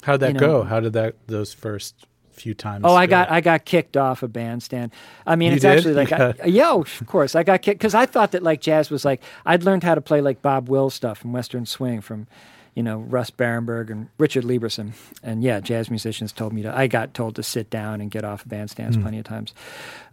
how'd 0.04 0.20
that 0.22 0.30
you 0.30 0.34
know, 0.34 0.39
go? 0.39 0.64
How 0.64 0.80
did 0.80 0.94
that 0.94 1.16
those 1.28 1.54
first 1.54 2.08
few 2.34 2.54
times. 2.54 2.84
Oh, 2.86 2.96
I 2.96 3.06
got 3.06 3.32
I 3.32 3.42
got 3.42 3.66
kicked 3.66 3.98
off 3.98 4.24
a 4.24 4.28
bandstand. 4.28 4.92
I 5.26 5.36
mean, 5.36 5.50
you 5.50 5.56
it's 5.56 5.62
did? 5.62 5.78
actually 5.78 5.94
like, 5.94 6.12
I, 6.12 6.34
yeah, 6.46 6.74
of 6.74 7.04
course, 7.08 7.36
I 7.36 7.44
got 7.44 7.62
kicked 7.62 7.80
because 7.80 7.96
I 7.96 8.06
thought 8.06 8.32
that 8.32 8.44
like 8.44 8.62
jazz 8.62 8.90
was 8.90 9.06
like 9.06 9.22
I'd 9.46 9.64
learned 9.64 9.84
how 9.84 9.96
to 9.96 10.02
play 10.02 10.22
like 10.22 10.42
Bob 10.42 10.70
Wills 10.70 10.94
stuff 10.94 11.20
from 11.20 11.34
Western 11.34 11.66
Swing 11.66 12.02
from, 12.02 12.28
you 12.76 12.84
know, 12.84 13.00
Russ 13.00 13.30
Barenberg 13.30 13.90
and 13.90 14.10
Richard 14.18 14.44
Lieberson, 14.44 14.94
and 15.22 15.44
yeah, 15.44 15.60
jazz 15.60 15.90
musicians 15.90 16.32
told 16.32 16.54
me 16.54 16.64
to. 16.64 16.76
I 16.76 16.88
got 16.88 17.14
told 17.14 17.36
to 17.36 17.44
sit 17.44 17.70
down 17.70 18.02
and 18.02 18.12
get 18.12 18.24
off 18.24 18.46
bandstands 18.46 18.94
mm. 18.94 19.02
plenty 19.02 19.20
of 19.20 19.26
times, 19.26 19.54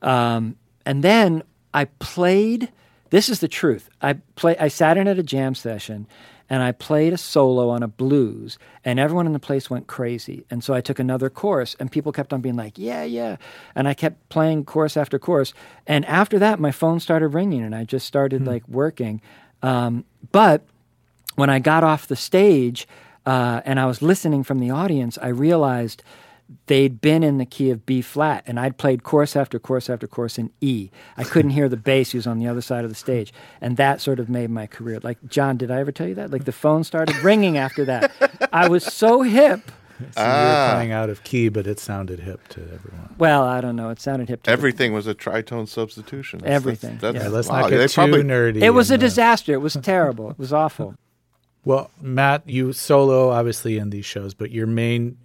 um, 0.02 0.56
and 0.86 1.02
then 1.02 1.42
I 1.74 1.86
played. 1.86 2.70
This 3.10 3.28
is 3.28 3.40
the 3.40 3.48
truth. 3.48 3.90
I 4.00 4.14
play. 4.36 4.56
I 4.58 4.68
sat 4.68 4.96
in 4.96 5.08
at 5.08 5.18
a 5.18 5.22
jam 5.24 5.54
session 5.54 6.06
and 6.50 6.62
I 6.62 6.72
played 6.72 7.12
a 7.12 7.18
solo 7.18 7.70
on 7.70 7.82
a 7.82 7.88
blues, 7.88 8.58
and 8.84 8.98
everyone 8.98 9.26
in 9.26 9.32
the 9.32 9.38
place 9.38 9.70
went 9.70 9.86
crazy. 9.86 10.44
And 10.50 10.62
so 10.62 10.74
I 10.74 10.80
took 10.80 10.98
another 10.98 11.30
chorus, 11.30 11.76
and 11.78 11.90
people 11.90 12.12
kept 12.12 12.32
on 12.32 12.40
being 12.40 12.56
like, 12.56 12.76
"Yeah, 12.76 13.04
yeah," 13.04 13.36
and 13.74 13.88
I 13.88 13.94
kept 13.94 14.28
playing 14.28 14.64
chorus 14.64 14.96
after 14.96 15.18
chorus. 15.18 15.54
And 15.86 16.04
after 16.06 16.38
that, 16.40 16.58
my 16.58 16.72
phone 16.72 17.00
started 17.00 17.28
ringing, 17.28 17.62
and 17.62 17.74
I 17.74 17.84
just 17.84 18.06
started 18.06 18.42
mm 18.42 18.50
like 18.50 18.66
working. 18.68 19.20
Um, 19.62 20.04
but 20.32 20.62
when 21.36 21.50
I 21.50 21.60
got 21.60 21.84
off 21.84 22.08
the 22.08 22.16
stage 22.16 22.88
uh, 23.24 23.60
and 23.64 23.78
I 23.78 23.86
was 23.86 24.02
listening 24.02 24.42
from 24.42 24.58
the 24.58 24.70
audience, 24.70 25.18
I 25.22 25.28
realized 25.28 26.02
they'd 26.66 27.00
been 27.00 27.22
in 27.22 27.38
the 27.38 27.46
key 27.46 27.70
of 27.70 27.86
B 27.86 28.00
flat, 28.02 28.42
and 28.46 28.58
I'd 28.60 28.76
played 28.78 29.02
course 29.02 29.36
after 29.36 29.58
course 29.58 29.88
after 29.90 30.06
course 30.06 30.38
in 30.38 30.50
E. 30.60 30.90
I 31.16 31.24
couldn't 31.24 31.52
hear 31.52 31.68
the 31.68 31.76
bass; 31.76 32.10
he 32.12 32.18
was 32.18 32.26
on 32.26 32.38
the 32.38 32.46
other 32.48 32.60
side 32.62 32.84
of 32.84 32.90
the 32.90 32.96
stage, 32.96 33.32
and 33.60 33.76
that 33.76 34.00
sort 34.00 34.18
of 34.20 34.28
made 34.28 34.50
my 34.50 34.66
career. 34.66 35.00
Like 35.02 35.18
John, 35.28 35.56
did 35.56 35.70
I 35.70 35.78
ever 35.80 35.92
tell 35.92 36.08
you 36.08 36.14
that? 36.16 36.30
Like 36.30 36.44
the 36.44 36.52
phone 36.52 36.84
started 36.84 37.16
ringing 37.24 37.56
after 37.58 37.84
that. 37.86 38.12
I 38.52 38.68
was 38.68 38.84
so 38.84 39.22
hip 39.22 39.60
So 40.00 40.22
you 40.22 40.26
Ah. 40.26 40.68
were 40.70 40.74
playing 40.76 40.92
out 40.92 41.10
of 41.10 41.22
key, 41.24 41.50
but 41.50 41.66
it 41.66 41.78
sounded 41.78 42.20
hip 42.20 42.48
to 42.48 42.60
everyone. 42.62 43.14
Well, 43.18 43.42
I 43.44 43.60
don't 43.60 43.76
know. 43.76 43.90
It 43.90 44.00
sounded 44.00 44.30
hip. 44.30 44.44
To 44.44 44.50
Everything 44.50 44.94
was 44.94 45.06
a 45.06 45.14
tritone 45.14 45.68
substitution. 45.68 46.38
That's- 46.38 46.56
Everything, 46.56 46.96
That's, 47.02 47.16
Yeah, 47.16 47.28
let's 47.28 47.48
wow, 47.48 47.60
not 47.60 47.70
they 47.70 47.76
get 47.76 47.90
too 47.90 47.94
probably- 47.96 48.22
nerdy. 48.22 48.62
It 48.62 48.70
was 48.70 48.90
a 48.90 48.94
and, 48.94 49.02
uh, 49.02 49.06
disaster. 49.06 49.52
It 49.52 49.58
was 49.60 49.74
terrible. 49.82 50.30
It 50.30 50.38
was 50.38 50.52
awful. 50.54 50.94
Well, 51.66 51.90
Matt, 52.00 52.48
you 52.48 52.72
solo 52.72 53.28
obviously 53.28 53.76
in 53.76 53.90
these 53.90 54.06
shows, 54.06 54.32
but 54.32 54.50
your 54.50 54.66
main 54.66 55.18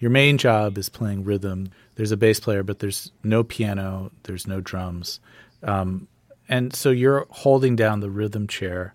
your 0.00 0.10
main 0.10 0.36
job 0.38 0.76
is 0.76 0.88
playing 0.88 1.22
rhythm. 1.22 1.70
There's 1.94 2.10
a 2.10 2.16
bass 2.16 2.40
player, 2.40 2.64
but 2.64 2.80
there's 2.80 3.12
no 3.22 3.44
piano, 3.44 4.10
there's 4.24 4.46
no 4.46 4.60
drums, 4.60 5.20
um, 5.62 6.08
and 6.48 6.74
so 6.74 6.90
you're 6.90 7.26
holding 7.30 7.76
down 7.76 8.00
the 8.00 8.10
rhythm 8.10 8.48
chair. 8.48 8.94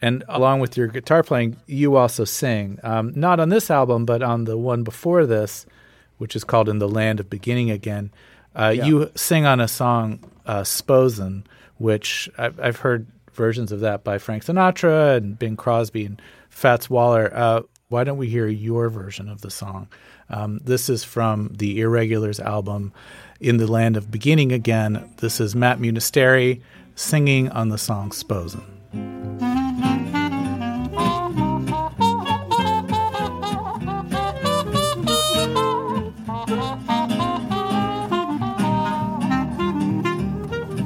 And 0.00 0.24
along 0.28 0.60
with 0.60 0.76
your 0.76 0.88
guitar 0.88 1.22
playing, 1.22 1.56
you 1.66 1.96
also 1.96 2.24
sing. 2.24 2.78
Um, 2.82 3.12
not 3.14 3.38
on 3.40 3.48
this 3.50 3.70
album, 3.70 4.04
but 4.04 4.22
on 4.22 4.44
the 4.44 4.58
one 4.58 4.82
before 4.82 5.26
this, 5.26 5.64
which 6.18 6.36
is 6.36 6.44
called 6.44 6.68
"In 6.68 6.78
the 6.78 6.88
Land 6.88 7.20
of 7.20 7.30
Beginning 7.30 7.70
Again." 7.70 8.10
Uh, 8.54 8.74
You 8.74 9.10
sing 9.14 9.46
on 9.46 9.60
a 9.60 9.68
song, 9.68 10.18
uh, 10.44 10.62
"S'posin'," 10.62 11.44
which 11.78 12.28
I've, 12.36 12.58
I've 12.60 12.76
heard 12.78 13.06
versions 13.32 13.72
of 13.72 13.80
that 13.80 14.04
by 14.04 14.18
Frank 14.18 14.44
Sinatra 14.44 15.16
and 15.16 15.38
Bing 15.38 15.56
Crosby 15.56 16.04
and 16.04 16.20
Fats 16.50 16.90
Waller. 16.90 17.30
Uh, 17.32 17.62
why 17.88 18.04
don't 18.04 18.18
we 18.18 18.28
hear 18.28 18.46
your 18.48 18.88
version 18.90 19.28
of 19.28 19.40
the 19.40 19.50
song? 19.50 19.88
Um, 20.32 20.60
this 20.64 20.88
is 20.88 21.04
from 21.04 21.50
the 21.58 21.78
EarRegulars 21.80 22.40
album, 22.40 22.92
In 23.38 23.58
the 23.58 23.66
Land 23.66 23.98
of 23.98 24.10
Beginning 24.10 24.50
Again. 24.50 25.12
This 25.18 25.40
is 25.40 25.54
Matt 25.54 25.78
Munisteri 25.78 26.62
singing 26.94 27.50
on 27.50 27.68
the 27.68 27.76
song 27.76 28.10
S'posin'. 28.10 28.64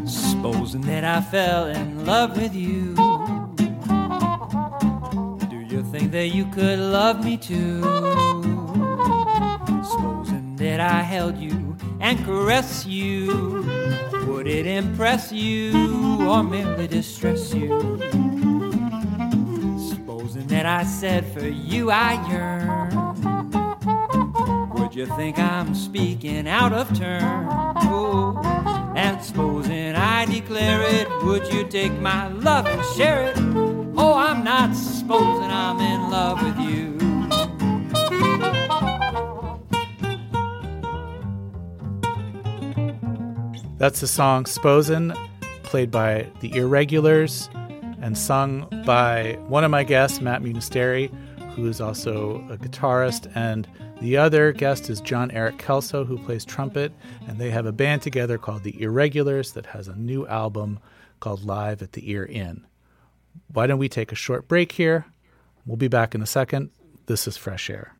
Supposing 0.09 0.80
that 0.82 1.05
I 1.05 1.20
fell 1.20 1.66
in 1.66 2.05
love 2.05 2.36
with 2.36 2.55
you. 2.55 2.94
Do 5.49 5.57
you 5.57 5.84
think 5.92 6.11
that 6.11 6.30
you 6.34 6.47
could 6.47 6.80
love 6.80 7.24
me 7.24 7.36
too? 7.36 8.55
Supposing 9.67 10.57
that 10.57 10.81
I 10.81 11.03
held 11.03 11.37
you 11.39 11.77
and 12.01 12.25
caressed 12.25 12.87
you. 12.87 13.64
Would 14.27 14.47
it 14.47 14.67
impress 14.67 15.33
you 15.33 15.73
or 16.27 16.43
merely 16.43 16.87
distress 16.87 17.53
you? 17.55 17.99
Supposing 19.89 20.47
that 20.49 20.67
I 20.67 20.85
said 20.85 21.27
for 21.33 21.47
you 21.47 21.91
I 21.91 22.14
yearn. 22.29 23.07
Would 24.75 24.95
you 24.95 25.07
think 25.17 25.39
I'm 25.39 25.75
speaking 25.75 26.47
out 26.49 26.73
of 26.73 26.97
turn? 26.97 27.47
Oh, 27.89 28.41
and 28.97 29.23
supposing 29.23 29.95
I 29.95 30.27
declare 30.27 30.83
it, 30.83 31.09
would 31.25 31.53
you 31.53 31.64
take 31.64 31.93
my 32.01 32.29
love 32.29 32.67
and 32.67 32.85
share 32.97 33.29
it? 33.29 33.37
Oh, 33.97 34.14
I'm 34.14 34.45
not 34.45 34.75
supposing 34.75 35.51
I'm 35.51 35.81
in 35.81 36.11
love 36.11 36.43
with 36.43 36.59
you. 36.59 36.95
That's 43.79 44.01
the 44.01 44.07
song 44.07 44.45
S'posin', 44.45 45.14
played 45.62 45.91
by 45.91 46.27
the 46.41 46.51
EarRegulars 46.53 47.55
and 48.01 48.16
sung 48.16 48.66
by 48.87 49.39
one 49.49 49.64
of 49.64 49.70
my 49.70 49.85
guests, 49.85 50.22
Matt 50.22 50.43
Munisteri, 50.43 51.11
who 51.55 51.66
is 51.66 51.79
also 51.79 52.37
a 52.49 52.57
guitarist. 52.57 53.31
And 53.37 53.68
the 54.01 54.16
other 54.16 54.53
guest 54.53 54.89
is 54.89 55.03
Jon-Erik 55.03 55.59
Kellso, 55.59 56.07
who 56.07 56.16
plays 56.16 56.43
trumpet. 56.43 56.91
And 57.29 57.39
they 57.39 57.51
have 57.51 57.66
a 57.66 57.72
band 57.72 58.01
together 58.01 58.39
called 58.39 58.62
the 58.62 58.72
EarRegulars 58.72 59.53
that 59.53 59.66
has 59.66 59.89
a 59.89 59.95
new 59.95 60.27
album 60.27 60.79
called 61.20 61.45
Live 61.45 61.83
at 61.83 61.93
the 61.93 62.11
Ear 62.11 62.24
Inn. 62.24 62.66
Why 63.53 63.66
don't 63.66 63.79
we 63.79 63.91
take 63.91 64.11
a 64.11 64.16
short 64.16 64.49
break 64.49 64.72
here? 64.72 65.05
We'll 65.66 65.77
be 65.77 65.89
back 65.89 66.14
in 66.14 66.22
a 66.22 66.27
second. 66.27 66.70
This 67.07 67.29
is 67.29 67.37
Fresh 67.37 67.68
Air. 67.68 67.95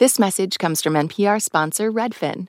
This 0.00 0.18
message 0.18 0.58
comes 0.58 0.82
from 0.82 0.94
NPR 0.94 1.40
sponsor 1.40 1.92
Redfin. 1.92 2.48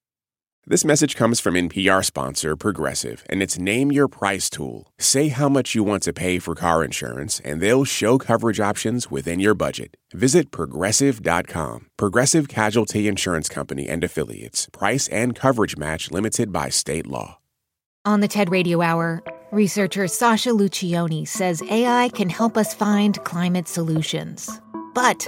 This 0.67 0.85
message 0.85 1.15
comes 1.15 1.39
from 1.39 1.55
NPR 1.55 2.05
sponsor 2.05 2.55
Progressive 2.55 3.25
and 3.27 3.41
its 3.41 3.57
Name 3.57 3.91
Your 3.91 4.07
Price 4.07 4.47
tool. 4.47 4.93
Say 4.99 5.29
how 5.29 5.49
much 5.49 5.73
you 5.73 5.83
want 5.83 6.03
to 6.03 6.13
pay 6.13 6.37
for 6.37 6.53
car 6.53 6.83
insurance, 6.83 7.39
and 7.39 7.59
they'll 7.59 7.83
show 7.83 8.19
coverage 8.19 8.59
options 8.59 9.09
within 9.09 9.39
your 9.39 9.55
budget. 9.55 9.97
Visit 10.13 10.51
progressive.com. 10.51 11.87
Progressive 11.97 12.47
Casualty 12.47 13.07
Insurance 13.07 13.49
Company 13.49 13.89
and 13.89 14.03
Affiliates. 14.03 14.69
Price 14.71 15.07
and 15.07 15.35
coverage 15.35 15.77
match 15.77 16.11
limited 16.11 16.51
by 16.51 16.69
state 16.69 17.07
law. 17.07 17.39
On 18.05 18.19
the 18.19 18.27
TED 18.27 18.51
Radio 18.51 18.83
Hour, 18.83 19.23
researcher 19.51 20.07
Sasha 20.07 20.49
Luccioni 20.49 21.27
says 21.27 21.63
AI 21.71 22.09
can 22.09 22.29
help 22.29 22.55
us 22.55 22.71
find 22.75 23.23
climate 23.23 23.67
solutions. 23.67 24.47
But 24.93 25.27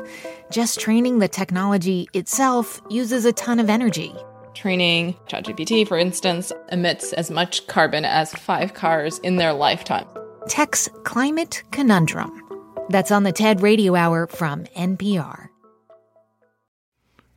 just 0.52 0.80
training 0.80 1.18
the 1.18 1.28
technology 1.28 2.08
itself 2.14 2.84
uses 2.92 3.26
a 3.26 3.34
ton 3.34 3.60
of 3.60 3.68
energy. 3.68 4.14
Training 4.54 5.16
ChatGPT, 5.28 5.88
for 5.88 5.98
instance, 5.98 6.52
emits 6.72 7.14
as 7.14 7.32
much 7.32 7.66
carbon 7.68 8.06
as 8.06 8.34
five 8.34 8.74
cars 8.74 9.20
in 9.20 9.38
their 9.38 9.54
lifetime. 9.54 10.08
Tech's 10.48 10.90
Climate 11.04 11.64
Conundrum. 11.72 12.40
That's 12.90 13.12
on 13.12 13.24
the 13.24 13.32
TED 13.32 13.62
Radio 13.62 13.96
Hour 13.96 14.28
from 14.28 14.66
NPR. 14.78 15.50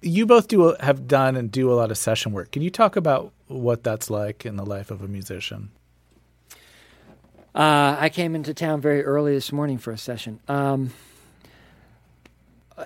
You 0.03 0.27
both 0.27 0.49
do 0.49 0.77
have 0.81 1.09
done 1.09 1.37
and 1.37 1.51
do 1.51 1.73
a 1.73 1.75
lot 1.75 1.91
of 1.91 1.99
session 1.99 2.33
work. 2.33 2.53
Can 2.53 2.63
you 2.63 2.71
talk 2.71 2.97
about 2.97 3.33
what 3.49 3.83
that's 3.83 4.11
like 4.11 4.45
in 4.45 4.57
the 4.57 4.67
life 4.67 4.91
of 4.91 5.03
a 5.03 5.09
musician? 5.09 5.71
Uh, 7.55 7.97
I 7.99 8.11
came 8.11 8.35
into 8.35 8.53
town 8.53 8.83
very 8.83 9.03
early 9.03 9.33
this 9.33 9.51
morning 9.51 9.79
for 9.79 9.91
a 9.91 9.99
session. 9.99 10.41
Um, 10.47 10.93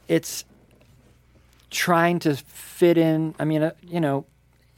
it's 0.07 0.45
trying 1.71 2.19
to 2.21 2.37
fit 2.37 2.99
in. 2.99 3.35
I 3.39 3.45
mean, 3.45 3.63
uh, 3.63 3.73
you 3.83 4.01
know, 4.01 4.27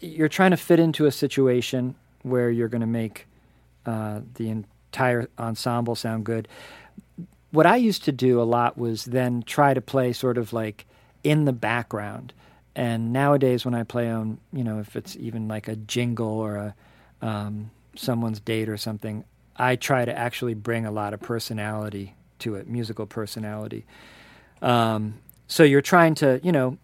you're 0.00 0.28
trying 0.28 0.50
to 0.50 0.56
fit 0.56 0.78
into 0.80 1.06
a 1.06 1.12
situation 1.12 1.94
where 2.22 2.50
you're 2.50 2.68
going 2.68 2.82
to 2.82 2.86
make 2.86 3.26
uh, 3.86 4.20
the 4.34 4.48
entire 4.48 5.28
ensemble 5.38 5.94
sound 5.94 6.24
good. 6.24 6.48
What 7.50 7.66
I 7.66 7.76
used 7.76 8.04
to 8.04 8.12
do 8.12 8.40
a 8.40 8.44
lot 8.44 8.78
was 8.78 9.04
then 9.04 9.42
try 9.42 9.74
to 9.74 9.80
play 9.80 10.12
sort 10.12 10.38
of 10.38 10.52
like 10.52 10.86
in 11.22 11.44
the 11.44 11.52
background. 11.52 12.32
And 12.74 13.12
nowadays, 13.12 13.64
when 13.64 13.74
I 13.74 13.82
play 13.82 14.10
on, 14.10 14.38
you 14.52 14.64
know, 14.64 14.78
if 14.78 14.96
it's 14.96 15.16
even 15.16 15.48
like 15.48 15.68
a 15.68 15.76
jingle 15.76 16.28
or 16.28 16.56
a 16.56 16.74
um, 17.20 17.70
someone's 17.94 18.40
date 18.40 18.68
or 18.68 18.76
something, 18.76 19.24
I 19.56 19.76
try 19.76 20.04
to 20.04 20.16
actually 20.16 20.54
bring 20.54 20.86
a 20.86 20.90
lot 20.90 21.12
of 21.14 21.20
personality 21.20 22.14
to 22.40 22.54
it, 22.56 22.68
musical 22.68 23.06
personality. 23.06 23.84
Um, 24.60 25.14
so 25.52 25.64
you're 25.64 25.82
trying 25.82 26.14
to, 26.14 26.40
you 26.42 26.50
know, 26.50 26.78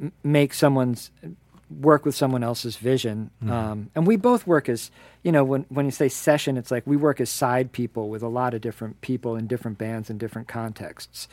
m- 0.00 0.12
make 0.24 0.54
someone's 0.54 1.10
work 1.68 2.06
with 2.06 2.14
someone 2.14 2.42
else's 2.42 2.76
vision. 2.76 3.30
Um, 3.50 3.90
and 3.94 4.06
we 4.06 4.16
both 4.16 4.46
work 4.46 4.68
as, 4.68 4.90
you 5.22 5.30
know, 5.30 5.44
when 5.44 5.66
when 5.68 5.84
you 5.84 5.90
say 5.90 6.08
session, 6.08 6.56
it's 6.56 6.70
like 6.70 6.86
we 6.86 6.96
work 6.96 7.20
as 7.20 7.28
side 7.28 7.72
people 7.72 8.08
with 8.08 8.22
a 8.22 8.28
lot 8.28 8.54
of 8.54 8.62
different 8.62 9.02
people 9.02 9.36
in 9.36 9.46
different 9.46 9.76
bands 9.76 10.08
in 10.08 10.16
different 10.16 10.48
contexts. 10.48 11.28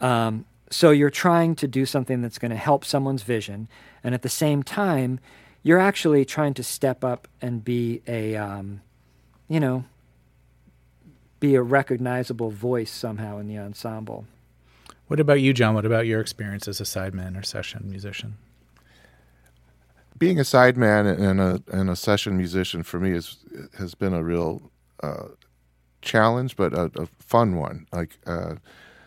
Um, 0.00 0.44
so 0.70 0.90
you're 0.92 1.10
trying 1.10 1.56
to 1.56 1.66
do 1.66 1.84
something 1.84 2.22
that's 2.22 2.38
going 2.38 2.52
to 2.52 2.56
help 2.56 2.84
someone's 2.84 3.24
vision, 3.24 3.66
and 4.04 4.14
at 4.14 4.22
the 4.22 4.28
same 4.28 4.62
time, 4.62 5.18
you're 5.64 5.80
actually 5.80 6.24
trying 6.24 6.54
to 6.54 6.62
step 6.62 7.02
up 7.02 7.26
and 7.40 7.64
be 7.64 8.02
a, 8.06 8.36
um, 8.36 8.82
you 9.48 9.58
know, 9.58 9.84
be 11.40 11.56
a 11.56 11.62
recognizable 11.62 12.50
voice 12.50 12.90
somehow 12.90 13.38
in 13.38 13.48
the 13.48 13.58
ensemble. 13.58 14.26
What 15.12 15.20
about 15.20 15.42
you, 15.42 15.52
John? 15.52 15.74
What 15.74 15.84
about 15.84 16.06
your 16.06 16.22
experience 16.22 16.66
as 16.66 16.80
a 16.80 16.84
sideman 16.84 17.38
or 17.38 17.42
session 17.42 17.84
musician? 17.90 18.38
being 20.16 20.38
a 20.38 20.42
sideman 20.42 21.18
and 21.20 21.38
a 21.38 21.62
and 21.70 21.90
a 21.90 21.96
session 21.96 22.38
musician 22.38 22.82
for 22.82 22.98
me 22.98 23.10
is 23.10 23.36
has 23.76 23.94
been 23.94 24.14
a 24.14 24.22
real 24.22 24.70
uh, 25.02 25.24
challenge, 26.00 26.56
but 26.56 26.72
a, 26.72 26.90
a 26.94 27.06
fun 27.18 27.56
one. 27.56 27.86
Like 27.92 28.16
uh, 28.26 28.54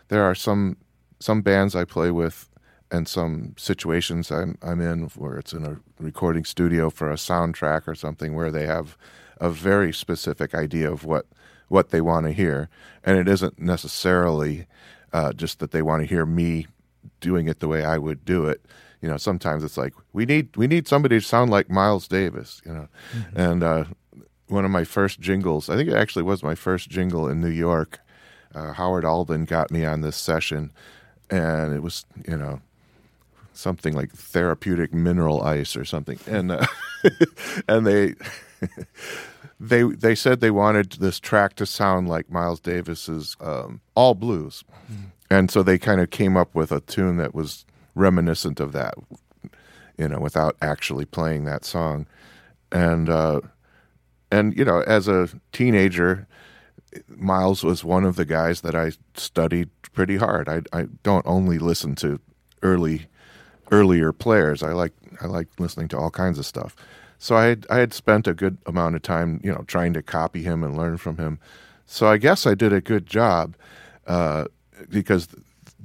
there 0.06 0.22
are 0.22 0.36
some 0.36 0.76
some 1.18 1.42
bands 1.42 1.74
I 1.74 1.84
play 1.84 2.12
with 2.12 2.48
and 2.92 3.08
some 3.08 3.54
situations 3.56 4.30
I'm 4.30 4.58
I'm 4.62 4.80
in 4.80 5.08
where 5.16 5.36
it's 5.38 5.52
in 5.52 5.64
a 5.64 5.80
recording 5.98 6.44
studio 6.44 6.88
for 6.88 7.10
a 7.10 7.16
soundtrack 7.16 7.88
or 7.88 7.96
something 7.96 8.36
where 8.36 8.52
they 8.52 8.66
have 8.66 8.96
a 9.38 9.50
very 9.50 9.92
specific 9.92 10.54
idea 10.54 10.88
of 10.88 11.04
what 11.04 11.26
what 11.66 11.90
they 11.90 12.00
want 12.00 12.26
to 12.26 12.32
hear, 12.32 12.68
and 13.02 13.18
it 13.18 13.26
isn't 13.26 13.58
necessarily 13.58 14.66
uh, 15.16 15.32
just 15.32 15.60
that 15.60 15.70
they 15.70 15.80
want 15.80 16.02
to 16.02 16.06
hear 16.06 16.26
me 16.26 16.66
doing 17.20 17.48
it 17.48 17.60
the 17.60 17.68
way 17.68 17.82
I 17.82 17.96
would 17.96 18.26
do 18.26 18.44
it. 18.44 18.60
You 19.00 19.08
know, 19.08 19.16
sometimes 19.16 19.64
it's 19.64 19.78
like 19.78 19.94
we 20.12 20.26
need 20.26 20.54
we 20.56 20.66
need 20.66 20.86
somebody 20.86 21.18
to 21.18 21.24
sound 21.24 21.50
like 21.50 21.70
Miles 21.70 22.06
Davis. 22.06 22.60
You 22.66 22.72
know, 22.72 22.88
mm-hmm. 23.16 23.40
and 23.40 23.62
uh, 23.62 23.84
one 24.48 24.66
of 24.66 24.70
my 24.70 24.84
first 24.84 25.18
jingles, 25.18 25.70
I 25.70 25.76
think 25.76 25.88
it 25.88 25.96
actually 25.96 26.24
was 26.24 26.42
my 26.42 26.54
first 26.54 26.90
jingle 26.90 27.28
in 27.28 27.40
New 27.40 27.48
York. 27.48 28.00
Uh, 28.54 28.74
Howard 28.74 29.06
Alden 29.06 29.46
got 29.46 29.70
me 29.70 29.86
on 29.86 30.02
this 30.02 30.16
session, 30.16 30.70
and 31.30 31.74
it 31.74 31.82
was 31.82 32.04
you 32.28 32.36
know 32.36 32.60
something 33.54 33.94
like 33.94 34.12
therapeutic 34.12 34.92
mineral 34.92 35.42
ice 35.42 35.76
or 35.76 35.86
something, 35.86 36.18
and 36.26 36.52
uh, 36.52 36.66
and 37.68 37.86
they 37.86 38.14
they 39.58 39.82
they 39.82 40.14
said 40.14 40.40
they 40.40 40.50
wanted 40.50 40.92
this 40.92 41.18
track 41.18 41.54
to 41.56 41.66
sound 41.66 42.08
like 42.08 42.30
Miles 42.30 42.60
Davis's 42.60 43.36
um, 43.40 43.80
All 43.94 44.14
Blues, 44.14 44.64
mm. 44.92 45.10
and 45.30 45.50
so 45.50 45.62
they 45.62 45.78
kind 45.78 46.00
of 46.00 46.10
came 46.10 46.36
up 46.36 46.54
with 46.54 46.72
a 46.72 46.80
tune 46.80 47.16
that 47.16 47.34
was 47.34 47.64
reminiscent 47.94 48.60
of 48.60 48.72
that, 48.72 48.94
you 49.96 50.08
know, 50.08 50.18
without 50.18 50.56
actually 50.60 51.06
playing 51.06 51.44
that 51.44 51.64
song, 51.64 52.06
and 52.70 53.08
uh, 53.08 53.40
and 54.30 54.56
you 54.56 54.64
know, 54.64 54.82
as 54.82 55.08
a 55.08 55.28
teenager. 55.52 56.26
Miles 57.08 57.62
was 57.62 57.84
one 57.84 58.04
of 58.04 58.16
the 58.16 58.24
guys 58.24 58.62
that 58.62 58.74
I 58.74 58.92
studied 59.12 59.68
pretty 59.92 60.16
hard. 60.16 60.48
I, 60.48 60.62
I 60.72 60.86
don't 61.02 61.26
only 61.26 61.58
listen 61.58 61.94
to 61.96 62.20
early 62.62 63.06
earlier 63.70 64.12
players. 64.12 64.62
I 64.62 64.72
like 64.72 64.92
I 65.20 65.26
like 65.26 65.48
listening 65.58 65.88
to 65.88 65.98
all 65.98 66.10
kinds 66.10 66.38
of 66.38 66.46
stuff. 66.46 66.76
So 67.18 67.36
I 67.36 67.44
had, 67.46 67.66
I 67.70 67.78
had 67.78 67.92
spent 67.92 68.26
a 68.26 68.34
good 68.34 68.58
amount 68.66 68.96
of 68.96 69.02
time, 69.02 69.40
you 69.42 69.52
know, 69.52 69.64
trying 69.66 69.92
to 69.94 70.02
copy 70.02 70.42
him 70.42 70.62
and 70.62 70.76
learn 70.76 70.96
from 70.96 71.16
him. 71.16 71.38
So 71.86 72.08
I 72.08 72.18
guess 72.18 72.46
I 72.46 72.54
did 72.54 72.72
a 72.72 72.80
good 72.80 73.06
job 73.06 73.56
uh, 74.06 74.46
because 74.88 75.28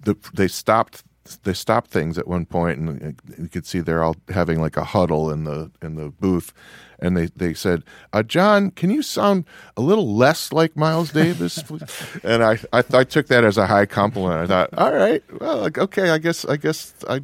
the, 0.04 0.16
they 0.34 0.48
stopped 0.48 1.04
they 1.44 1.54
stopped 1.54 1.92
things 1.92 2.18
at 2.18 2.28
one 2.28 2.46
point, 2.46 2.80
and 2.80 3.20
you 3.38 3.48
could 3.48 3.66
see 3.66 3.80
they're 3.80 4.04
all 4.04 4.16
having 4.30 4.60
like 4.60 4.76
a 4.76 4.84
huddle 4.84 5.30
in 5.30 5.44
the 5.44 5.72
in 5.82 5.96
the 5.96 6.10
booth, 6.10 6.54
and 7.00 7.16
they 7.16 7.28
they 7.36 7.54
said, 7.54 7.84
uh, 8.12 8.24
"John, 8.24 8.72
can 8.72 8.90
you 8.90 9.02
sound 9.02 9.46
a 9.78 9.82
little 9.82 10.16
less 10.16 10.52
like 10.52 10.76
Miles 10.76 11.12
Davis?" 11.12 11.64
and 12.24 12.44
I, 12.44 12.60
I 12.74 12.84
I 12.94 13.04
took 13.04 13.28
that 13.28 13.44
as 13.44 13.58
a 13.58 13.68
high 13.68 13.86
compliment. 13.86 14.42
I 14.42 14.48
thought, 14.48 14.74
"All 14.74 14.94
right, 14.94 15.24
well, 15.40 15.70
okay, 15.78 16.10
I 16.10 16.18
guess 16.18 16.44
I 16.46 16.58
guess 16.58 16.94
I 17.08 17.22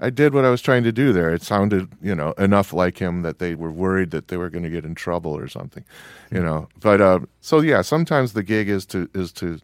I 0.00 0.10
did 0.10 0.32
what 0.32 0.44
I 0.44 0.50
was 0.50 0.62
trying 0.62 0.82
to 0.84 0.92
do 0.92 1.12
there. 1.12 1.32
It 1.32 1.42
sounded, 1.42 1.88
you 2.00 2.14
know, 2.14 2.32
enough 2.32 2.72
like 2.72 2.98
him 2.98 3.22
that 3.22 3.38
they 3.38 3.54
were 3.54 3.70
worried 3.70 4.10
that 4.12 4.28
they 4.28 4.36
were 4.36 4.48
going 4.48 4.64
to 4.64 4.70
get 4.70 4.84
in 4.84 4.94
trouble 4.94 5.36
or 5.36 5.46
something, 5.46 5.84
you 6.30 6.42
know. 6.42 6.68
But 6.80 7.00
uh, 7.00 7.20
so 7.40 7.60
yeah, 7.60 7.82
sometimes 7.82 8.32
the 8.32 8.42
gig 8.42 8.68
is 8.68 8.86
to 8.86 9.10
is 9.14 9.30
to 9.32 9.60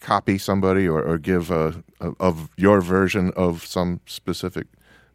copy 0.00 0.38
somebody 0.38 0.88
or, 0.88 1.02
or 1.02 1.18
give 1.18 1.50
a, 1.50 1.82
a, 2.00 2.12
of 2.18 2.50
your 2.56 2.80
version 2.80 3.32
of 3.36 3.66
some 3.66 4.00
specific 4.06 4.66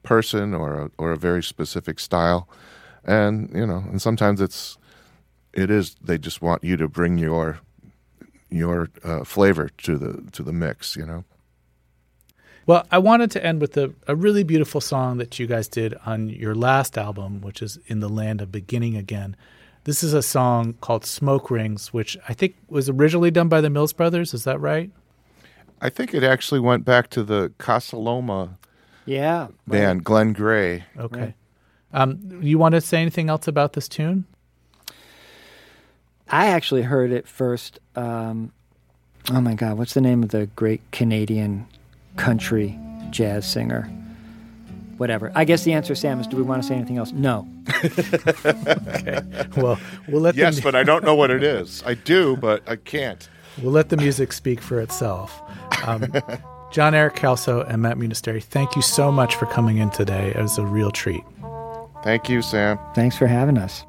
person 0.04 0.54
or 0.54 0.74
a, 0.82 0.92
or 0.98 1.12
a 1.12 1.18
very 1.18 1.42
specific 1.42 2.00
style, 2.00 2.48
and 3.04 3.50
you 3.56 3.66
know, 3.66 3.84
and 3.90 4.02
sometimes 4.02 4.40
it's 4.40 4.78
it 5.54 5.72
is 5.72 5.96
they 6.02 6.18
just 6.18 6.42
want 6.42 6.64
you 6.64 6.78
to 6.78 6.88
bring 6.88 7.18
your 7.18 7.60
your 8.50 8.90
uh, 9.04 9.24
flavor 9.24 9.70
to 9.80 9.98
the 9.98 10.30
to 10.32 10.44
the 10.44 10.54
mix, 10.54 10.96
you 10.96 11.06
know. 11.06 11.24
Well, 12.68 12.86
I 12.92 13.00
wanted 13.00 13.32
to 13.32 13.46
end 13.46 13.60
with 13.60 13.76
a, 13.78 13.94
a 14.08 14.16
really 14.16 14.44
beautiful 14.44 14.82
song 14.82 15.18
that 15.18 15.40
you 15.40 15.48
guys 15.48 15.68
did 15.68 15.96
on 16.06 16.30
your 16.30 16.54
last 16.54 16.98
album, 16.98 17.42
which 17.42 17.62
is 17.62 17.80
In 17.88 18.02
the 18.02 18.10
Land 18.10 18.40
of 18.40 18.52
Beginning 18.52 18.96
Again. 18.96 19.36
This 19.84 20.04
is 20.04 20.14
a 20.14 20.22
song 20.22 20.74
called 20.80 21.04
Smoke 21.04 21.50
Rings, 21.50 21.92
which 21.92 22.18
I 22.30 22.34
think 22.34 22.56
was 22.70 22.88
originally 22.88 23.32
done 23.32 23.48
by 23.48 23.62
the 23.62 23.70
Mills 23.72 23.94
Brothers. 23.94 24.34
Is 24.34 24.44
that 24.44 24.60
right? 24.60 24.92
I 25.82 25.90
think 25.90 26.14
it 26.14 26.24
actually 26.24 26.60
went 26.60 26.86
back 26.86 27.10
to 27.12 27.24
the 27.24 27.52
Casa 27.58 27.98
Loma 27.98 28.60
yeah, 29.06 29.48
band, 29.68 30.00
right. 30.00 30.04
Glen 30.04 30.34
Gray. 30.34 30.84
Okay. 30.98 31.20
Right. 31.20 31.34
Um, 31.94 32.40
you 32.42 32.60
want 32.60 32.76
to 32.76 32.82
say 32.82 33.02
anything 33.02 33.30
else 33.30 33.48
about 33.48 33.74
this 33.74 33.88
tune? 33.88 34.26
I 36.30 36.48
actually 36.48 36.84
heard 36.84 37.12
it 37.12 37.28
first. 37.28 37.80
Um, 37.96 38.54
oh 39.32 39.42
my 39.42 39.56
God, 39.56 39.80
what's 39.80 39.96
the 39.96 40.02
name 40.02 40.22
of 40.22 40.30
the 40.30 40.46
great 40.46 40.82
Canadian 40.92 41.68
country 42.18 42.78
jazz 43.10 43.46
singer. 43.46 43.90
Whatever. 44.98 45.32
I 45.34 45.46
guess 45.46 45.64
the 45.64 45.74
answer, 45.74 45.96
Sam, 45.96 46.20
is 46.20 46.28
do 46.28 46.38
we 46.38 46.44
want 46.44 46.62
to 46.62 46.68
say 46.68 46.76
anything 46.76 46.98
else? 46.98 47.12
No. 47.12 47.48
okay. 47.84 49.22
Well, 49.58 49.80
we'll 50.08 50.22
let 50.22 50.36
Yes, 50.36 50.60
but 50.60 50.76
I 50.76 50.84
don't 50.84 51.04
know 51.04 51.16
what 51.16 51.32
it 51.32 51.42
is. 51.44 51.82
I 51.86 51.96
do, 51.96 52.38
but 52.38 52.62
I 52.70 52.76
can't. 52.76 53.28
We'll 53.62 53.72
let 53.72 53.90
the 53.90 53.98
music 53.98 54.32
speak 54.32 54.62
for 54.62 54.80
itself. 54.80 55.42
Um, 55.86 56.14
Jon-Erik 56.72 57.16
Kellso 57.16 57.68
and 57.68 57.82
Matt 57.82 57.98
Munisteri, 57.98 58.44
thank 58.44 58.76
you 58.76 58.82
so 58.82 59.12
much 59.12 59.36
for 59.36 59.48
coming 59.48 59.78
in 59.78 59.90
today. 59.90 60.30
It 60.30 60.42
was 60.42 60.58
a 60.58 60.66
real 60.66 60.92
treat. 60.92 61.24
Thank 62.04 62.30
you, 62.30 62.42
Sam. 62.42 62.80
Thanks 62.96 63.18
for 63.18 63.28
having 63.28 63.58
us. 63.58 63.84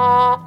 Oh, 0.00 0.38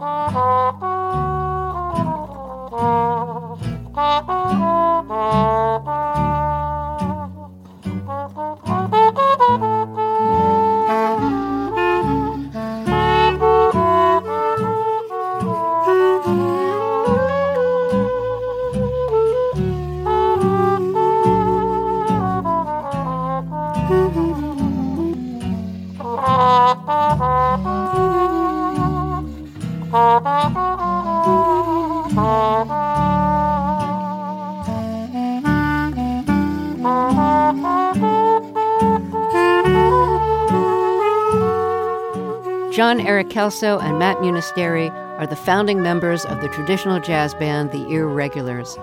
Jon-Erik 42.81 43.29
Kellso 43.29 43.79
and 43.79 43.99
Matt 43.99 44.17
Munisteri 44.17 44.89
are 45.19 45.27
the 45.27 45.35
founding 45.35 45.83
members 45.83 46.25
of 46.25 46.41
the 46.41 46.47
traditional 46.47 46.99
jazz 46.99 47.35
band 47.35 47.71
The 47.71 47.77
EarRegulars. 47.77 48.75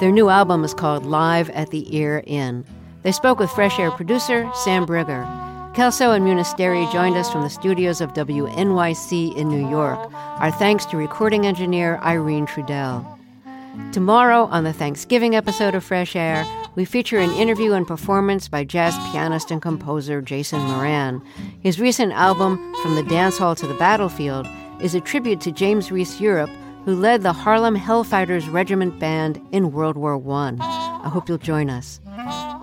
Their 0.00 0.10
new 0.10 0.30
album 0.30 0.64
is 0.64 0.72
called 0.72 1.04
Live 1.04 1.50
at 1.50 1.68
the 1.68 1.94
Ear 1.94 2.22
Inn. 2.26 2.64
They 3.02 3.12
spoke 3.12 3.38
with 3.38 3.50
Fresh 3.50 3.78
Air 3.78 3.90
producer 3.90 4.50
Sam 4.54 4.86
Briger. 4.86 5.26
Kellso 5.74 6.16
and 6.16 6.24
Munisteri 6.24 6.90
joined 6.90 7.16
us 7.16 7.30
from 7.30 7.42
the 7.42 7.50
studios 7.50 8.00
of 8.00 8.14
WNYC 8.14 9.36
in 9.36 9.50
New 9.50 9.68
York. 9.68 9.98
Our 10.14 10.50
thanks 10.50 10.86
to 10.86 10.96
recording 10.96 11.44
engineer 11.44 11.98
Irene 12.02 12.46
Trudel. 12.46 13.15
Tomorrow, 13.92 14.44
on 14.46 14.64
the 14.64 14.72
Thanksgiving 14.72 15.34
episode 15.34 15.74
of 15.74 15.84
Fresh 15.84 16.16
Air, 16.16 16.46
we 16.74 16.84
feature 16.84 17.18
an 17.18 17.30
interview 17.32 17.72
and 17.72 17.86
performance 17.86 18.48
by 18.48 18.64
jazz 18.64 18.94
pianist 19.10 19.50
and 19.50 19.62
composer 19.62 20.20
Jason 20.20 20.60
Moran. 20.60 21.22
His 21.60 21.80
recent 21.80 22.12
album, 22.12 22.74
From 22.82 22.94
the 22.94 23.02
Dance 23.02 23.38
Hall 23.38 23.54
to 23.54 23.66
the 23.66 23.74
Battlefield, 23.74 24.46
is 24.80 24.94
a 24.94 25.00
tribute 25.00 25.40
to 25.40 25.52
James 25.52 25.90
Reese 25.90 26.20
Europe, 26.20 26.50
who 26.84 26.94
led 26.94 27.22
the 27.22 27.32
Harlem 27.32 27.76
Hellfighters 27.76 28.52
Regiment 28.52 28.98
Band 28.98 29.40
in 29.52 29.72
World 29.72 29.96
War 29.96 30.16
I. 30.16 30.56
I 31.04 31.08
hope 31.08 31.28
you'll 31.28 31.38
join 31.38 31.70
us. 31.70 32.00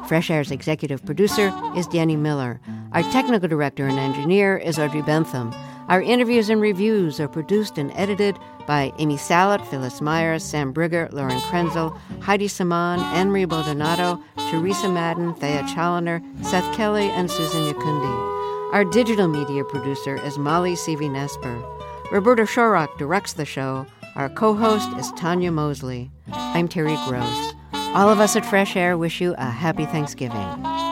Fresh 0.08 0.30
Air's 0.30 0.52
executive 0.52 1.04
producer 1.06 1.52
is 1.76 1.88
Danny 1.88 2.16
Miller. 2.16 2.60
Our 2.92 3.04
technical 3.04 3.48
director 3.50 3.88
and 3.88 3.98
engineer 3.98 4.58
is 4.58 4.78
Audrey 4.78 5.02
Bentham. 5.02 5.52
Our 5.90 6.02
interviews 6.02 6.50
and 6.50 6.62
reviews 6.62 7.20
are 7.20 7.28
produced 7.28 7.78
and 7.78 7.92
edited 7.92 8.40
by 8.66 8.94
Amy 9.00 9.18
Salit, 9.18 9.66
Phyllis 9.68 10.00
Myers, 10.00 10.44
Sam 10.44 10.74
Briger, 10.74 11.12
Lauren 11.12 11.40
Krenzel, 11.42 11.98
Heidi 12.22 12.48
Saman, 12.48 13.00
Anne-Marie 13.00 13.46
Baldonado, 13.46 14.22
Teresa 14.50 14.88
Madden, 14.88 15.34
Thea 15.34 15.68
Challoner, 15.74 16.22
Seth 16.42 16.74
Kelly, 16.74 17.10
and 17.10 17.30
Susan 17.30 17.62
Nyakundi. 17.62 18.74
Our 18.74 18.86
digital 18.86 19.28
media 19.28 19.64
producer 19.66 20.16
is 20.16 20.38
Molly 20.38 20.74
Seavey 20.74 21.10
Nesper. 21.10 21.62
Roberta 22.12 22.44
Shorrock 22.44 22.98
directs 22.98 23.34
the 23.34 23.46
show. 23.46 23.86
Our 24.16 24.30
co-host 24.30 24.90
is 24.98 25.12
Tanya 25.14 25.52
Mosley. 25.52 26.12
I'm 26.32 26.68
Terry 26.68 26.98
Gross. 27.08 27.54
All 27.74 28.10
of 28.10 28.20
us 28.20 28.36
at 28.36 28.46
Fresh 28.46 28.76
Air 28.76 28.98
wish 28.98 29.20
you 29.20 29.36
a 29.38 29.50
happy 29.50 29.86
Thanksgiving. 29.86 30.83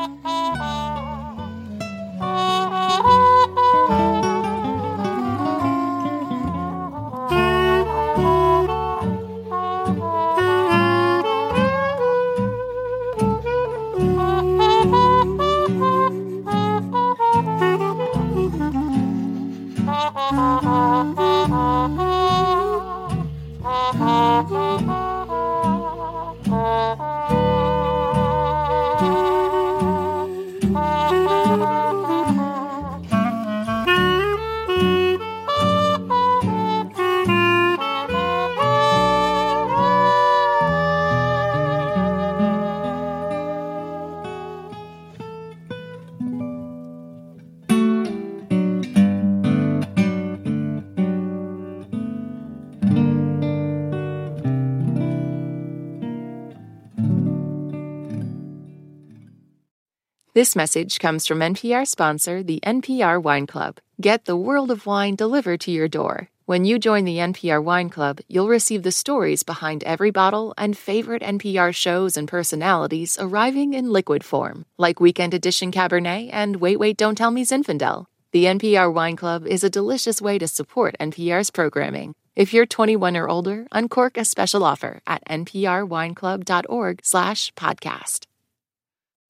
This 60.41 60.55
message 60.55 60.97
comes 60.97 61.27
from 61.27 61.41
NPR 61.41 61.85
sponsor, 61.85 62.41
the 62.41 62.59
NPR 62.65 63.21
Wine 63.21 63.45
Club. 63.45 63.77
Get 64.01 64.25
the 64.25 64.35
world 64.35 64.71
of 64.71 64.87
wine 64.87 65.13
delivered 65.13 65.61
to 65.61 65.69
your 65.69 65.87
door. 65.87 66.29
When 66.47 66.65
you 66.65 66.79
join 66.79 67.05
the 67.05 67.17
NPR 67.17 67.63
Wine 67.63 67.91
Club, 67.91 68.21
you'll 68.27 68.47
receive 68.47 68.81
the 68.81 68.91
stories 68.91 69.43
behind 69.43 69.83
every 69.83 70.09
bottle 70.09 70.55
and 70.57 70.75
favorite 70.75 71.21
NPR 71.21 71.75
shows 71.75 72.17
and 72.17 72.27
personalities 72.27 73.19
arriving 73.19 73.75
in 73.75 73.91
liquid 73.91 74.23
form, 74.23 74.65
like 74.79 74.99
Weekend 74.99 75.35
Edition 75.35 75.71
Cabernet 75.71 76.31
and 76.33 76.55
Wait 76.55 76.79
Wait 76.79 76.97
Don't 76.97 77.19
Tell 77.19 77.29
Me 77.29 77.45
Zinfandel. 77.45 78.07
The 78.31 78.45
NPR 78.45 78.91
Wine 78.91 79.15
Club 79.15 79.45
is 79.45 79.63
a 79.63 79.69
delicious 79.69 80.23
way 80.23 80.39
to 80.39 80.47
support 80.47 80.95
NPR's 80.99 81.51
programming. 81.51 82.15
If 82.35 82.51
you're 82.51 82.65
21 82.65 83.15
or 83.15 83.29
older, 83.29 83.67
uncork 83.71 84.17
a 84.17 84.25
special 84.25 84.63
offer 84.63 85.01
at 85.05 85.23
nprwineclub.org/podcast. 85.25 88.25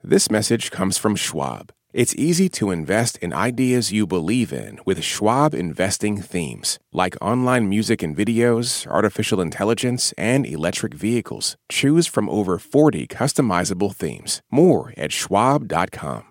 This 0.04 0.32
message 0.32 0.72
comes 0.72 0.98
from 0.98 1.16
Schwab. 1.16 1.72
It's 1.94 2.16
easy 2.16 2.50
to 2.58 2.72
invest 2.72 3.18
in 3.20 3.34
ideas 3.34 3.92
you 3.92 4.08
believe 4.08 4.52
in 4.52 4.80
with 4.84 5.04
Schwab 5.04 5.54
investing 5.54 6.18
themes, 6.22 6.80
like 6.92 7.16
online 7.22 7.70
music 7.70 8.02
and 8.02 8.18
videos, 8.18 8.88
artificial 8.88 9.40
intelligence, 9.40 10.12
and 10.18 10.44
electric 10.44 10.96
vehicles. 10.96 11.56
Choose 11.70 12.08
from 12.08 12.30
over 12.30 12.58
40 12.58 13.06
customizable 13.06 13.94
themes. 13.96 14.42
More 14.50 14.92
at 14.98 15.12
schwab.com. 15.12 16.31